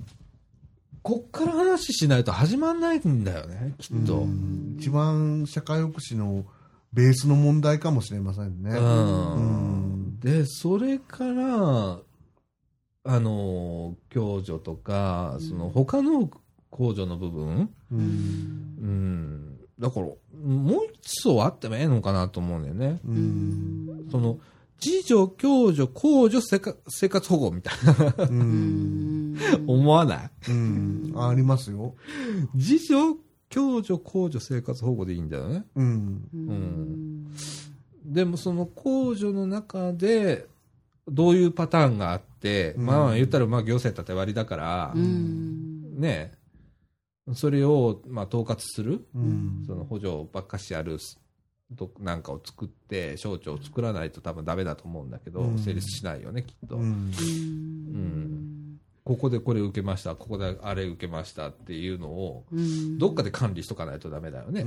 [1.03, 4.19] こっから話しないと始まんないんだよね、きっと。
[4.19, 6.47] うん一番社会福祉の
[6.93, 8.71] ベースの問題かもしれませんね。
[8.71, 9.81] うんうん
[10.21, 11.99] で、それから、
[13.05, 16.31] あの、共助とか、その他の
[16.71, 17.99] 控除の部分、うん。
[17.99, 20.15] うん、だから、も
[20.81, 23.01] う一層あってもええのかなと思うんだよね。
[24.11, 24.39] その、
[24.83, 27.75] 自助、共助、控除、生活生活保護みたい
[28.19, 29.37] な、うん。
[29.67, 30.31] 思わない？
[30.49, 31.13] うん。
[31.17, 31.95] ありますよ。
[32.55, 35.65] 自助、共助、控除、生活保護でいいんだよね。
[35.75, 36.29] うん。
[36.33, 37.35] うん
[38.05, 40.47] でもその控除の中で、
[41.07, 46.33] どういうパターンがあって、うんまあ言ったらまあ行政縦割りだから、うんね
[47.35, 49.65] それをまあ統括する、うん。
[49.67, 50.99] その補助ばっかしある
[51.77, 56.77] となんかを作って、省庁を作らないと多分ダメだと思うんだけど、うん成立しないよね、きっと。
[56.77, 57.13] うん。
[59.05, 64.63] ここでこれ受けました、ここであれ受けましたっていうのを、うんどっかで管理しとかないとダメだよね。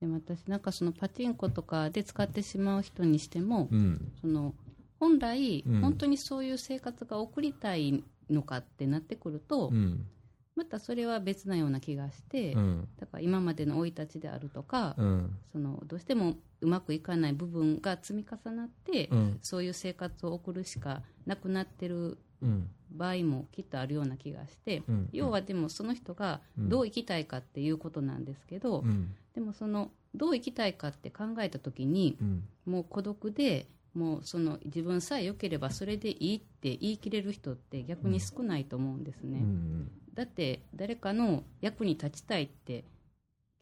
[0.00, 4.12] でも私なんかそのパチンコとかで使ってしまう人にしても、うん。
[4.20, 4.54] その
[4.98, 10.06] 本来、うん本当にそういう生活が送りたいのかってなってくると、うん。
[10.54, 12.88] またそれは別なような気がして、うん。
[12.98, 15.38] だから今までの生い立ちであるとか、うん。
[15.50, 19.38] そのどうしてもうまくいかない部分が積み重なって、うん。
[19.42, 22.68] そういう生活を送るしかなくなってるうん。
[22.90, 25.08] 場合もきっとあるような気がして、うん。
[25.12, 29.14] 要はでもその人がうんどう生きたいかっていうことなんですけど、うん。
[29.34, 32.44] でもそのどう生きたいかって考えた時にうん。
[32.66, 39.90] もう孤独でもうその自分さえ良ければそれでいいって言い切れる人って逆に少ないと思うんですね、うん。
[40.14, 42.84] だって誰かの役に立ちたいって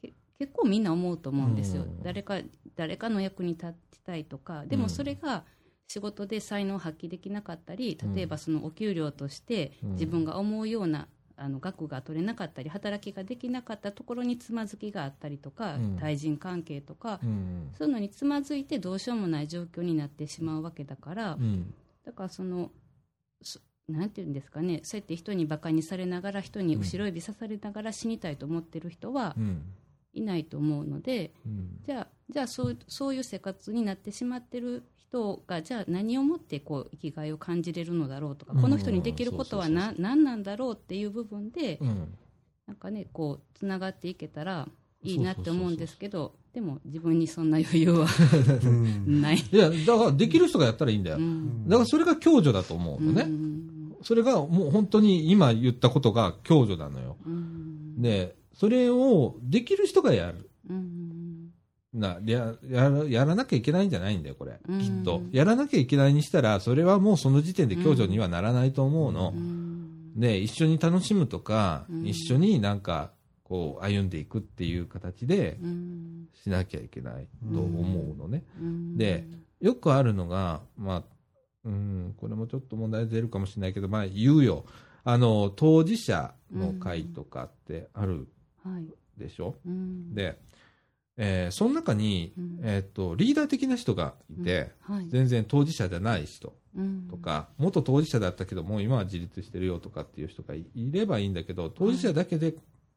[0.01, 2.03] け結構みんな思うと思うんですよ、うん。
[2.03, 2.39] 誰か
[2.77, 4.65] 誰かの役に立ちたいとか。
[4.67, 5.45] でもそれが
[5.89, 9.93] 仕事で才能を発揮できなかったり例えばそのお給料としてうん。
[9.93, 15.97] 自分が思うようなあの額が取れなかったり働きができなかったところにつまずきがあったりとか、うん。
[15.99, 17.73] 対人関係とか、うん。
[17.79, 21.73] そういうのにつまずいてどうしようもない状況になってしまうわけだから、うん。
[22.05, 22.71] だからその
[23.43, 23.59] そ
[23.93, 29.63] なんていうんですかねそうやって人にバカにされながら人に後ろ指さされながら死にたいと思ってる人はうん。
[30.13, 31.81] いないと思うので、うん。
[31.87, 42.19] じゃあじゃあそうそういう生活になってしまってる人がじゃあ何をもってこう生きがいを感じれるのだろうとか、うんこの人にできることは何なんだろうっていう部分で、うん。
[42.67, 44.69] なんかねこうつながっていけたら
[45.03, 48.07] いいなって思うんですけどでも自分にそんな余裕は
[48.65, 49.39] うん ない。
[49.39, 51.17] いや、だからできる人がやったらいいんだよ。
[51.19, 53.23] うんだからそれが共助だと思うのね。
[53.23, 57.17] うんそれがもう本当に今言ったことが共助なのよ。
[57.27, 60.51] うんで、それをできる人がやる。
[60.69, 61.01] うん
[61.93, 65.23] なややらやらなきゃいけないんじゃないんだよ、これ、うんきっと。
[65.33, 69.33] やらなきゃいけないにしたら、それはもうその時点で共助にはならないと思うの。
[69.37, 69.71] うん
[70.17, 73.13] で、一緒に楽しむとか、うん一緒になんか、
[73.45, 78.45] こう、歩んでいくっていう形でうんしなきゃいけないと思うのね。
[78.61, 79.27] うんで
[79.61, 81.03] よくあるのが、まあ、
[81.65, 84.65] うん、これもちょっと問題出るかもしれないけど、まあ、言うよ。
[85.05, 88.29] あの、当事者の会とかってある
[88.65, 88.87] はい。
[89.19, 90.15] でしょ、うん。
[90.15, 90.39] で、
[91.17, 92.61] えーその中に、うん。
[92.63, 95.09] えーっと、リーダー的な人がいて、はい。
[95.09, 97.09] 全然当事者じゃない人うん。
[97.11, 102.55] とか、元当事者だったけど、もう今は自立してるよとかっていう人がいいればいいんだけど、当事者だけで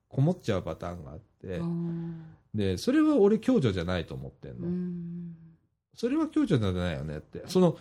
[0.07, 2.23] こもっちゃうパターンがあって、うん
[2.53, 4.67] で、それは俺共助じゃないと思ってんの。
[4.67, 5.35] うん。
[5.95, 7.43] それは共助じゃないよねって。
[7.47, 7.77] その、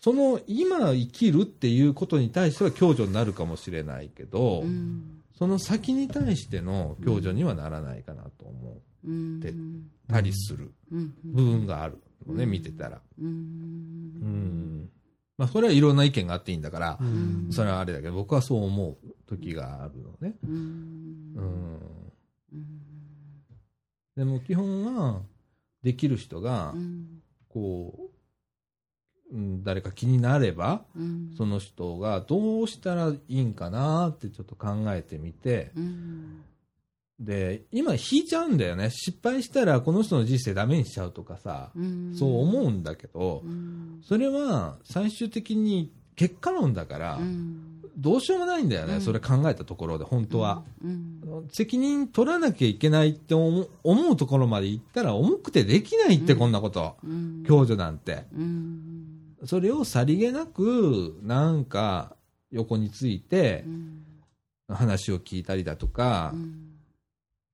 [0.00, 5.22] その今生きるっていうことに対しては共助になるかもしれないけど、うん。
[5.38, 8.80] その先に対しての共助にはならないかなと思っ
[10.10, 11.14] たりするうん。
[11.24, 12.50] 部分があるのね、うん。
[12.50, 13.00] 見てたら。
[13.20, 13.26] うん。
[13.26, 14.90] うん。
[15.36, 17.48] まあ、それはいろんな意見があっていいんだから、うん。
[17.50, 18.96] それはあれだけど、僕はそう思う
[19.26, 20.36] 時があるのね。
[20.44, 21.80] うん。
[24.16, 25.20] でも基本は、
[25.82, 27.22] できる人がう、ん。
[27.48, 28.08] こう、うん、
[29.32, 31.34] 誰か気になれば、うん。
[31.36, 36.42] その人がどうしたらいいんかなってちょっと考えてみて、うん。
[37.18, 38.90] で、今引いちゃうんだよね。
[38.90, 42.14] 失敗したらこの人の人生ダメにしちゃうとかさ、うん。
[42.14, 44.00] そう思うんだけど、うん。
[44.02, 47.72] それは最終的に結果論だから、うん。
[47.96, 49.00] どうしようもないんだよね、うん。
[49.00, 50.62] それ考えたところで、本当は。
[50.84, 51.48] うん。
[51.50, 56.38] 責任取らなきゃいけないって思うところまで行ったら重くてできないって、うん。
[56.38, 56.96] こんなこと。
[57.02, 57.44] うん。
[57.46, 58.26] 共助なんて。
[59.46, 62.16] うんそれをさりげなく、なんか、
[62.50, 64.02] 横についてう、ん
[64.68, 66.62] 話を聞いたりだとかう、ん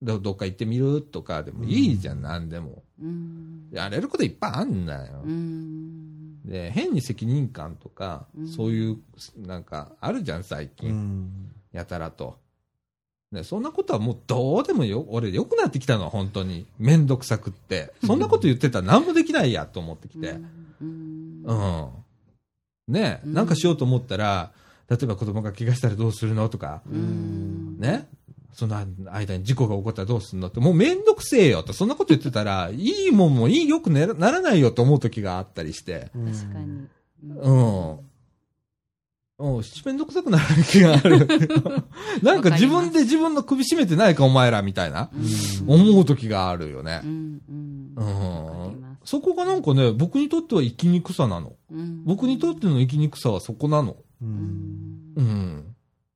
[0.01, 2.83] どどっか行ってみるとかでもいいじゃん、なんでも。
[3.01, 5.29] うんやれることいっぱいあんだよう。
[5.29, 8.99] んで、変に責任感とか、うんそういう、
[9.37, 10.91] なんか、あるじゃん、最う近。
[10.93, 12.39] んやたらと。
[13.33, 16.67] で、そんなことはもうどうでもよ、俺良くなってきたの、本当に。
[16.79, 17.93] めんどくさくって。
[18.05, 20.39] そんなこと言ってたら何もできないやと思ってきて。
[20.81, 21.89] うんうん。
[22.89, 24.53] ねうんなんかしようと思ったら、
[24.91, 28.09] 例えば子供が怪我したらどうするのとか、うんね
[28.53, 28.77] その
[29.11, 36.11] 間に事故が起こったらどうするのって、もうめんどくせえよって、そんなこと言ってたら、いいもんもいい、よくならないよと思う時があったりして。
[36.13, 36.87] 確かに
[37.23, 37.99] うん。
[39.39, 41.27] うん、めんどくさくなる気がある。
[42.23, 45.11] なんか自分で自分の首絞めてないか、お前ら、みたいな、
[45.67, 47.01] 思う時があるよね。
[47.05, 47.09] う。
[47.09, 47.93] ん。
[49.05, 51.55] そこがなんかね、僕にとっては生きにくさなの。
[51.71, 53.97] うん僕にとっての生きにくさはそこなの。
[54.23, 54.31] ううん。
[54.31, 55.65] んうん。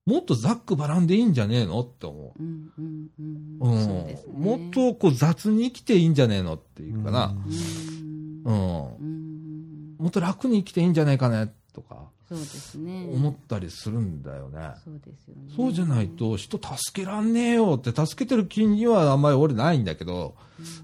[0.06, 2.42] もっとざっくばらんでいいんじゃねえのって思う。
[2.42, 3.10] んうん
[4.38, 7.34] もっとこう雑に生きていいんじゃねえのっていうかな。
[8.44, 9.96] うん。
[9.98, 13.08] もっと楽に生きていいんじゃないかねとかそうですね。
[13.12, 14.72] 思ったりするんだよね。
[14.84, 15.52] そうですよね。
[15.54, 20.34] そうじゃないと人助けらんねえよって助けてる気にはあんまり俺ないんだけど、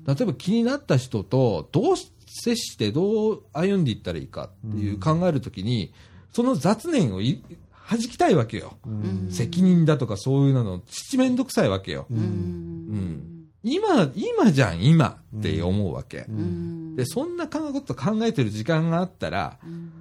[0.07, 1.97] 例えば気になった人とどう
[2.27, 5.93] 接してどう歩んでいったらいいかっていう考えるときに、
[6.33, 7.43] その雑念をい
[7.91, 8.79] 弾きたいわけよ。
[8.87, 9.29] うん。
[9.31, 12.07] 責任だとかそういうの、七面倒くさいわけよ。
[12.11, 12.23] ううん。
[12.23, 16.25] ん今、今じゃん、今って思うわけ。
[16.29, 16.97] うん。
[16.97, 19.93] で、そんなこと考えてる時間があったら、うん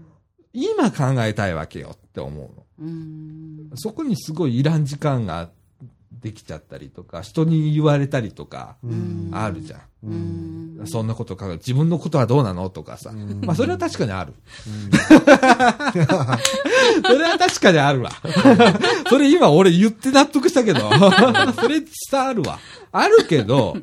[0.53, 2.49] 今考えたいわけよって思うの。
[2.79, 5.49] うんそこにすごいいらん時間が
[6.11, 9.81] できちゃったりとか、人に言われたりとか、うんあるじゃん。
[10.03, 13.11] うんそんなこと考え自分のことはどうなのとかさ。
[13.11, 14.33] うんまあそれは確かにある。
[17.05, 18.11] それは確かにあるわ。
[19.09, 20.79] それ今俺言って納得したけど、
[21.53, 22.59] それさあるわ。
[22.91, 23.77] あるけど、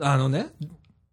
[0.00, 0.52] あのね、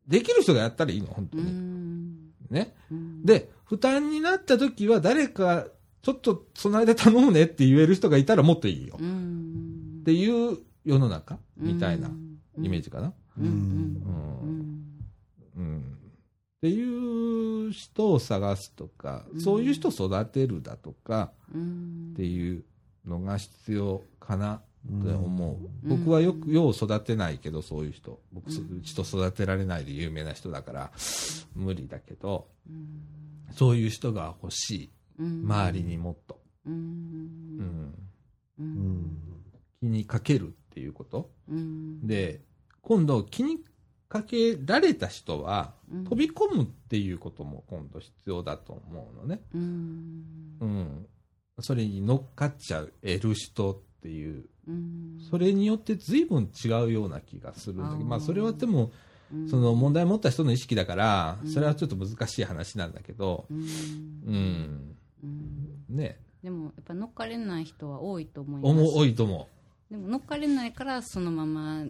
[0.07, 1.51] できる人がやったらいいの、本当うに。
[1.51, 2.15] ん
[2.49, 2.73] ね。
[2.91, 5.65] うんで、負担になった時は誰か、
[6.02, 8.98] ちょっとその間頼むねって言える人がいたらもっといいよ。
[8.99, 9.99] うん。
[10.02, 12.10] っていう世の中みたいな
[12.57, 13.14] イメージジかな。
[13.39, 13.45] うん。
[13.45, 13.53] うん。
[15.56, 15.61] うん。
[15.61, 15.80] うん。
[15.80, 15.84] っ
[16.60, 19.39] ていう人を探すとか、うん。
[19.39, 22.10] そういう人を育てるだとかうん。
[22.11, 22.65] っていう
[23.06, 25.52] のが必要かなって思
[25.85, 25.88] う。
[25.89, 25.98] うん。
[25.98, 28.19] 僕はよく、よう育てないけど、そういう人。
[28.34, 30.91] 僕、そう人育てられないで有名な人だから、
[31.56, 32.49] 無理だけど、
[33.53, 34.91] そういう人が欲しい。
[35.19, 36.40] 周りにもっと。
[36.65, 36.78] うんう
[37.64, 37.95] ん。
[38.60, 38.68] ううん
[39.03, 39.18] ん
[39.80, 41.32] 気にかけるっていうこと。
[41.49, 42.41] うんで、
[42.82, 43.60] 今度気に
[44.10, 49.41] かけられた人は、うん飛び込むっていうことも今度必要だと思うのね。
[49.53, 50.23] うん
[50.61, 51.07] うん。
[51.60, 58.91] それに乗っかっちゃう、得る人っていう、うんそれによって随分違うような気がするんだけど、まあそれはでも、うん
[59.49, 61.49] その問題を持った人の意識だからう、ん。
[61.49, 64.95] それはちょっと難しい話なんだけど、うん。
[65.90, 68.98] ね、でもやっぱ乗っかれない人は多いと思います。
[68.98, 69.48] 多いと思
[69.90, 71.84] でも乗っかれないからそのまま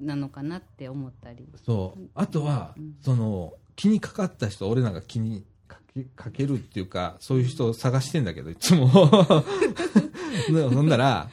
[0.00, 1.44] なのかなって思ったり。
[1.52, 1.58] う。
[1.64, 2.08] そう。
[2.14, 8.88] あとはうん、その、気にかかった人、俺なんか気にかけかけるっていうか、そういう人を探してんだけど、いつも。
[10.50, 11.28] ねそんなら、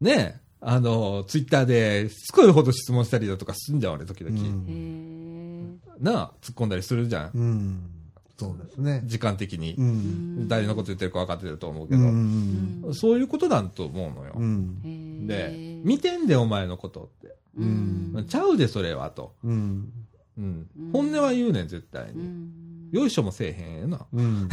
[0.00, 4.34] ね、あの、ツイッターで、しつこいほど質問したりだとかすんじゃん、俺、時々。
[4.34, 7.30] うんへえなあ、突っ込んだりするじゃん。
[7.34, 7.90] うん
[8.36, 9.02] そうですね。
[9.04, 9.82] 時間的にう。
[9.84, 10.48] ん。
[10.48, 12.84] 誰のこと言ってるか分かってると思うけうど、ん。
[12.92, 14.32] そういうことだと思うのよ。
[14.36, 14.80] うん。
[14.84, 17.36] へでえ、見てんで、お前のことって。
[17.56, 19.34] うんちゃうで、それは、と。
[19.44, 19.92] うん。
[20.36, 20.92] うんうん。
[20.92, 22.22] 本音は言うねん、絶対うに。
[22.24, 24.06] んよいしょもせえへんやな。
[24.12, 24.48] うん。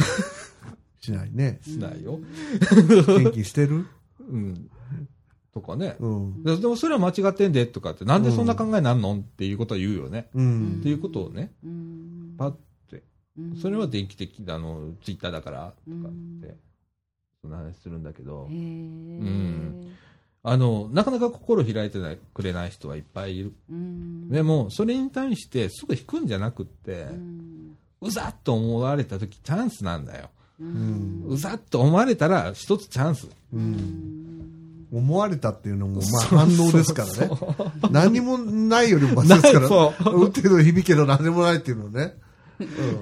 [1.00, 1.58] しないね。
[1.64, 2.20] しないよ。
[3.06, 3.86] 元気してる？
[4.20, 4.70] うん。
[5.52, 5.96] とかね。
[6.00, 6.42] うん。
[6.42, 10.28] ででもそれは間違ってんで、とかって、なんでそんな考えなんのっていうことは言うよね。
[10.34, 12.50] うんっていうことをね、うんパッ
[12.90, 13.02] て。
[13.38, 16.56] うんそれは電気的、あの、ツイッターだから、とかうんって、
[17.42, 19.88] そんな話するんだけどへ、えん
[20.44, 23.52] あの、なかなか心開いてないくれない人はいっぱいいる。
[23.70, 27.08] うんでも、それに対してすぐ引くんじゃなくって
[28.00, 30.30] う、ざっと思われた時チャンスなんだよ。
[30.60, 33.26] うんうざっと思われたら一つチャンス。
[33.26, 33.56] う。
[33.56, 34.61] うんん
[34.92, 37.30] 思われたっていうのも、まあ反応ですからね。
[37.90, 39.68] 何にもないよりもマシですから。
[39.68, 42.14] そう打ってる響けど何でもないっていうのね。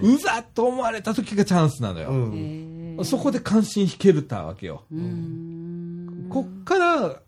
[0.00, 2.10] うざっと思われた時がチャンスなのよ。
[2.10, 2.98] うん。
[3.02, 4.84] そこで関心引けるたわけよ。
[4.92, 7.20] うんこっから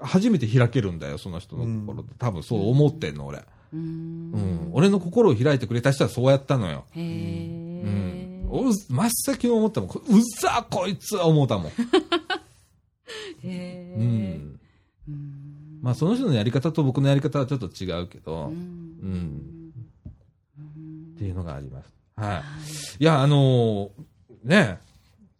[0.00, 2.14] 初めて開けるんだよ、その人の心って。
[2.18, 3.44] 多分そう思ってんの、俺。
[3.72, 4.70] うんうん。
[4.72, 6.84] 俺の心を開いてくれた人はそうやったのよ。
[6.92, 8.46] へえうん。
[8.50, 9.90] 俺真っ先に思ったもん。
[9.90, 9.92] う
[10.40, 11.72] ざこいつは思ったもん。
[13.42, 14.58] へえうん。
[15.08, 18.54] うんまあその人のやり方と僕のやり方はちょっと違うけど、ううん。
[18.54, 19.72] ん
[21.14, 21.92] っていうのがあります。
[22.16, 22.42] は
[22.98, 23.02] い。
[23.02, 23.90] いや、あのー
[24.44, 24.80] ね、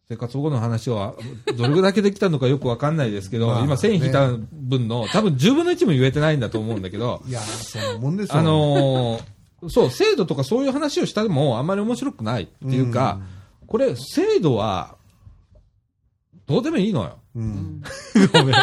[0.08, 1.14] 生活保護の話は、
[1.56, 8.36] どれだけできたのかよくわかんないですけど、 まあ今線引いた分の、多分10分の1も言えてないんだと思うんだけど、いや、そのもんですよ。
[8.36, 13.20] あのーそう、制度とかそういう話をしたでもあんまり面白くないっていうか、
[13.66, 14.96] これ、制度は、
[16.46, 17.18] どうでもいいのよ。
[18.32, 18.54] ごめん。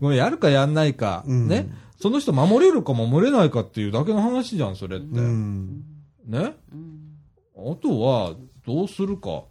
[0.00, 1.70] ごめん、やるかやんないか、うんね。
[2.00, 5.18] その人守れるか守れないかっていうだけの話じゃん、それって。
[5.18, 5.84] うん。
[6.26, 6.56] ね。
[6.72, 7.02] うん
[7.54, 8.34] あとは、
[8.66, 9.44] どうするか。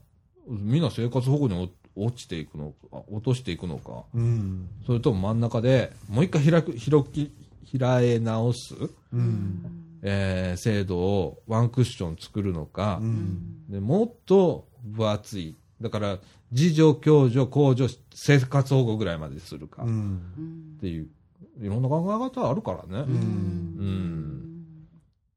[0.47, 4.03] みんな生活保護にお落ちていくのか、落としていくのか。
[4.13, 4.67] うん。
[4.85, 7.31] それとも真ん中で、もう一回開く、開き、
[7.77, 8.75] 開え直す、
[9.13, 9.97] うん。
[10.01, 13.69] えー制度をワンクッション作るのか、うん。
[13.69, 15.55] でもっと分厚い。
[15.79, 16.19] だから、
[16.51, 19.85] 自助、共助、公助、生活保護ぐらいまでするか、っ
[20.79, 21.07] ていう、
[21.61, 23.05] いろんな考え方あるからね。
[23.07, 23.15] うん。
[23.79, 24.51] うん。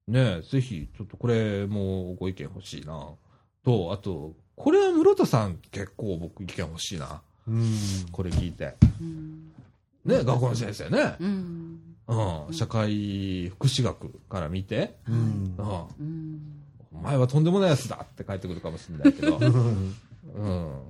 [0.08, 3.08] ねえ、ぜひ、ちょっとこれもご意見欲しいな。
[3.64, 7.22] と、あと、これは室田さん結構僕意見欲しいな。
[7.46, 7.72] うん。
[8.12, 8.74] これ聞いて。
[9.00, 9.52] うん。
[10.04, 11.16] ね、学校の先生ね。
[11.20, 11.80] うん。
[12.06, 15.14] うん、社会福祉学から見て、うん。
[15.14, 16.40] うん、うん。
[16.92, 19.38] お前はとんでもないやつだって帰ってくるかもしれないけど、
[20.34, 20.80] うん、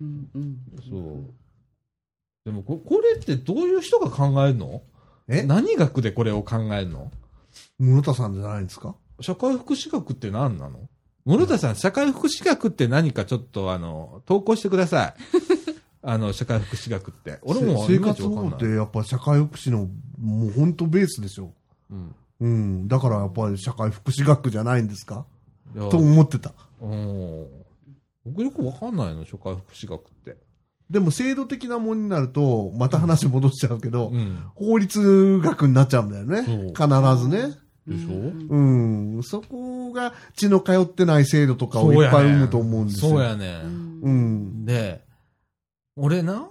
[0.00, 0.56] うんうん
[0.88, 1.34] そう。
[2.44, 4.82] でもこ、これってどういう人が考えるの？
[5.28, 5.42] え？
[5.42, 7.10] 何学でこれを考えるの？
[7.78, 8.94] 室田さんじゃないんですか？
[9.20, 10.88] 社会福祉学って何なの？
[11.26, 15.14] 室田さん、社会福祉学って何かちょっとあの、投稿してください。
[16.02, 17.38] あの、社会福祉学って。
[17.42, 18.48] 俺もせ生活保護。
[18.48, 19.86] ってやっぱ社会福祉の
[20.18, 21.52] もう本当ベースでしょ。
[21.90, 22.14] うん。
[22.40, 22.88] うん。
[22.88, 25.26] だからやっぱり社会福祉学じゃないんですか？
[25.74, 26.54] と思ってた。
[26.80, 27.46] うん。
[28.24, 30.36] 僕よくわかんないの、社会福祉学って。
[30.90, 34.42] でも制度的なものになると、また話戻しちゃうけど、うん。
[34.54, 36.42] 法律学になっちゃうんだよね。
[36.42, 37.56] そう必ずね。
[37.86, 38.10] でしょ？
[38.10, 39.22] うんうん。
[39.22, 43.10] そこが血の通ってない制度とかをいっぱい生むと思うんですよ。
[43.12, 43.62] そうやね。
[43.64, 44.64] うん。
[44.64, 45.04] で、
[45.96, 46.48] 俺な、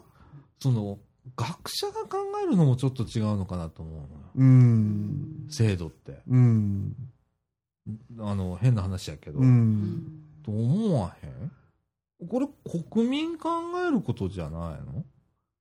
[0.59, 0.99] その、
[1.35, 4.07] 学者が考えるのもちょっと違うのかなと思うのよ。
[4.35, 5.47] うん。
[5.49, 6.21] 制度って。
[6.27, 6.95] うん。
[8.19, 9.39] あの、変な話やけど。
[9.39, 10.23] うん。
[10.43, 11.51] と思わへん？
[12.27, 12.47] これ
[12.91, 13.49] 国民考
[13.87, 15.03] えることじゃないの？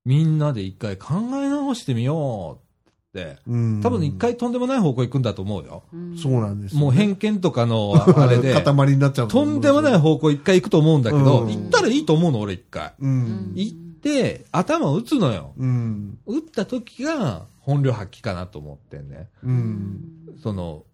[0.05, 5.83] みんなで一回考え直してみようって、うん多分一回とんでもない方向行くんだと思うよ。
[5.93, 6.85] うんそうなんですよね。
[6.85, 12.95] もう偏見とかの あれで、塊になっちゃうとんでもない方向一回行くと思うんだけど、うん行ったらいいと思うの、俺一回。
[12.99, 13.53] うん。
[13.55, 15.53] 行って、頭打つのよ。
[15.59, 16.19] うん。
[16.27, 19.29] 打った時が本領発揮かなと思ってんね。
[19.43, 20.01] うん。
[20.43, 20.85] その、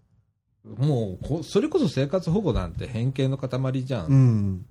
[0.78, 4.64] もうこ、それこそ生活保護なんて偏見の塊じゃん。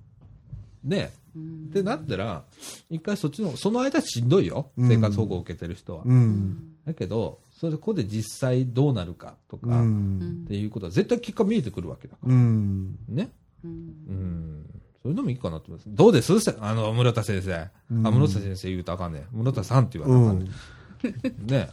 [0.84, 0.90] うん。
[0.90, 1.12] ね。
[1.36, 2.44] うんってなったら、
[2.90, 4.70] 一回そっちの、その間しんどいよ。
[4.76, 6.02] うん生活保護を受けてる人は。
[6.06, 6.74] うん。
[6.86, 10.44] だけど、それここで実際どうなるかとうか、っん。
[10.46, 12.32] ていうことは絶対結果見えてくるわけだから。
[12.34, 12.96] うん。
[13.08, 13.30] ね。
[13.64, 14.66] うんうん。
[15.02, 15.88] それでもいいかなと思います。
[15.88, 16.38] どうです？
[16.40, 17.68] せあの、室田先生。
[17.90, 19.24] うんあ、室田先生言うとあかんね。
[19.32, 20.44] 室田さんって言わうなあかんね。
[20.46, 21.46] ん。
[21.50, 21.68] ね。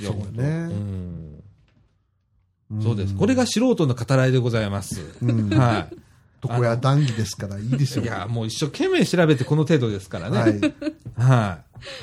[0.00, 1.42] いやそうねうん。
[2.70, 3.14] うんそうです。
[3.14, 5.00] これが素人の語らいでございます。
[5.22, 5.96] うんはい。
[6.42, 8.04] 床屋談義ですからいいでしょう。
[8.04, 10.38] いや、もう一生懸命調べてこの程度ですからね。
[10.38, 10.60] はい。
[11.16, 11.58] は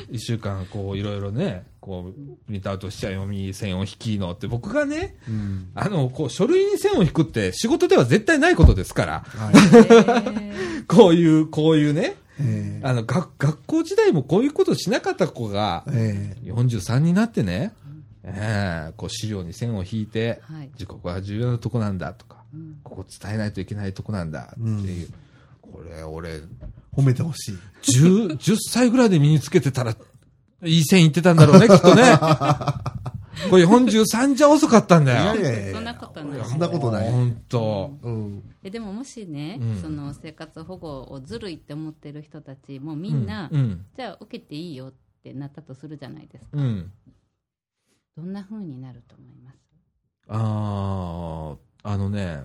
[0.09, 0.15] い。
[0.15, 2.13] 一週間、こう、いろいろね、こう、
[2.45, 5.69] プリントアウトしちゃ読み、線を引きのって、僕がね、うん。
[5.75, 10.83] あの、こう、書類に線を引くって仕事では絶対ないことですから、はい。
[10.87, 17.73] こういう、こういうね、ええあの、学、学校時代もこういうことしなかった子が、ええ43になってね、
[18.23, 22.34] ええこう資料に線を引いて、はい時刻は重要なとこなんだとか、うん
[22.83, 25.09] ここ伝えないといけないとこなんだっていう、
[25.61, 26.41] これ俺、
[26.95, 27.55] 褒めてほしい。
[27.83, 29.95] 10、10歳ぐらいで身につけてたら、
[30.63, 32.03] いい線いってたんだろうね、 きっとね。
[33.49, 35.35] これ43じゃ遅かったんだよ。
[35.35, 37.97] いやいやいやそんなことないそんなことない本当。
[38.01, 38.43] うん。
[38.63, 43.59] えでももしね、うんその生活保護をずるいって思ってる人たちもみんな、うん。
[43.59, 46.91] うんじゃあ受けていいよってなったとするじゃないですか、うん。
[48.15, 49.57] どんな風になると思います？
[50.29, 51.57] あー、
[51.87, 52.43] あのね、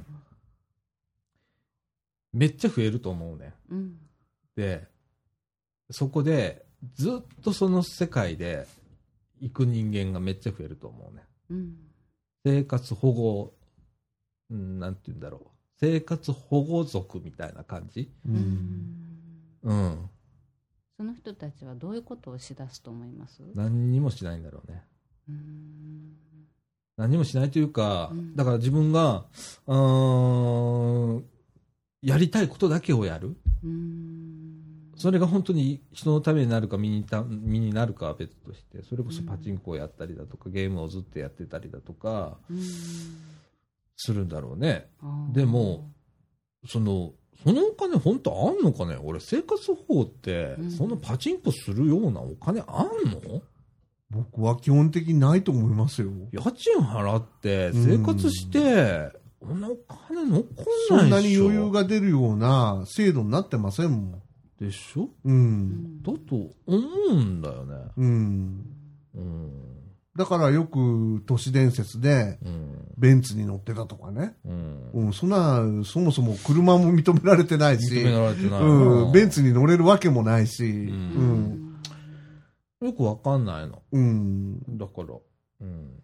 [2.31, 3.55] めっちゃ増えると思うね。
[3.71, 3.99] うん
[4.55, 4.87] で、
[5.91, 8.67] そこで、ずっとその世界で
[9.41, 11.23] 行く人間がめっちゃ増えると思うね。
[11.49, 11.77] うん
[12.45, 13.55] 生活保護、
[14.51, 15.49] うん、なんて言うんだろう。
[15.81, 18.29] 生活保護族みたいな感じう。
[18.29, 20.11] うんんうん。
[20.99, 23.43] その人たちはどういうことをしだすと思います？
[23.55, 24.85] 何にもしないんだろうね。
[25.31, 26.17] うん
[27.01, 28.37] 何にもしないというか、うん。
[28.37, 29.25] だから自分が、
[29.67, 31.25] うーん、
[32.03, 33.37] やりたいことだけをやる。
[33.65, 34.93] うん。
[34.97, 42.61] それが本当に人のためになるか身にた身になるかは別として、それこそパチンコをやったりだとか、ゲームをずっとやってたりだとか、うん。
[43.97, 44.91] するんだろうね。
[45.33, 45.91] でも
[46.67, 47.13] その、
[47.43, 48.99] そのお金本当あんのかね？
[49.03, 50.71] 俺生活保護ってう、ん。
[50.71, 53.43] そんなパチンコするようなお金あんの？
[54.11, 56.11] 僕は基本的にないと思いますよ。
[56.33, 59.77] 家賃払って生活して、こんなお
[60.09, 64.23] 金残んないでしょそんなに余裕が出るような制度になってませんもん。
[64.61, 65.05] でしょ？
[65.05, 65.09] う。
[65.25, 65.63] うん
[65.99, 66.35] んだと
[66.67, 66.79] 思
[67.09, 67.75] うんだよね。
[67.97, 68.67] うん。
[69.15, 69.51] うん。
[70.17, 72.75] だからよく都市伝説で、うん。
[72.99, 74.35] ベンツに乗ってたとかね。
[74.45, 74.91] うん。
[74.93, 78.59] うん、そんな、そもそも車も認められてないし、認められてないな。
[78.61, 81.70] うん、ベンツに乗れるわけもないし、んうん、
[82.81, 83.83] よくわかんないの。
[83.93, 85.15] うん、だから。
[85.61, 86.03] うん。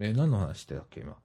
[0.00, 1.16] え、何の話してたっけ、今？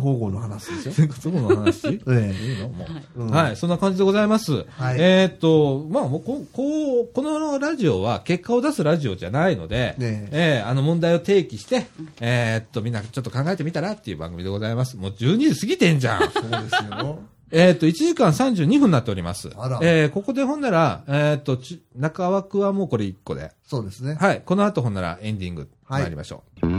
[0.00, 0.92] 保護の話でしょ。
[0.92, 1.88] 生活保護の話？
[1.90, 2.68] いえいの？
[2.68, 2.92] もう。
[2.92, 4.64] はいうんはい、そんな感じでございます。
[4.68, 11.86] はいえーっと、まあ、もうこ、こう、このラジオは結果を出すラジオじゃないので、ねえーあの問題を提起して、
[12.20, 14.96] えーっと、みんなちょっと考えてみたらっていう番組でございます。
[14.96, 16.30] もう12時過ぎてんじゃん。
[16.30, 17.18] そうですよ。
[17.50, 19.50] えーっと、1時間32分になっております。
[19.56, 23.52] あらえーここでほんなら、えーっと、ち中枠はもうこれ1個で。
[23.64, 24.16] そうですね。
[24.20, 26.66] はい、この後ほんならエンディングはい参りましょう。
[26.66, 26.76] はい、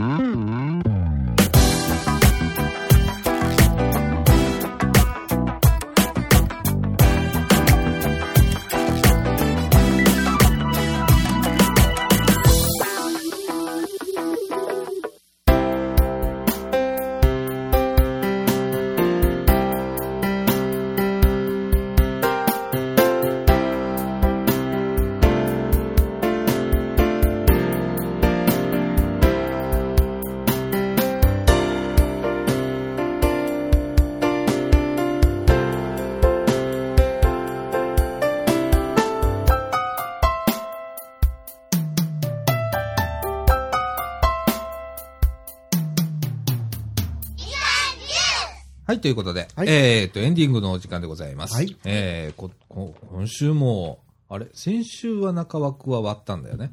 [49.00, 51.54] ということで、はいえーっと、エンディングのお時間でございます。
[51.54, 54.46] はいえーこ、こ今週も、あれ？
[54.52, 56.72] 先週は中枠は終わったんだよね。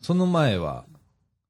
[0.00, 0.84] その前は、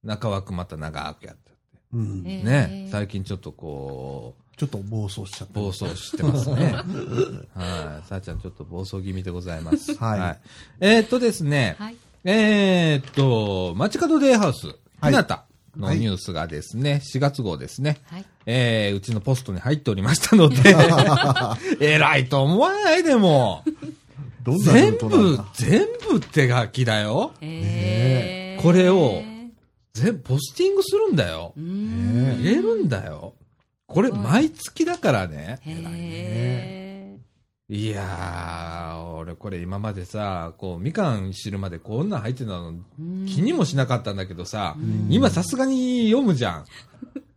[0.02, 1.52] 中枠また長くやって
[1.92, 2.24] うん。
[2.26, 5.60] えーね、最近ちょっとこう、ちょっと暴走しちゃった。
[5.60, 6.72] 暴走してますね。
[7.54, 8.08] はい。
[8.08, 9.94] さあちゃんちょっと暴走気味でございます。
[10.02, 10.38] はい
[10.80, 11.96] えーっとですね、はい。
[12.24, 14.76] えーっと、街角デイハウス、はい
[15.06, 15.45] ひなた
[15.76, 18.24] のニュースがですね、4月号ですね、はい。
[18.46, 20.56] えー、うちのポストに入っておりましたので、
[21.80, 23.62] 偉いと思わないでも、
[24.64, 27.32] 全部全部手書きだよ。
[27.40, 28.62] えー。
[28.62, 29.22] これを
[29.92, 31.52] 全部ポスティングするんだよ。
[31.56, 33.34] 入れるんだよ。
[33.86, 35.58] これ、毎月だからね。
[35.62, 36.85] へい
[37.68, 46.64] やー、俺これ今までさ、こう、みかん知るまでこんなん入ってたのー気にもしなかったんだけどさ、ん今さすがに読むじゃん。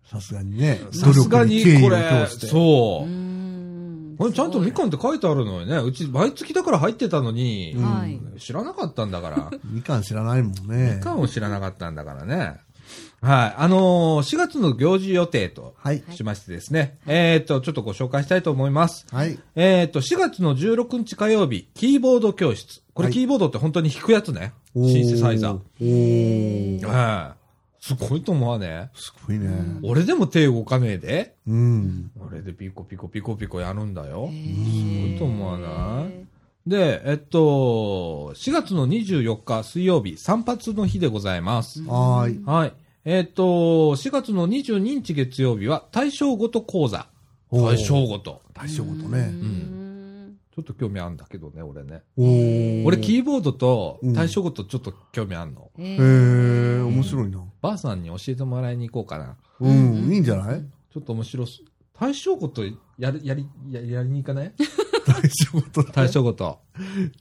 [0.05, 0.81] さすがにね。
[0.91, 2.27] さすがに努力これ。
[2.27, 3.11] そうう。
[3.11, 5.77] んこれちゃんとみかんって書いてあるのよね。
[5.77, 8.19] うち毎月だから入ってたのに、うんはい。
[8.37, 9.51] 知らなかったんだから。
[9.65, 10.97] みかん知らないもんね。
[10.97, 12.57] みかんを知らなかったんだからね。
[13.21, 13.53] はい。
[13.57, 16.03] あのー4月の行事予定とはい。
[16.11, 16.97] しましてですね。
[17.07, 19.05] えっ、と、ちょっとご紹介したいと思います。
[19.11, 19.37] はい。
[19.55, 22.81] えっ、と、4月の16日火曜日、キーボード教室。
[22.93, 24.53] これ、はいキーボードって本当に弾くやつね。
[24.75, 25.55] シンセサイザー。
[25.55, 26.85] おー。
[26.85, 27.39] はい。
[27.81, 28.89] すごいと思わね。
[28.93, 29.49] すごいね。
[29.83, 31.35] 俺でも手動かねえで。
[31.47, 32.11] うん。
[32.29, 34.29] 俺でピコピコピコピコやるんだよ。
[34.29, 36.25] すすごいと思わない？
[36.69, 41.81] で、えっと、4月の24日水曜日、散髪の日でございます。
[41.83, 42.43] はーい。
[42.45, 42.73] はい。
[43.05, 43.43] えっと、
[43.95, 47.07] 4月の22日月曜日は大正ごと講座。
[47.49, 48.43] おー大正ごと。
[48.53, 49.21] 大正ごとね。
[49.29, 50.37] ん。
[50.55, 52.03] ちょっと興味あるんだけどね、俺ね。
[52.15, 52.85] おー。
[52.85, 55.71] 俺、キーボードとうん大正ごとちょっと興味あるの。
[55.79, 57.43] へへー、面白いな。
[57.63, 59.37] ばあさんに教えてもらいに行こうかな。
[59.59, 60.61] うん、いいんじゃない？
[60.93, 61.63] ちょっと面白す。
[61.99, 62.61] 大正ごと
[62.99, 64.53] やる、やり、ややりに行かない？
[65.05, 65.83] 大正ごと。
[65.83, 66.59] 大正ごと。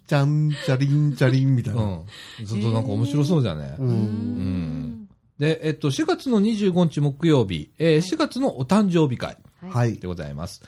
[0.07, 1.83] ちゃんちゃりんちゃりんみたいうな。
[1.85, 2.07] ん。
[2.45, 3.77] ずっとなんか面白そうじゃね。
[3.79, 3.85] う。
[3.85, 5.09] うんん。
[5.39, 10.07] で、えっと、4月の25日木曜日、えー4月のお誕生日会はいで。
[10.07, 10.63] ございます。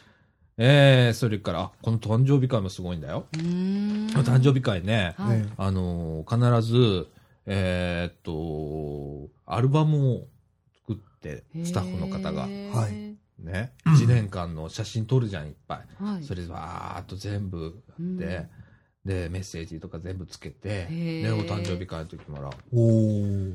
[0.59, 3.27] えー、それから、あこの誕生日会もすごいんだよ。
[3.35, 4.09] うん。
[4.17, 7.09] お誕生日会ね、はいねあのー必ず、
[7.47, 10.27] えーっと、アルバムを
[10.87, 16.05] 作って、スタッフの方が、へーはいね、1年間の写真撮るじゃん、いっぱい。
[16.05, 16.25] はい。
[16.25, 18.49] それわーっと全部うんで、
[19.05, 22.53] で、メッセージとか全部つけて、へーで、お誕生日会の時もらう。
[22.73, 23.55] おー。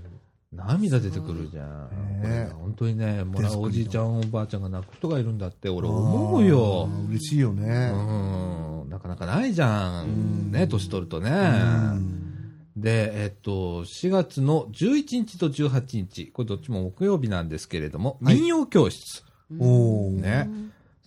[0.53, 2.49] 涙出てくるじゃん。
[2.51, 7.91] こ本当にね、もらうおじいちゃん、おばあちゃんが泣く人がいるんだって、俺思うよ嬉しいようね。
[7.91, 10.51] ん、なかなかないじゃうんん。
[10.51, 11.29] ね、年取るとね。
[11.29, 11.33] う
[11.97, 12.21] ん
[12.77, 19.23] で、えっと、4月の11日と18日、これどっちも木曜日なんですけれども、はい民謡教室。
[19.59, 20.21] おー。
[20.21, 20.49] ね。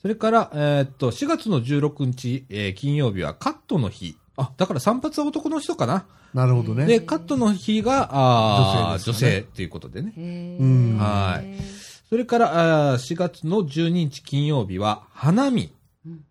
[0.01, 4.17] それから、えっと、4月の16日、えー金曜日はカットの日。
[4.37, 6.07] あ、だから散髪は男の人かな。
[6.33, 6.87] なるほどね。
[6.87, 10.13] で、カットの日が、あー女女性ね性っていうことでね。
[10.99, 11.59] はい
[12.09, 15.73] それから、あー4月の12日金曜日は、花見。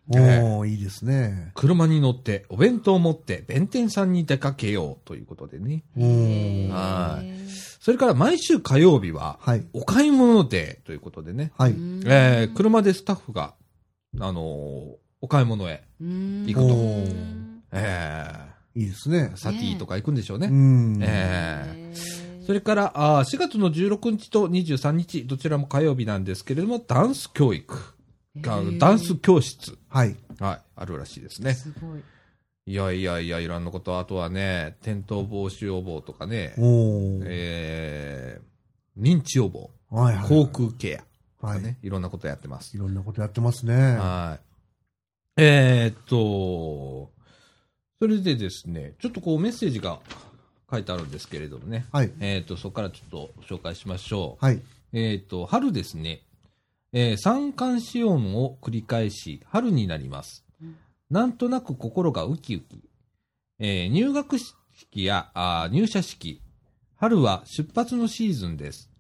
[0.10, 1.52] おー、いいですね。
[1.54, 5.84] 車に乗って、お弁当を持って、弁天さんに出かけようということでね。
[5.98, 6.68] おー。
[6.70, 7.47] はい
[7.88, 9.66] それから毎週火曜日は、はい。
[9.72, 11.54] お買い物デーということでね。
[11.58, 11.72] はい。
[12.06, 13.54] えー車でスタッフが、
[14.20, 17.38] あのーお買い物へ、行くとおー
[17.72, 18.26] え
[18.76, 19.38] いいですねー、。
[19.38, 20.48] サティとか行くんでしょうね。
[20.48, 21.00] うん。
[21.02, 27.74] えーそれから、あー4月の16日と23日、どちらも火曜日なんですけれども、ダンス教育。
[28.42, 29.78] がダンス教室。
[29.88, 30.14] はい。
[30.42, 31.54] はい、あるらしいですね。
[31.54, 32.02] すごい。
[32.68, 36.54] いやいやいや、いろんなこと、あとはね、転倒防止予防とかね。
[36.58, 40.28] えー、認知予防、はいはい。
[40.28, 41.04] 口腔ケア
[41.40, 41.62] とはい。
[41.62, 42.76] かね、いろんなことやってます。
[42.76, 43.74] いろんなことやってますね。
[43.74, 44.38] は
[45.38, 45.42] い。
[45.42, 47.10] えーっと、
[48.02, 50.02] それでですね、ちょっとこうメッセージが
[50.70, 52.12] 書いてあるんですけれどもね、はい。
[52.20, 54.46] えーっと、そこからちょっと紹介しましょう。
[54.46, 54.62] はい。
[54.92, 56.20] えーっと、春ですね、
[56.92, 60.44] えー三寒四温を繰り返し、春になります。
[61.10, 62.84] なんとなく心がウキウキ。
[63.60, 66.42] えー入学式やあ入社式、
[66.96, 68.92] 春は出発のシーズンです。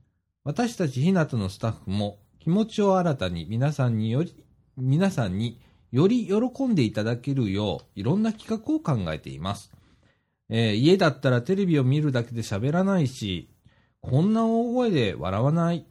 [0.45, 4.34] 私たちひなたのスタッフも気持ちを新たに皆さんにより、
[4.77, 5.59] 皆さんに
[5.91, 9.71] より喜んでいただけるよういろんな企画を考えています。
[10.49, 13.49] えー家だったらテレビを見るだけで喋らないし、
[13.99, 15.85] こんな大声で笑わない、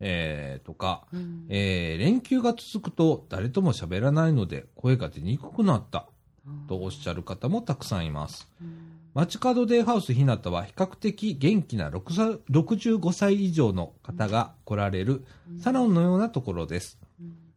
[0.00, 6.06] えーとか、うんえー連休が続くと誰とも喋らないので声が出にくくなった
[6.68, 8.48] とおっしゃる方もたくさんいます。
[9.14, 15.24] 街角デイハウスひなたは比較的元気な6歳65歳以上の方が来られる
[15.58, 16.98] サロンのようなところです。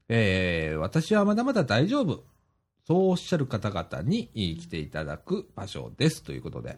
[0.08, 2.24] えー私はまだまだ大丈夫。
[2.88, 6.24] そうおっしゃる方々にえー来ていただく場所です。
[6.24, 6.78] ということで。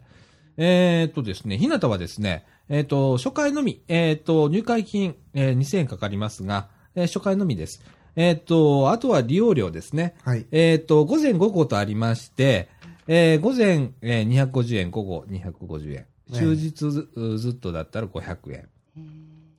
[0.57, 7.81] えーっとですね、ひなたはですね、えーっと、初回のみ、えーっと、入会金、えー2000円かかりますが、えー初回のみです。
[8.15, 10.15] えーっと、あとは利用料ですね。
[10.23, 10.45] はい。
[10.51, 12.69] えーっと、午前午後とありまして、
[13.07, 15.93] えー午前、えー250円、午後250円。
[15.95, 18.69] ね終日ずずっとだったら500円。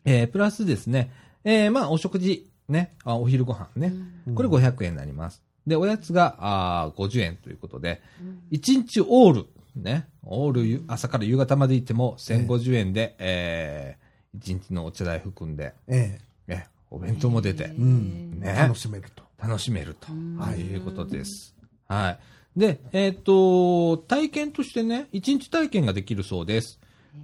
[0.05, 1.10] えープラスですね、
[1.44, 3.93] えーまあ、お食事、ね、あお昼ご飯ね、
[4.27, 5.43] うんこれ500円になります。
[5.66, 16.19] で、おやつが、あー50円ということで、うん1日オール、ね、オールゆ、朝から夕方まで行っても1050円で、えー、1日のお茶代含んで、え
[16.49, 16.55] え。
[16.55, 18.40] え、お弁当も出てうん。
[18.40, 19.23] ね楽しめると。
[19.39, 21.55] 楽しめると、うんはい、いうことです。
[21.89, 22.19] はい。
[22.59, 26.78] で、えっ、と、体験としてね、1日体験ができるそうです。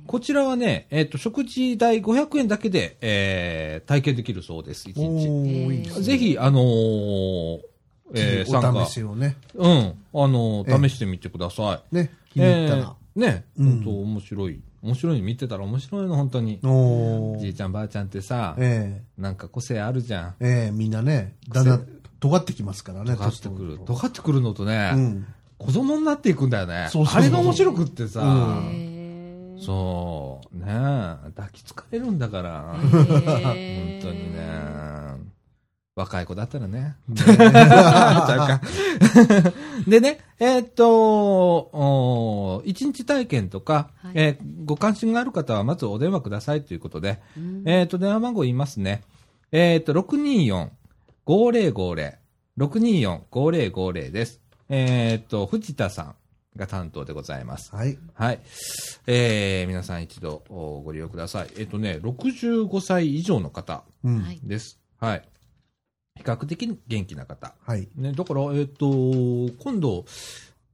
[0.07, 6.03] こちらはね、えっ、と、食事代500円だけで、えー、体験できるそうです、1お日。
[6.03, 7.61] ぜひ、あのー
[8.15, 9.37] えー、参加お試しをね。
[9.55, 11.95] うん、あのええー試してみてください。
[11.95, 12.11] ね。
[12.39, 12.81] 気に入ったら。
[12.83, 14.61] えーね、うん本当面白い。
[14.81, 16.61] 面白いの見てたら面白いの、本当に。
[17.41, 20.35] じいちゃんばあちゃんってさ、えなんか個性あるじゃん。
[20.41, 20.49] え。
[20.49, 21.87] ええ、みんなね、だんだん
[22.21, 23.81] 尖ってきますからね、尖ってくる。
[23.85, 25.27] 尖ってくるのとね、うん。
[25.59, 26.87] 子供になっていくんだよね。
[26.91, 34.98] そうそうそうあれが面白くってさ、うんそう、ね抱きつかれるんだから、へ 本ー当にね。
[35.99, 36.95] 若い子だったらね。
[39.89, 40.91] でね、えーっと、
[41.73, 49.03] お一日体験とか、はいえーご関心がある方はまずお電話くださいということで、うんえーっと、電話番号言いますね。
[49.51, 49.93] えーっと、
[51.27, 52.15] 624-5050。
[52.59, 54.41] 624-5050です。
[54.69, 56.15] えーっと、藤田さん
[56.55, 57.75] が担当でございます。
[57.75, 57.99] はい。
[58.15, 58.41] はい。
[59.07, 61.49] えー、皆さん一度おご利用ください。
[61.57, 63.85] えっ、とね、65歳以上の方
[64.45, 64.79] です。
[65.01, 65.29] はい。
[66.19, 67.55] 比較的元気な方。
[67.65, 67.89] はい。
[67.97, 68.87] ね、だから、えっ、と、
[69.59, 70.05] 今度、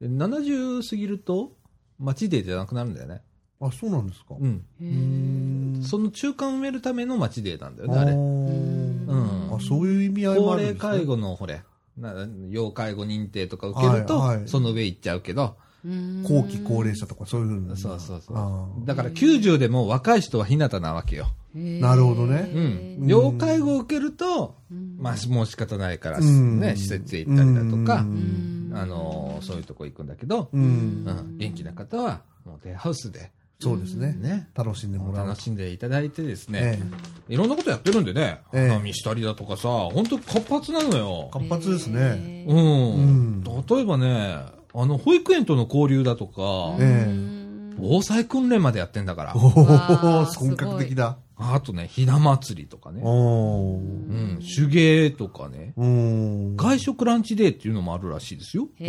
[0.02, 1.52] 70過ぎると、
[1.98, 3.22] 街デーじゃなくなるんだよね。
[3.60, 4.34] あ、そうなんですか。
[4.38, 5.82] うん。
[5.82, 8.12] その中間を埋めるための街デーなんだよね、ああれ。
[8.12, 10.80] ーうんあ、そういう意味合いも高あるんですね。
[10.80, 11.62] 齢介護の、ほれ、
[11.96, 12.14] な
[12.50, 17.76] 要介護認定とか受けると、はいはいその上行っちゃうけど、うん後期高齢者とかそういうふうな。
[17.76, 21.26] そうそうそうだから90でも若い人は日向なわけよ。
[21.54, 22.60] なるほどねう
[23.02, 23.06] ん。
[23.06, 30.56] ん要介護を受けると、うんまあ、もう仕方ないから、うんね、施設へ行ったりだとかう、うんあのーそういうとこ行くんだけど、う。
[30.56, 34.16] うんん、元気な方は、もうデイハウスで、そうですね。
[34.18, 35.40] ね、楽しんでもらう楽。
[35.40, 36.80] しんでいただいてですね、
[37.28, 41.28] えいろんなことやってるんでね、ええ花見したりだとかさ、本当活発なのよ。
[41.32, 42.46] 活発ですね。
[42.48, 42.58] うん。
[42.58, 43.00] う
[43.40, 44.36] ん例えばね、
[44.74, 47.34] あの、保育園との交流だとか、ええうん
[47.76, 49.46] 防災訓練までやってんだからお。
[49.46, 51.18] お本 格的だ。
[51.36, 53.02] あとね、ひな祭りとかね。
[53.02, 55.72] うん、手芸とかね。
[55.76, 56.56] うん。
[56.56, 58.68] 外食ランチデーっていうのもあるらしいですよ。
[58.78, 58.82] ち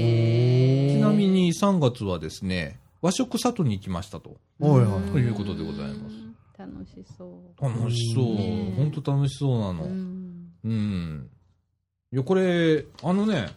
[0.99, 4.37] なみに3月はですね、和食里に行きましたと。
[4.59, 6.25] おいはいということでございますうん
[6.57, 7.61] 楽しそう。
[7.61, 8.73] 楽しそううん。
[8.77, 9.83] 本当楽しそうなの。
[9.83, 11.29] うんうん。
[12.13, 13.49] いや、これ、あのね、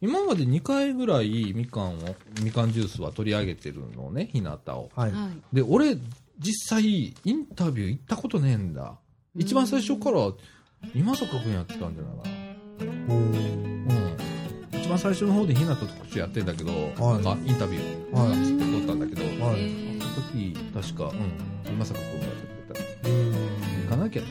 [0.00, 4.90] 今まで2回ぐらいみかんを、みかんジュースは取り上げてるのね、ひなたを。
[4.96, 5.12] はい。
[5.12, 5.98] はいで、俺、
[6.38, 6.84] 実際、
[7.24, 8.98] インタビュー行ったことねえんだ。
[9.34, 10.32] 一番最初から、
[10.94, 12.28] 今坂君やってたんじゃないか
[13.08, 13.14] な。
[13.14, 13.36] うん。
[14.72, 18.78] 一番最初の方でひなた特集やってんだけど、はいなんかインタビューはい。
[18.78, 19.98] 撮ったんだけど、はい。
[19.98, 21.04] その時、確か、
[21.66, 23.08] うん、今坂君がやってくれた。
[23.08, 23.32] うん
[23.82, 24.28] 行かなきゃね。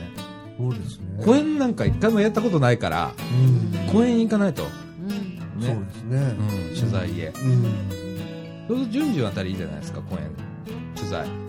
[0.58, 1.24] そうですね。
[1.24, 3.92] 公演なんか一回もやったことないから、うん。
[3.92, 4.64] 公演行かないと。
[4.64, 5.80] うんそうね。
[5.84, 6.16] ですね。
[6.18, 7.26] うん、取材へ。
[7.26, 7.62] うん。
[8.68, 10.30] そうすると順次あたりいいじゃないですか、公演。
[10.94, 11.45] 取材。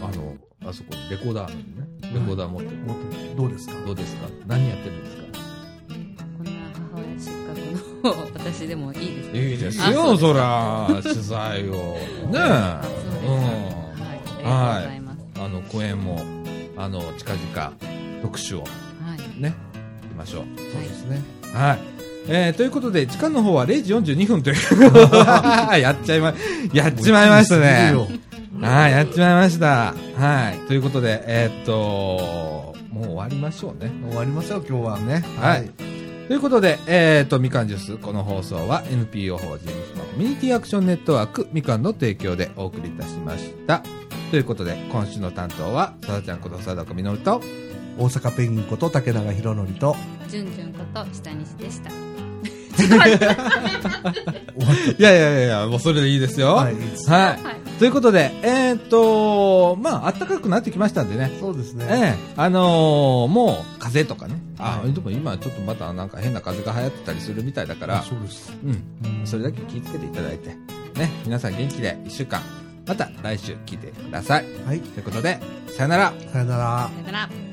[0.00, 1.86] えあの、あそこにレコーダーあるんでね。
[2.14, 2.76] レコーダー持ってる。
[2.78, 2.96] もっ
[3.36, 3.74] とどうですか？
[3.86, 4.28] どうですか？
[4.46, 5.22] 何やってるんですか？
[6.38, 6.52] こんな
[6.92, 7.30] 母親失
[8.02, 11.72] 格の私でもいいですかいいですあよ、そら、取材を。
[11.72, 11.98] ねえ。
[12.28, 12.40] そうですは
[14.12, 15.18] い、ありがとうございます。
[15.36, 15.42] うん。
[15.44, 16.20] あの、公演も、
[16.76, 17.72] あの、近々、
[18.22, 18.66] 特集をは
[19.38, 19.40] い。
[19.40, 19.54] ね、
[20.02, 20.44] 行きましょう。
[20.72, 21.20] そうですね。
[21.52, 21.78] はい。
[22.28, 24.56] えー、ということで、時間の方は0時42分という。
[25.80, 26.34] やっちゃいま、
[26.72, 27.94] やっちまいましたね。
[28.60, 29.94] はい、やっちまいました。
[30.16, 30.58] はい。
[30.66, 33.90] ということで、えーっと、もう終わりましょうね。
[34.08, 35.00] 終わりますよ、今日は。
[35.00, 35.24] ね。
[35.38, 35.70] はい。
[36.28, 39.72] ということで、えーっと、みかんジュース、この放送は NPO 法人コ
[40.18, 43.82] ミュニティアクションネットワークみかんの提供でお送りいたしました。
[44.30, 47.40] ということで、今週の担当は、さだちゃんことさだこみのると、
[47.98, 49.96] 大阪ペンギンこと竹永宏典と、
[50.28, 51.90] じゅんじゅんこと下西でした。
[54.98, 56.56] いやいやいやいや、もうそれでいいですよ。
[56.56, 57.69] はい、いいですはい。
[57.80, 57.80] はい。
[57.80, 61.30] ということで、えーっと、まあ、暖かくなってきましたんでね。
[61.40, 61.86] そうですね。
[61.88, 64.40] ええあのーもう、風邪とかね。
[64.58, 68.52] あ、はいでも今ちょっとまたなんか変な風邪が流行ってたりするみたいだからあ、そうです。
[68.62, 68.70] うん。
[68.70, 70.48] うんそれだけ気をつけていただいて、
[70.98, 72.42] ね、皆さん元気で一週間、
[72.86, 74.44] また来週聞いてください。
[74.66, 74.80] はい。
[74.80, 76.12] ということで、さよなら。
[76.32, 76.90] さよなら。
[76.94, 77.49] さよなら。